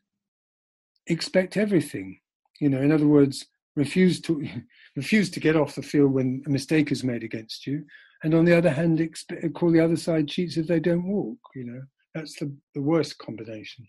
expect 1.06 1.56
everything 1.56 2.20
you 2.60 2.68
know, 2.68 2.80
in 2.80 2.92
other 2.92 3.08
words, 3.08 3.46
refuse 3.74 4.20
to 4.20 4.46
refuse 4.96 5.30
to 5.30 5.40
get 5.40 5.56
off 5.56 5.74
the 5.74 5.82
field 5.82 6.12
when 6.12 6.42
a 6.46 6.50
mistake 6.50 6.92
is 6.92 7.02
made 7.02 7.24
against 7.24 7.66
you, 7.66 7.84
and 8.22 8.34
on 8.34 8.44
the 8.44 8.56
other 8.56 8.70
hand, 8.70 8.98
exp- 8.98 9.54
call 9.54 9.72
the 9.72 9.80
other 9.80 9.96
side 9.96 10.28
cheats 10.28 10.56
if 10.56 10.68
they 10.68 10.78
don't 10.78 11.08
walk. 11.08 11.38
You 11.54 11.64
know, 11.64 11.82
that's 12.14 12.38
the, 12.38 12.54
the 12.74 12.82
worst 12.82 13.18
combination. 13.18 13.88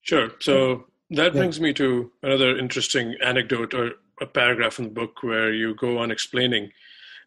Sure. 0.00 0.30
So 0.40 0.86
that 1.10 1.34
brings 1.34 1.60
me 1.60 1.72
to 1.74 2.10
another 2.22 2.58
interesting 2.58 3.14
anecdote 3.22 3.74
or 3.74 3.92
a 4.20 4.26
paragraph 4.26 4.78
in 4.78 4.86
the 4.86 4.90
book 4.90 5.22
where 5.22 5.52
you 5.52 5.74
go 5.76 5.98
on 5.98 6.10
explaining 6.10 6.70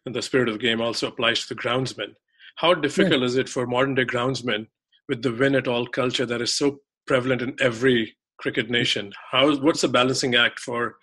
and 0.04 0.14
the 0.14 0.20
spirit 0.20 0.48
of 0.48 0.54
the 0.54 0.66
game 0.66 0.80
also 0.80 1.08
applies 1.08 1.40
to 1.42 1.54
the 1.54 1.60
groundsman. 1.60 2.14
How 2.56 2.74
difficult 2.74 3.20
yeah. 3.20 3.26
is 3.26 3.36
it 3.36 3.48
for 3.48 3.66
modern 3.66 3.94
day 3.94 4.04
groundsmen 4.04 4.66
with 5.08 5.22
the 5.22 5.32
win 5.32 5.54
at 5.54 5.68
all 5.68 5.86
culture 5.86 6.26
that 6.26 6.40
is 6.40 6.54
so 6.54 6.78
prevalent 7.06 7.42
in 7.42 7.54
every 7.60 8.16
cricket 8.38 8.70
nation? 8.70 9.12
How 9.30 9.54
what's 9.56 9.82
the 9.82 9.88
balancing 9.88 10.34
act 10.34 10.58
for 10.60 10.96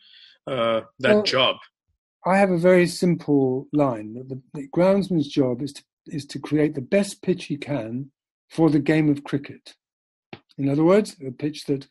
uh, 0.48 0.82
that 1.00 1.16
well, 1.16 1.24
job? 1.24 1.56
I 2.26 2.38
have 2.38 2.52
a 2.52 2.58
very 2.58 2.88
simple 2.88 3.68
line 3.74 4.14
that 4.16 4.30
the, 4.30 4.42
the 4.54 4.68
groundsman's 4.70 5.28
job 5.28 5.62
is 5.62 5.74
to 5.74 5.84
is 6.08 6.26
to 6.26 6.40
create 6.40 6.76
the 6.76 6.82
best 6.82 7.22
pitch 7.22 7.46
he 7.46 7.58
can 7.58 8.12
for 8.50 8.70
the 8.70 8.80
game 8.80 9.10
of 9.10 9.24
cricket. 9.24 9.76
In 10.58 10.70
other 10.70 10.84
words, 10.84 11.16
a 11.26 11.32
pitch 11.32 11.66
that 11.66 11.88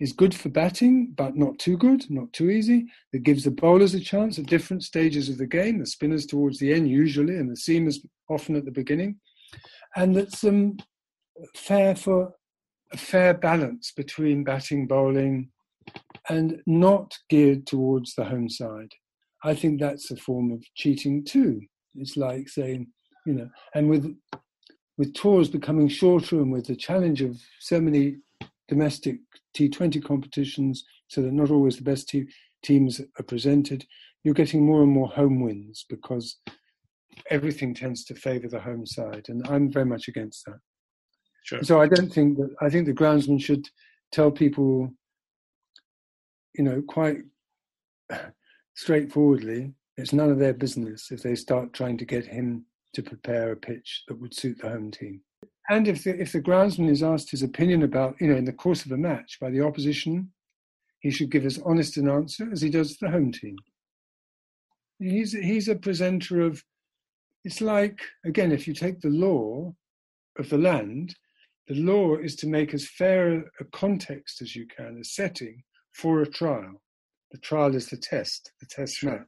is 0.00 0.12
good 0.12 0.34
for 0.34 0.48
batting, 0.48 1.12
but 1.16 1.36
not 1.36 1.58
too 1.58 1.76
good, 1.76 2.08
not 2.10 2.32
too 2.32 2.50
easy, 2.50 2.86
that 3.12 3.24
gives 3.24 3.44
the 3.44 3.50
bowlers 3.50 3.94
a 3.94 4.00
chance 4.00 4.38
at 4.38 4.46
different 4.46 4.84
stages 4.84 5.28
of 5.28 5.38
the 5.38 5.46
game, 5.46 5.78
the 5.78 5.86
spinners 5.86 6.26
towards 6.26 6.58
the 6.58 6.72
end 6.72 6.88
usually, 6.88 7.36
and 7.36 7.50
the 7.50 7.54
seamers 7.54 7.96
often 8.30 8.54
at 8.56 8.64
the 8.64 8.70
beginning, 8.70 9.18
and 9.96 10.16
that's 10.16 10.44
um, 10.44 10.76
fair 11.54 11.94
for 11.94 12.32
a 12.92 12.96
fair 12.96 13.34
balance 13.34 13.92
between 13.96 14.44
batting, 14.44 14.86
bowling, 14.86 15.50
and 16.28 16.62
not 16.66 17.16
geared 17.28 17.66
towards 17.66 18.14
the 18.14 18.24
home 18.24 18.48
side. 18.48 18.92
I 19.44 19.54
think 19.54 19.80
that's 19.80 20.10
a 20.10 20.16
form 20.16 20.52
of 20.52 20.62
cheating 20.74 21.24
too. 21.24 21.60
It's 21.94 22.16
like 22.16 22.48
saying, 22.48 22.88
you 23.26 23.34
know, 23.34 23.48
and 23.74 23.88
with 23.88 24.14
with 24.96 25.14
tours 25.14 25.48
becoming 25.48 25.88
shorter 25.88 26.40
and 26.40 26.50
with 26.50 26.66
the 26.66 26.74
challenge 26.74 27.22
of 27.22 27.40
so 27.60 27.80
many 27.80 28.16
domestic 28.68 29.18
T20 29.56 30.02
competitions, 30.04 30.84
so 31.08 31.22
that 31.22 31.32
not 31.32 31.50
always 31.50 31.76
the 31.76 31.82
best 31.82 32.08
te- 32.08 32.28
teams 32.62 33.00
are 33.00 33.24
presented, 33.24 33.86
you're 34.22 34.34
getting 34.34 34.64
more 34.64 34.82
and 34.82 34.92
more 34.92 35.08
home 35.08 35.40
wins 35.40 35.84
because 35.88 36.36
everything 37.30 37.74
tends 37.74 38.04
to 38.04 38.14
favour 38.14 38.48
the 38.48 38.60
home 38.60 38.86
side, 38.86 39.26
and 39.28 39.46
I'm 39.48 39.70
very 39.70 39.86
much 39.86 40.08
against 40.08 40.44
that. 40.46 40.58
Sure. 41.44 41.62
So 41.62 41.80
I 41.80 41.88
don't 41.88 42.12
think 42.12 42.36
that 42.36 42.54
I 42.60 42.68
think 42.68 42.86
the 42.86 42.92
groundsman 42.92 43.40
should 43.40 43.68
tell 44.12 44.30
people, 44.30 44.92
you 46.54 46.64
know, 46.64 46.82
quite 46.86 47.18
straightforwardly, 48.74 49.72
it's 49.96 50.12
none 50.12 50.30
of 50.30 50.38
their 50.38 50.54
business 50.54 51.10
if 51.10 51.22
they 51.22 51.34
start 51.34 51.72
trying 51.72 51.98
to 51.98 52.04
get 52.04 52.26
him 52.26 52.64
to 52.94 53.02
prepare 53.02 53.52
a 53.52 53.56
pitch 53.56 54.04
that 54.08 54.20
would 54.20 54.34
suit 54.34 54.58
the 54.60 54.68
home 54.68 54.90
team. 54.90 55.20
And 55.70 55.86
if 55.86 56.04
the, 56.04 56.18
if 56.20 56.32
the 56.32 56.40
groundsman 56.40 56.88
is 56.88 57.02
asked 57.02 57.30
his 57.30 57.42
opinion 57.42 57.82
about, 57.82 58.16
you 58.20 58.28
know, 58.28 58.36
in 58.36 58.46
the 58.46 58.52
course 58.52 58.86
of 58.86 58.92
a 58.92 58.96
match 58.96 59.38
by 59.40 59.50
the 59.50 59.60
opposition, 59.60 60.32
he 61.00 61.10
should 61.10 61.30
give 61.30 61.44
as 61.44 61.60
honest 61.64 61.96
an 61.96 62.08
answer 62.08 62.48
as 62.50 62.62
he 62.62 62.70
does 62.70 62.96
the 62.96 63.10
home 63.10 63.32
team. 63.32 63.56
He's, 64.98 65.32
he's 65.32 65.68
a 65.68 65.76
presenter 65.76 66.40
of, 66.40 66.64
it's 67.44 67.60
like, 67.60 68.00
again, 68.24 68.50
if 68.50 68.66
you 68.66 68.74
take 68.74 69.00
the 69.00 69.10
law 69.10 69.74
of 70.38 70.48
the 70.48 70.58
land, 70.58 71.14
the 71.68 71.74
law 71.74 72.16
is 72.16 72.34
to 72.36 72.46
make 72.46 72.72
as 72.72 72.88
fair 72.88 73.44
a 73.60 73.64
context 73.72 74.40
as 74.40 74.56
you 74.56 74.66
can, 74.66 74.98
a 75.00 75.04
setting 75.04 75.62
for 75.92 76.22
a 76.22 76.26
trial. 76.26 76.80
The 77.30 77.38
trial 77.38 77.74
is 77.74 77.88
the 77.88 77.98
test, 77.98 78.52
the 78.58 78.66
test 78.66 78.96
sure. 78.96 79.10
match. 79.10 79.26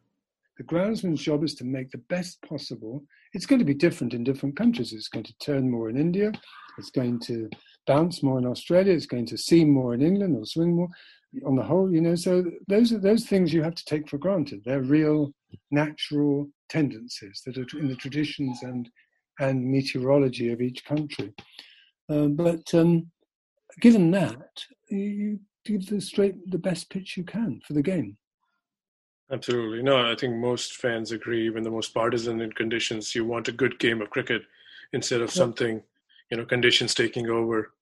The 0.57 0.64
groundsman's 0.64 1.22
job 1.22 1.45
is 1.45 1.55
to 1.57 1.64
make 1.64 1.91
the 1.91 1.99
best 2.09 2.41
possible 2.43 3.05
it's 3.32 3.46
going 3.46 3.58
to 3.58 3.64
be 3.64 3.74
different 3.74 4.14
in 4.14 4.24
different 4.24 4.56
countries. 4.56 4.92
It's 4.92 5.08
going 5.08 5.24
to 5.24 5.38
turn 5.38 5.70
more 5.70 5.88
in 5.88 5.96
India. 5.96 6.32
It's 6.78 6.90
going 6.90 7.20
to 7.20 7.48
bounce 7.86 8.22
more 8.22 8.38
in 8.38 8.46
Australia. 8.46 8.92
It's 8.92 9.06
going 9.06 9.26
to 9.26 9.38
seam 9.38 9.70
more 9.70 9.94
in 9.94 10.02
England 10.02 10.36
or 10.36 10.44
swing 10.44 10.74
more. 10.74 10.88
On 11.46 11.54
the 11.54 11.62
whole, 11.62 11.92
you 11.92 12.00
know, 12.00 12.16
so 12.16 12.44
those 12.66 12.92
are 12.92 12.98
those 12.98 13.24
things 13.24 13.52
you 13.52 13.62
have 13.62 13.76
to 13.76 13.84
take 13.84 14.08
for 14.08 14.18
granted. 14.18 14.62
They're 14.64 14.82
real, 14.82 15.32
natural 15.70 16.48
tendencies 16.68 17.42
that 17.46 17.56
are 17.56 17.78
in 17.78 17.88
the 17.88 17.94
traditions 17.94 18.62
and 18.62 18.88
and 19.38 19.64
meteorology 19.64 20.52
of 20.52 20.60
each 20.60 20.84
country. 20.84 21.32
Uh, 22.08 22.26
but 22.26 22.74
um, 22.74 23.06
given 23.80 24.10
that, 24.10 24.64
you 24.88 25.38
give 25.64 25.86
the 25.86 26.00
straight 26.00 26.34
the 26.50 26.58
best 26.58 26.90
pitch 26.90 27.16
you 27.16 27.22
can 27.22 27.60
for 27.64 27.74
the 27.74 27.82
game. 27.82 28.16
Absolutely. 29.32 29.82
No, 29.82 30.10
I 30.10 30.16
think 30.16 30.34
most 30.34 30.74
fans 30.74 31.12
agree, 31.12 31.46
even 31.46 31.62
the 31.62 31.70
most 31.70 31.94
partisan 31.94 32.40
in 32.40 32.52
conditions, 32.52 33.14
you 33.14 33.24
want 33.24 33.48
a 33.48 33.52
good 33.52 33.78
game 33.78 34.02
of 34.02 34.10
cricket 34.10 34.42
instead 34.92 35.20
of 35.20 35.30
something, 35.30 35.80
you 36.30 36.36
know, 36.36 36.44
conditions 36.44 36.94
taking 36.94 37.30
over 37.30 37.72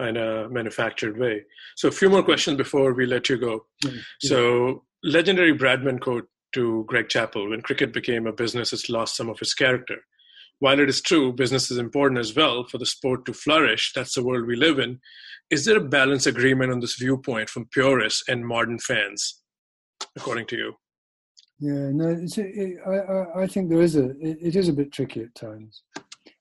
in 0.00 0.16
a 0.18 0.48
manufactured 0.50 1.18
way. 1.18 1.44
So 1.76 1.88
a 1.88 1.92
few 1.92 2.10
more 2.10 2.22
questions 2.22 2.56
before 2.58 2.92
we 2.92 3.06
let 3.06 3.28
you 3.28 3.38
go. 3.38 3.64
Mm-hmm. 3.84 3.98
So 4.20 4.84
legendary 5.02 5.56
Bradman 5.56 6.00
quote 6.00 6.28
to 6.54 6.84
Greg 6.86 7.08
Chappell, 7.08 7.48
when 7.48 7.62
cricket 7.62 7.94
became 7.94 8.26
a 8.26 8.32
business, 8.32 8.74
it's 8.74 8.90
lost 8.90 9.16
some 9.16 9.30
of 9.30 9.40
its 9.40 9.54
character. 9.54 9.96
While 10.58 10.78
it 10.78 10.88
is 10.88 11.00
true, 11.00 11.32
business 11.32 11.70
is 11.70 11.78
important 11.78 12.20
as 12.20 12.36
well 12.36 12.64
for 12.64 12.76
the 12.76 12.86
sport 12.86 13.24
to 13.24 13.32
flourish, 13.32 13.92
that's 13.94 14.14
the 14.14 14.22
world 14.22 14.46
we 14.46 14.56
live 14.56 14.78
in. 14.78 15.00
Is 15.50 15.64
there 15.64 15.78
a 15.78 15.84
balance 15.84 16.26
agreement 16.26 16.70
on 16.70 16.80
this 16.80 16.96
viewpoint 16.96 17.48
from 17.48 17.68
purists 17.72 18.22
and 18.28 18.46
modern 18.46 18.78
fans, 18.78 19.42
according 20.16 20.46
to 20.48 20.56
you? 20.56 20.74
Yeah, 21.62 21.90
no, 21.92 22.08
it, 22.08 22.78
I, 22.84 23.42
I 23.42 23.46
think 23.46 23.70
there 23.70 23.82
is 23.82 23.94
a, 23.94 24.06
it, 24.18 24.38
it 24.42 24.56
is 24.56 24.68
a 24.68 24.72
bit 24.72 24.90
tricky 24.90 25.20
at 25.20 25.34
times, 25.36 25.84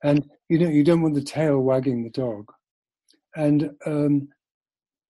and 0.03 0.27
you 0.49 0.57
know, 0.57 0.67
you 0.67 0.83
don't 0.83 1.03
want 1.03 1.13
the 1.13 1.21
tail 1.21 1.59
wagging 1.59 2.03
the 2.03 2.09
dog, 2.09 2.51
and 3.35 3.69
um, 3.85 4.29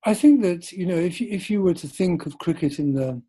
I 0.05 0.13
think 0.13 0.41
that 0.41 0.73
you 0.73 0.85
know, 0.85 0.97
if 0.97 1.21
you, 1.21 1.29
if 1.31 1.49
you 1.49 1.61
were 1.61 1.75
to 1.75 1.87
think 1.87 2.25
of 2.25 2.37
cricket 2.39 2.77
in 2.77 2.93
the 2.93 3.21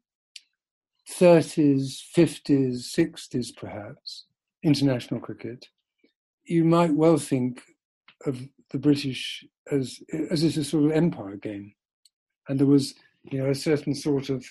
30s, 1.09 2.03
50s, 2.17 2.99
60s, 2.99 3.57
perhaps 3.57 4.25
international 4.65 5.21
cricket, 5.21 5.65
you 6.47 6.65
might 6.65 6.93
well 6.93 7.17
think 7.17 7.63
of 8.27 8.41
the 8.73 8.79
British 8.79 9.45
as 9.71 10.01
as 10.33 10.43
a 10.43 10.65
sort 10.65 10.87
of 10.87 10.91
empire 10.91 11.37
game, 11.37 11.75
and 12.49 12.59
there 12.59 12.67
was 12.67 12.93
you 13.31 13.39
know 13.39 13.51
a 13.51 13.55
certain 13.55 13.95
sort 13.95 14.31
of 14.31 14.45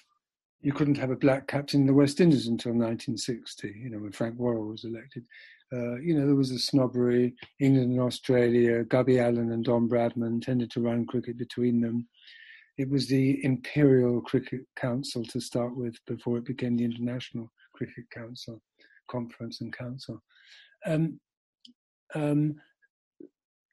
you 0.62 0.72
couldn't 0.72 0.98
have 0.98 1.10
a 1.10 1.16
black 1.16 1.48
captain 1.48 1.82
in 1.82 1.88
the 1.88 1.94
West 1.94 2.20
Indies 2.22 2.48
until 2.48 2.72
1960, 2.72 3.74
you 3.76 3.90
know, 3.90 4.00
when 4.00 4.12
Frank 4.12 4.36
Worrell 4.36 4.68
was 4.68 4.84
elected. 4.84 5.26
Uh, 5.74 5.96
you 6.00 6.14
know, 6.14 6.26
there 6.26 6.36
was 6.36 6.52
a 6.52 6.60
snobbery. 6.60 7.34
England 7.60 7.92
and 7.92 8.00
Australia, 8.00 8.84
Gubby 8.84 9.20
Allen 9.20 9.52
and 9.52 9.64
Don 9.64 9.88
Bradman 9.88 10.42
tended 10.42 10.70
to 10.72 10.82
run 10.82 11.06
cricket 11.06 11.38
between 11.38 11.82
them. 11.82 12.08
It 12.78 12.90
was 12.90 13.08
the 13.08 13.44
Imperial 13.44 14.22
Cricket 14.22 14.62
Council 14.76 15.24
to 15.26 15.40
start 15.40 15.76
with 15.76 15.96
before 16.06 16.38
it 16.38 16.46
became 16.46 16.78
the 16.78 16.86
International 16.86 17.52
Cricket 17.74 18.10
Council, 18.12 18.62
Conference 19.10 19.62
and 19.62 19.76
Council. 19.76 20.22
Um, 20.86 21.20
um, 22.14 22.56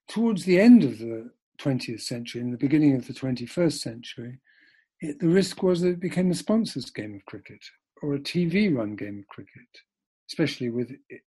towards 0.09 0.45
the 0.45 0.61
end 0.61 0.85
of 0.85 0.99
the 0.99 1.31
20th 1.61 2.03
century, 2.03 2.41
in 2.41 2.51
the 2.51 2.57
beginning 2.57 2.97
of 2.97 3.07
the 3.07 3.13
21st 3.13 3.81
century, 3.81 4.39
it, 5.01 5.21
the 5.21 5.29
risk 5.29 5.63
was 5.63 5.81
that 5.81 5.91
it 5.91 6.01
became 6.01 6.31
a 6.31 6.35
sponsor's 6.35 6.91
game 6.91 7.15
of 7.15 7.25
cricket 7.27 7.61
or 8.03 8.15
a 8.15 8.19
TV 8.19 8.75
run 8.75 8.97
game 8.97 9.21
of 9.21 9.27
cricket, 9.29 9.69
especially 10.31 10.71
with 10.71 10.93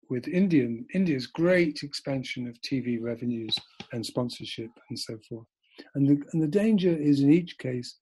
with 0.09 0.27
Indian 0.27 0.85
India's 0.93 1.27
great 1.27 1.81
expansion 1.83 2.47
of 2.47 2.59
TV 2.61 3.01
revenues 3.01 3.55
and 3.91 4.05
sponsorship 4.05 4.69
and 4.89 4.99
so 4.99 5.17
forth. 5.29 5.47
And 5.95 6.07
the 6.07 6.21
and 6.33 6.41
the 6.41 6.47
danger 6.47 6.95
is 6.95 7.21
in 7.21 7.31
each 7.31 7.57
case 7.57 7.97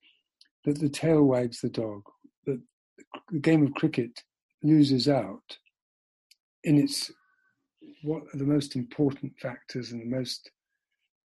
that 0.66 0.80
the 0.80 0.89
tail 0.89 1.24
wags 1.24 1.62
the 1.62 1.70
dog, 1.70 2.03
that 2.45 2.62
the 3.32 3.39
game 3.39 3.66
of 3.66 3.74
cricket 3.74 4.12
loses 4.64 5.07
out 5.07 5.57
in 6.64 6.78
its 6.78 7.12
what 8.03 8.24
are 8.34 8.38
the 8.38 8.45
most 8.45 8.76
important 8.76 9.34
factors 9.39 9.91
and 9.91 10.01
the 10.01 10.18
most 10.18 10.49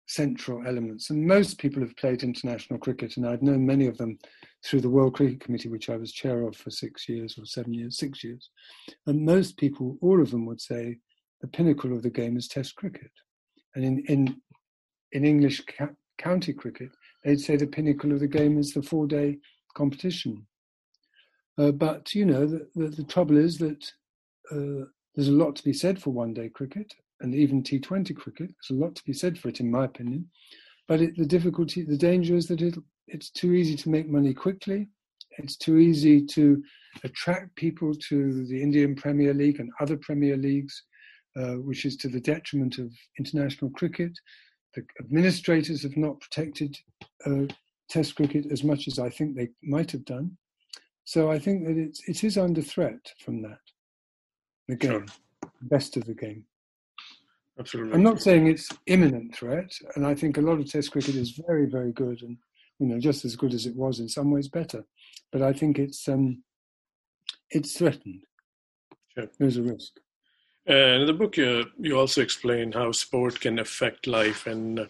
central 0.06 0.66
elements. 0.66 1.10
And 1.10 1.26
most 1.26 1.58
people 1.58 1.82
have 1.82 1.96
played 1.96 2.22
international 2.22 2.78
cricket, 2.78 3.16
and 3.16 3.26
I've 3.26 3.42
known 3.42 3.66
many 3.66 3.86
of 3.86 3.98
them 3.98 4.18
through 4.64 4.80
the 4.80 4.90
World 4.90 5.14
Cricket 5.14 5.40
Committee, 5.40 5.68
which 5.68 5.90
I 5.90 5.96
was 5.96 6.12
chair 6.12 6.42
of 6.42 6.56
for 6.56 6.70
six 6.70 7.08
years 7.08 7.36
or 7.38 7.44
seven 7.44 7.74
years, 7.74 7.98
six 7.98 8.22
years. 8.22 8.50
And 9.06 9.24
most 9.24 9.56
people, 9.56 9.98
all 10.00 10.20
of 10.22 10.30
them 10.30 10.46
would 10.46 10.60
say 10.60 10.98
the 11.40 11.48
pinnacle 11.48 11.92
of 11.92 12.02
the 12.02 12.10
game 12.10 12.36
is 12.36 12.48
Test 12.48 12.76
cricket. 12.76 13.10
And 13.74 13.84
in, 13.84 14.04
in, 14.06 14.40
in 15.12 15.24
English 15.24 15.62
ca- 15.66 15.94
county 16.18 16.52
cricket, 16.52 16.90
they'd 17.24 17.40
say 17.40 17.56
the 17.56 17.66
pinnacle 17.66 18.12
of 18.12 18.20
the 18.20 18.28
game 18.28 18.58
is 18.58 18.72
the 18.72 18.82
four 18.82 19.06
day 19.06 19.38
competition. 19.74 20.46
Uh, 21.58 21.72
but, 21.72 22.14
you 22.14 22.24
know, 22.24 22.46
the, 22.46 22.68
the, 22.74 22.88
the 22.88 23.04
trouble 23.04 23.36
is 23.36 23.58
that 23.58 23.92
uh, 24.52 24.84
there's 25.14 25.28
a 25.28 25.32
lot 25.32 25.56
to 25.56 25.64
be 25.64 25.72
said 25.72 26.00
for 26.00 26.10
one 26.10 26.32
day 26.32 26.48
cricket 26.48 26.94
and 27.20 27.34
even 27.34 27.62
T20 27.62 28.14
cricket. 28.16 28.50
There's 28.50 28.78
a 28.78 28.82
lot 28.82 28.94
to 28.96 29.04
be 29.04 29.12
said 29.12 29.38
for 29.38 29.48
it, 29.48 29.60
in 29.60 29.70
my 29.70 29.84
opinion. 29.84 30.28
But 30.88 31.00
it, 31.00 31.16
the 31.16 31.26
difficulty, 31.26 31.82
the 31.82 31.96
danger 31.96 32.36
is 32.36 32.46
that 32.48 32.62
it, 32.62 32.76
it's 33.08 33.30
too 33.30 33.52
easy 33.52 33.76
to 33.76 33.88
make 33.88 34.08
money 34.08 34.34
quickly, 34.34 34.88
It's 35.38 35.56
too 35.56 35.78
easy 35.78 36.24
to 36.26 36.62
attract 37.04 37.54
people 37.56 37.94
to 38.08 38.46
the 38.46 38.62
Indian 38.62 38.94
Premier 38.94 39.34
League 39.34 39.60
and 39.60 39.70
other 39.80 39.96
Premier 39.96 40.36
Leagues, 40.36 40.82
uh, 41.36 41.54
which 41.54 41.84
is 41.84 41.96
to 41.98 42.08
the 42.08 42.20
detriment 42.20 42.78
of 42.78 42.92
international 43.18 43.70
cricket. 43.70 44.12
The 44.74 44.84
administrators 45.00 45.82
have 45.82 45.96
not 45.96 46.20
protected 46.20 46.76
uh, 47.24 47.46
Test 47.88 48.16
cricket 48.16 48.46
as 48.50 48.64
much 48.64 48.88
as 48.88 48.98
I 48.98 49.08
think 49.08 49.36
they 49.36 49.48
might 49.62 49.92
have 49.92 50.04
done. 50.04 50.36
So 51.04 51.30
I 51.30 51.38
think 51.38 51.64
that 51.66 51.76
it's, 51.76 52.02
it 52.08 52.24
is 52.24 52.36
under 52.36 52.60
threat 52.60 53.12
from 53.24 53.42
that. 53.42 53.60
The 54.66 54.74
game, 54.74 55.06
sure. 55.06 55.50
best 55.62 55.96
of 55.96 56.04
the 56.04 56.14
game. 56.14 56.44
Absolutely. 57.58 57.94
I'm 57.94 58.02
not 58.02 58.20
saying 58.20 58.46
it's 58.46 58.68
imminent 58.86 59.34
threat, 59.34 59.70
and 59.94 60.06
I 60.06 60.14
think 60.14 60.36
a 60.36 60.42
lot 60.42 60.58
of 60.58 60.70
Test 60.70 60.92
cricket 60.92 61.14
is 61.14 61.40
very, 61.46 61.66
very 61.66 61.92
good, 61.92 62.22
and 62.22 62.36
you 62.78 62.86
know, 62.86 63.00
just 63.00 63.24
as 63.24 63.36
good 63.36 63.54
as 63.54 63.64
it 63.64 63.74
was 63.74 63.98
in 64.00 64.08
some 64.08 64.30
ways 64.30 64.48
better. 64.48 64.84
But 65.32 65.42
I 65.42 65.52
think 65.52 65.78
it's 65.78 66.06
um, 66.08 66.42
it's 67.50 67.76
threatened. 67.78 68.24
Sure. 69.14 69.28
There's 69.38 69.56
a 69.56 69.62
risk. 69.62 69.92
Uh, 70.68 70.74
in 70.74 71.06
the 71.06 71.12
book, 71.12 71.38
uh, 71.38 71.64
you 71.78 71.98
also 71.98 72.20
explain 72.20 72.72
how 72.72 72.92
sport 72.92 73.40
can 73.40 73.58
affect 73.58 74.06
life, 74.06 74.46
and 74.46 74.80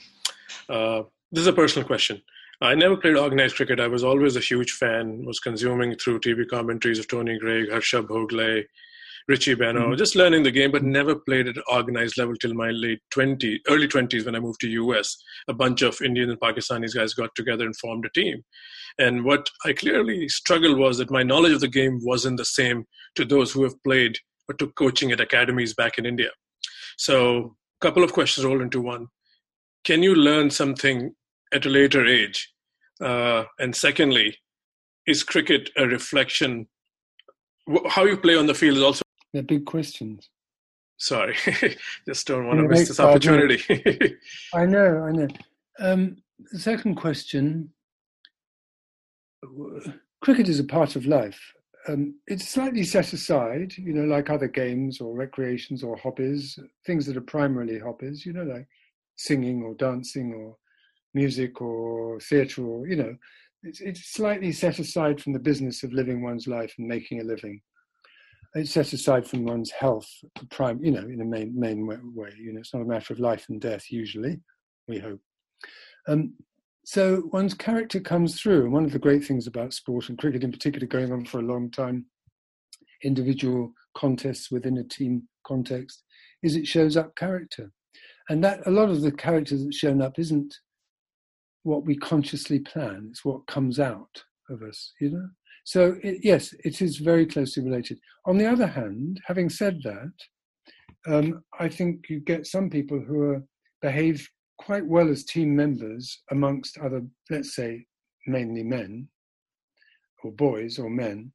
uh, 0.68 1.02
this 1.30 1.42
is 1.42 1.46
a 1.46 1.52
personal 1.52 1.86
question. 1.86 2.20
I 2.60 2.74
never 2.74 2.96
played 2.96 3.16
organized 3.16 3.56
cricket. 3.56 3.78
I 3.78 3.86
was 3.86 4.02
always 4.02 4.36
a 4.36 4.40
huge 4.40 4.72
fan. 4.72 5.24
Was 5.24 5.38
consuming 5.38 5.94
through 5.96 6.20
TV 6.20 6.48
commentaries 6.48 6.98
of 6.98 7.06
Tony 7.06 7.38
Greig, 7.38 7.70
Harsha 7.70 8.02
Bhogle, 8.02 8.64
Richie 9.28 9.56
Benaud, 9.56 9.86
mm-hmm. 9.86 9.96
just 9.96 10.14
learning 10.14 10.44
the 10.44 10.52
game, 10.52 10.70
but 10.70 10.84
never 10.84 11.16
played 11.16 11.48
at 11.48 11.56
organized 11.68 12.16
level 12.16 12.36
till 12.36 12.54
my 12.54 12.70
late 12.70 13.00
20, 13.10 13.60
early 13.68 13.88
20s 13.88 14.24
when 14.24 14.36
I 14.36 14.40
moved 14.40 14.60
to 14.60 14.68
US. 14.68 15.16
A 15.48 15.52
bunch 15.52 15.82
of 15.82 16.00
Indian 16.00 16.30
and 16.30 16.38
Pakistanis 16.38 16.94
guys 16.94 17.14
got 17.14 17.34
together 17.34 17.64
and 17.64 17.76
formed 17.76 18.06
a 18.06 18.10
team. 18.10 18.44
And 18.98 19.24
what 19.24 19.48
I 19.64 19.72
clearly 19.72 20.28
struggled 20.28 20.78
was 20.78 20.98
that 20.98 21.10
my 21.10 21.24
knowledge 21.24 21.52
of 21.52 21.60
the 21.60 21.68
game 21.68 21.98
wasn't 22.02 22.38
the 22.38 22.44
same 22.44 22.84
to 23.16 23.24
those 23.24 23.52
who 23.52 23.64
have 23.64 23.82
played 23.82 24.16
or 24.48 24.54
took 24.54 24.74
coaching 24.76 25.10
at 25.10 25.20
academies 25.20 25.74
back 25.74 25.98
in 25.98 26.06
India. 26.06 26.30
So 26.96 27.56
a 27.80 27.84
couple 27.84 28.04
of 28.04 28.12
questions 28.12 28.46
rolled 28.46 28.62
into 28.62 28.80
one. 28.80 29.08
Can 29.84 30.02
you 30.02 30.14
learn 30.14 30.50
something 30.50 31.14
at 31.52 31.66
a 31.66 31.68
later 31.68 32.06
age? 32.06 32.52
Uh, 33.02 33.44
and 33.58 33.74
secondly, 33.74 34.38
is 35.06 35.22
cricket 35.22 35.70
a 35.76 35.86
reflection? 35.86 36.68
How 37.88 38.04
you 38.04 38.16
play 38.16 38.36
on 38.36 38.46
the 38.46 38.54
field 38.54 38.76
is 38.76 38.82
also 38.82 39.02
they're 39.32 39.42
big 39.42 39.66
questions. 39.66 40.30
Sorry, 40.98 41.36
just 42.08 42.26
don't 42.26 42.46
want 42.46 42.60
to 42.60 42.68
miss 42.68 42.88
this 42.88 43.00
opportunity. 43.00 44.16
I 44.54 44.64
know, 44.64 45.04
I 45.04 45.12
know. 45.12 45.28
Um, 45.78 46.16
the 46.52 46.58
second 46.58 46.94
question 46.94 47.70
cricket 50.22 50.48
is 50.48 50.58
a 50.58 50.64
part 50.64 50.96
of 50.96 51.06
life. 51.06 51.40
Um, 51.88 52.16
it's 52.26 52.48
slightly 52.48 52.82
set 52.82 53.12
aside, 53.12 53.74
you 53.76 53.92
know, 53.92 54.04
like 54.04 54.28
other 54.28 54.48
games 54.48 55.00
or 55.00 55.14
recreations 55.14 55.84
or 55.84 55.96
hobbies, 55.96 56.58
things 56.84 57.06
that 57.06 57.16
are 57.16 57.20
primarily 57.20 57.78
hobbies, 57.78 58.26
you 58.26 58.32
know, 58.32 58.42
like 58.42 58.66
singing 59.16 59.62
or 59.62 59.74
dancing 59.74 60.34
or 60.34 60.56
music 61.14 61.60
or 61.60 62.18
theatre 62.20 62.64
or, 62.64 62.88
you 62.88 62.96
know, 62.96 63.16
it's, 63.62 63.80
it's 63.80 64.08
slightly 64.08 64.50
set 64.50 64.78
aside 64.78 65.20
from 65.20 65.32
the 65.32 65.38
business 65.38 65.82
of 65.82 65.92
living 65.92 66.22
one's 66.22 66.48
life 66.48 66.74
and 66.78 66.88
making 66.88 67.20
a 67.20 67.24
living 67.24 67.60
it's 68.57 68.72
set 68.72 68.92
aside 68.92 69.26
from 69.26 69.44
one's 69.44 69.70
health, 69.70 70.09
prime, 70.50 70.82
you 70.82 70.90
know, 70.90 71.07
in 71.07 71.20
a 71.20 71.24
main 71.24 71.59
main 71.59 71.86
way. 71.86 72.32
You 72.38 72.52
know, 72.52 72.61
it's 72.61 72.72
not 72.72 72.82
a 72.82 72.86
matter 72.86 73.12
of 73.12 73.20
life 73.20 73.46
and 73.48 73.61
death 73.61 73.90
usually. 73.90 74.40
We 74.88 74.98
hope. 74.98 75.20
Um, 76.09 76.34
so 76.84 77.28
one's 77.32 77.54
character 77.54 78.00
comes 78.00 78.40
through, 78.40 78.64
and 78.64 78.72
one 78.72 78.84
of 78.84 78.92
the 78.92 78.98
great 78.98 79.24
things 79.24 79.46
about 79.46 79.74
sport 79.74 80.09
and 80.09 80.16
cricket 80.16 80.44
in 80.44 80.52
particular, 80.52 80.86
going 80.86 81.12
on 81.12 81.24
for 81.24 81.40
a 81.40 81.44
long 81.44 81.70
time, 81.70 82.07
individual 83.04 83.72
contests 83.96 84.50
within 84.50 84.78
a 84.78 84.84
team 84.84 85.28
context, 85.46 86.04
is 86.42 86.57
it 86.57 86.66
shows 86.66 86.96
up 86.96 87.16
character, 87.16 87.72
and 88.28 88.42
that 88.44 88.66
a 88.66 88.70
lot 88.70 88.88
of 88.88 89.02
the 89.02 89.12
character 89.12 89.57
that's 89.57 89.76
shown 89.76 90.00
up 90.00 90.18
isn't 90.18 90.54
what 91.64 91.84
we 91.84 91.96
consciously 91.96 92.61
plan; 92.61 93.09
it's 93.11 93.24
what 93.24 93.46
comes 93.46 93.78
out 93.78 94.22
of 94.48 94.62
us. 94.62 94.92
You 95.00 95.11
know. 95.11 95.28
So, 95.66 95.96
it, 96.00 96.20
yes, 96.22 96.54
it 96.64 96.80
is 96.80 96.98
very 96.98 97.26
closely 97.26 97.64
related. 97.64 97.98
On 98.24 98.38
the 98.38 98.46
other 98.46 98.68
hand, 98.68 99.20
having 99.26 99.50
said 99.50 99.80
that, 99.82 100.12
um, 101.08 101.42
I 101.58 101.68
think 101.68 102.08
you 102.08 102.20
get 102.20 102.46
some 102.46 102.70
people 102.70 103.00
who 103.00 103.22
are, 103.22 103.42
behave 103.82 104.28
quite 104.58 104.86
well 104.86 105.08
as 105.08 105.24
team 105.24 105.56
members 105.56 106.22
amongst 106.30 106.78
other, 106.78 107.02
let's 107.30 107.56
say, 107.56 107.84
mainly 108.28 108.62
men 108.62 109.08
or 110.22 110.30
boys 110.30 110.78
or 110.78 110.88
men. 110.88 111.32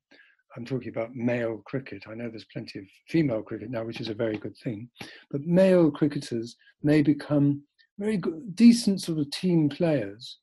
I'm 0.56 0.64
talking 0.64 0.90
about 0.90 1.14
male 1.14 1.62
cricket. 1.66 2.04
I 2.10 2.16
know 2.16 2.30
there's 2.30 2.48
plenty 2.54 2.80
of 2.80 2.86
female 3.10 3.42
cricket 3.42 3.70
now, 3.70 3.84
which 3.84 4.00
is 4.00 4.08
a 4.08 4.14
very 4.14 4.38
good 4.38 4.56
thing. 4.64 4.90
But 5.30 5.42
male 5.42 5.92
cricketers 5.92 6.56
may 6.84 7.02
become 7.02 7.64
very 8.00 8.16
good, 8.16 8.56
decent 8.56 9.02
sort 9.02 9.20
of 9.20 9.30
team 9.32 9.68
players 9.68 10.40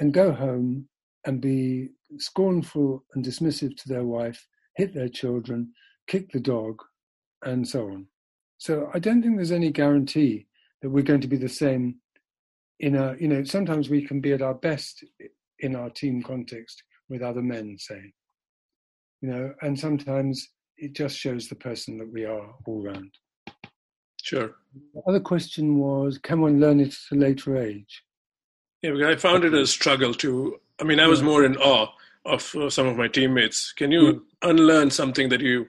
and 0.00 0.12
go 0.12 0.32
home 0.32 0.88
and 1.26 1.40
be 1.40 1.90
scornful 2.18 3.04
and 3.14 3.24
dismissive 3.24 3.76
to 3.76 3.88
their 3.88 4.04
wife, 4.04 4.46
hit 4.76 4.94
their 4.94 5.08
children, 5.08 5.72
kick 6.06 6.30
the 6.32 6.40
dog, 6.40 6.80
and 7.44 7.66
so 7.66 7.86
on. 7.86 8.06
So 8.58 8.90
I 8.92 8.98
don't 8.98 9.22
think 9.22 9.36
there's 9.36 9.52
any 9.52 9.70
guarantee 9.70 10.46
that 10.82 10.90
we're 10.90 11.02
going 11.02 11.20
to 11.22 11.28
be 11.28 11.36
the 11.36 11.48
same 11.48 11.96
in 12.80 12.96
a, 12.96 13.14
you 13.18 13.28
know, 13.28 13.44
sometimes 13.44 13.90
we 13.90 14.06
can 14.06 14.20
be 14.20 14.32
at 14.32 14.42
our 14.42 14.54
best 14.54 15.04
in 15.60 15.76
our 15.76 15.90
team 15.90 16.22
context 16.22 16.82
with 17.08 17.22
other 17.22 17.42
men, 17.42 17.76
say, 17.78 18.12
you 19.20 19.28
know, 19.30 19.54
and 19.62 19.78
sometimes 19.78 20.48
it 20.78 20.94
just 20.94 21.16
shows 21.16 21.48
the 21.48 21.54
person 21.54 21.98
that 21.98 22.10
we 22.10 22.24
are 22.24 22.54
all 22.66 22.82
round. 22.82 23.12
Sure. 24.22 24.54
The 24.94 25.02
other 25.06 25.20
question 25.20 25.78
was, 25.78 26.18
can 26.18 26.40
one 26.40 26.60
learn 26.60 26.80
it 26.80 26.88
at 26.88 27.16
a 27.16 27.20
later 27.20 27.56
age? 27.56 28.02
Yeah, 28.82 29.08
I 29.08 29.16
found 29.16 29.44
it 29.44 29.52
a 29.54 29.66
struggle 29.66 30.14
to. 30.14 30.58
I 30.80 30.84
mean, 30.84 31.00
I 31.00 31.06
was 31.06 31.22
more 31.22 31.44
in 31.44 31.56
awe 31.56 31.88
of 32.24 32.54
uh, 32.54 32.70
some 32.70 32.86
of 32.86 32.96
my 32.96 33.08
teammates. 33.08 33.72
Can 33.72 33.90
you 33.90 34.00
mm. 34.02 34.50
unlearn 34.50 34.90
something 34.90 35.28
that 35.28 35.40
you 35.40 35.68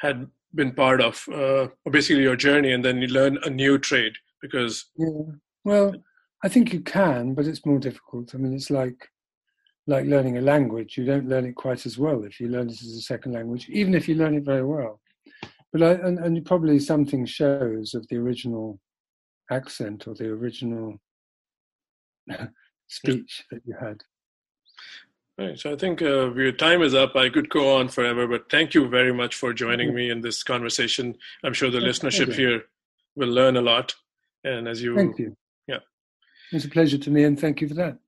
had 0.00 0.28
been 0.54 0.72
part 0.72 1.00
of, 1.00 1.26
uh, 1.32 1.68
basically 1.90 2.22
your 2.22 2.36
journey, 2.36 2.72
and 2.72 2.84
then 2.84 3.02
you 3.02 3.08
learn 3.08 3.38
a 3.44 3.50
new 3.50 3.78
trade? 3.78 4.14
Because 4.40 4.86
yeah, 4.96 5.08
well, 5.64 5.94
I 6.44 6.48
think 6.48 6.72
you 6.72 6.80
can, 6.80 7.34
but 7.34 7.46
it's 7.46 7.66
more 7.66 7.78
difficult. 7.78 8.34
I 8.34 8.38
mean, 8.38 8.54
it's 8.54 8.70
like 8.70 9.08
like 9.88 10.06
learning 10.06 10.38
a 10.38 10.40
language. 10.40 10.96
You 10.96 11.04
don't 11.04 11.28
learn 11.28 11.46
it 11.46 11.54
quite 11.54 11.86
as 11.86 11.98
well 11.98 12.24
if 12.24 12.40
you 12.40 12.48
learn 12.48 12.68
it 12.68 12.82
as 12.82 12.96
a 12.96 13.00
second 13.00 13.32
language, 13.32 13.68
even 13.68 13.94
if 13.94 14.08
you 14.08 14.16
learn 14.16 14.36
it 14.36 14.44
very 14.44 14.64
well. 14.64 15.00
But 15.72 15.82
I, 15.82 15.90
and, 15.92 16.18
and 16.18 16.44
probably 16.44 16.78
something 16.78 17.26
shows 17.26 17.94
of 17.94 18.06
the 18.08 18.16
original 18.16 18.80
accent 19.50 20.06
or 20.06 20.14
the 20.14 20.28
original 20.28 21.00
speech 22.88 23.44
that 23.50 23.62
you 23.64 23.74
had. 23.80 24.02
Right. 25.38 25.58
So 25.58 25.72
I 25.72 25.76
think 25.76 26.00
uh, 26.00 26.32
your 26.32 26.52
time 26.52 26.80
is 26.80 26.94
up. 26.94 27.14
I 27.14 27.28
could 27.28 27.50
go 27.50 27.76
on 27.76 27.88
forever, 27.88 28.26
but 28.26 28.48
thank 28.50 28.72
you 28.72 28.88
very 28.88 29.12
much 29.12 29.34
for 29.34 29.52
joining 29.52 29.94
me 29.94 30.08
in 30.08 30.22
this 30.22 30.42
conversation. 30.42 31.14
I'm 31.44 31.52
sure 31.52 31.70
the 31.70 31.78
listenership 31.78 32.32
here 32.32 32.62
will 33.16 33.28
learn 33.28 33.56
a 33.56 33.60
lot. 33.60 33.94
And 34.44 34.66
as 34.66 34.80
you, 34.80 34.96
thank 34.96 35.18
you. 35.18 35.36
Yeah, 35.66 35.80
it's 36.52 36.64
a 36.64 36.70
pleasure 36.70 36.96
to 36.96 37.10
me, 37.10 37.24
and 37.24 37.38
thank 37.38 37.60
you 37.60 37.68
for 37.68 37.74
that. 37.74 37.98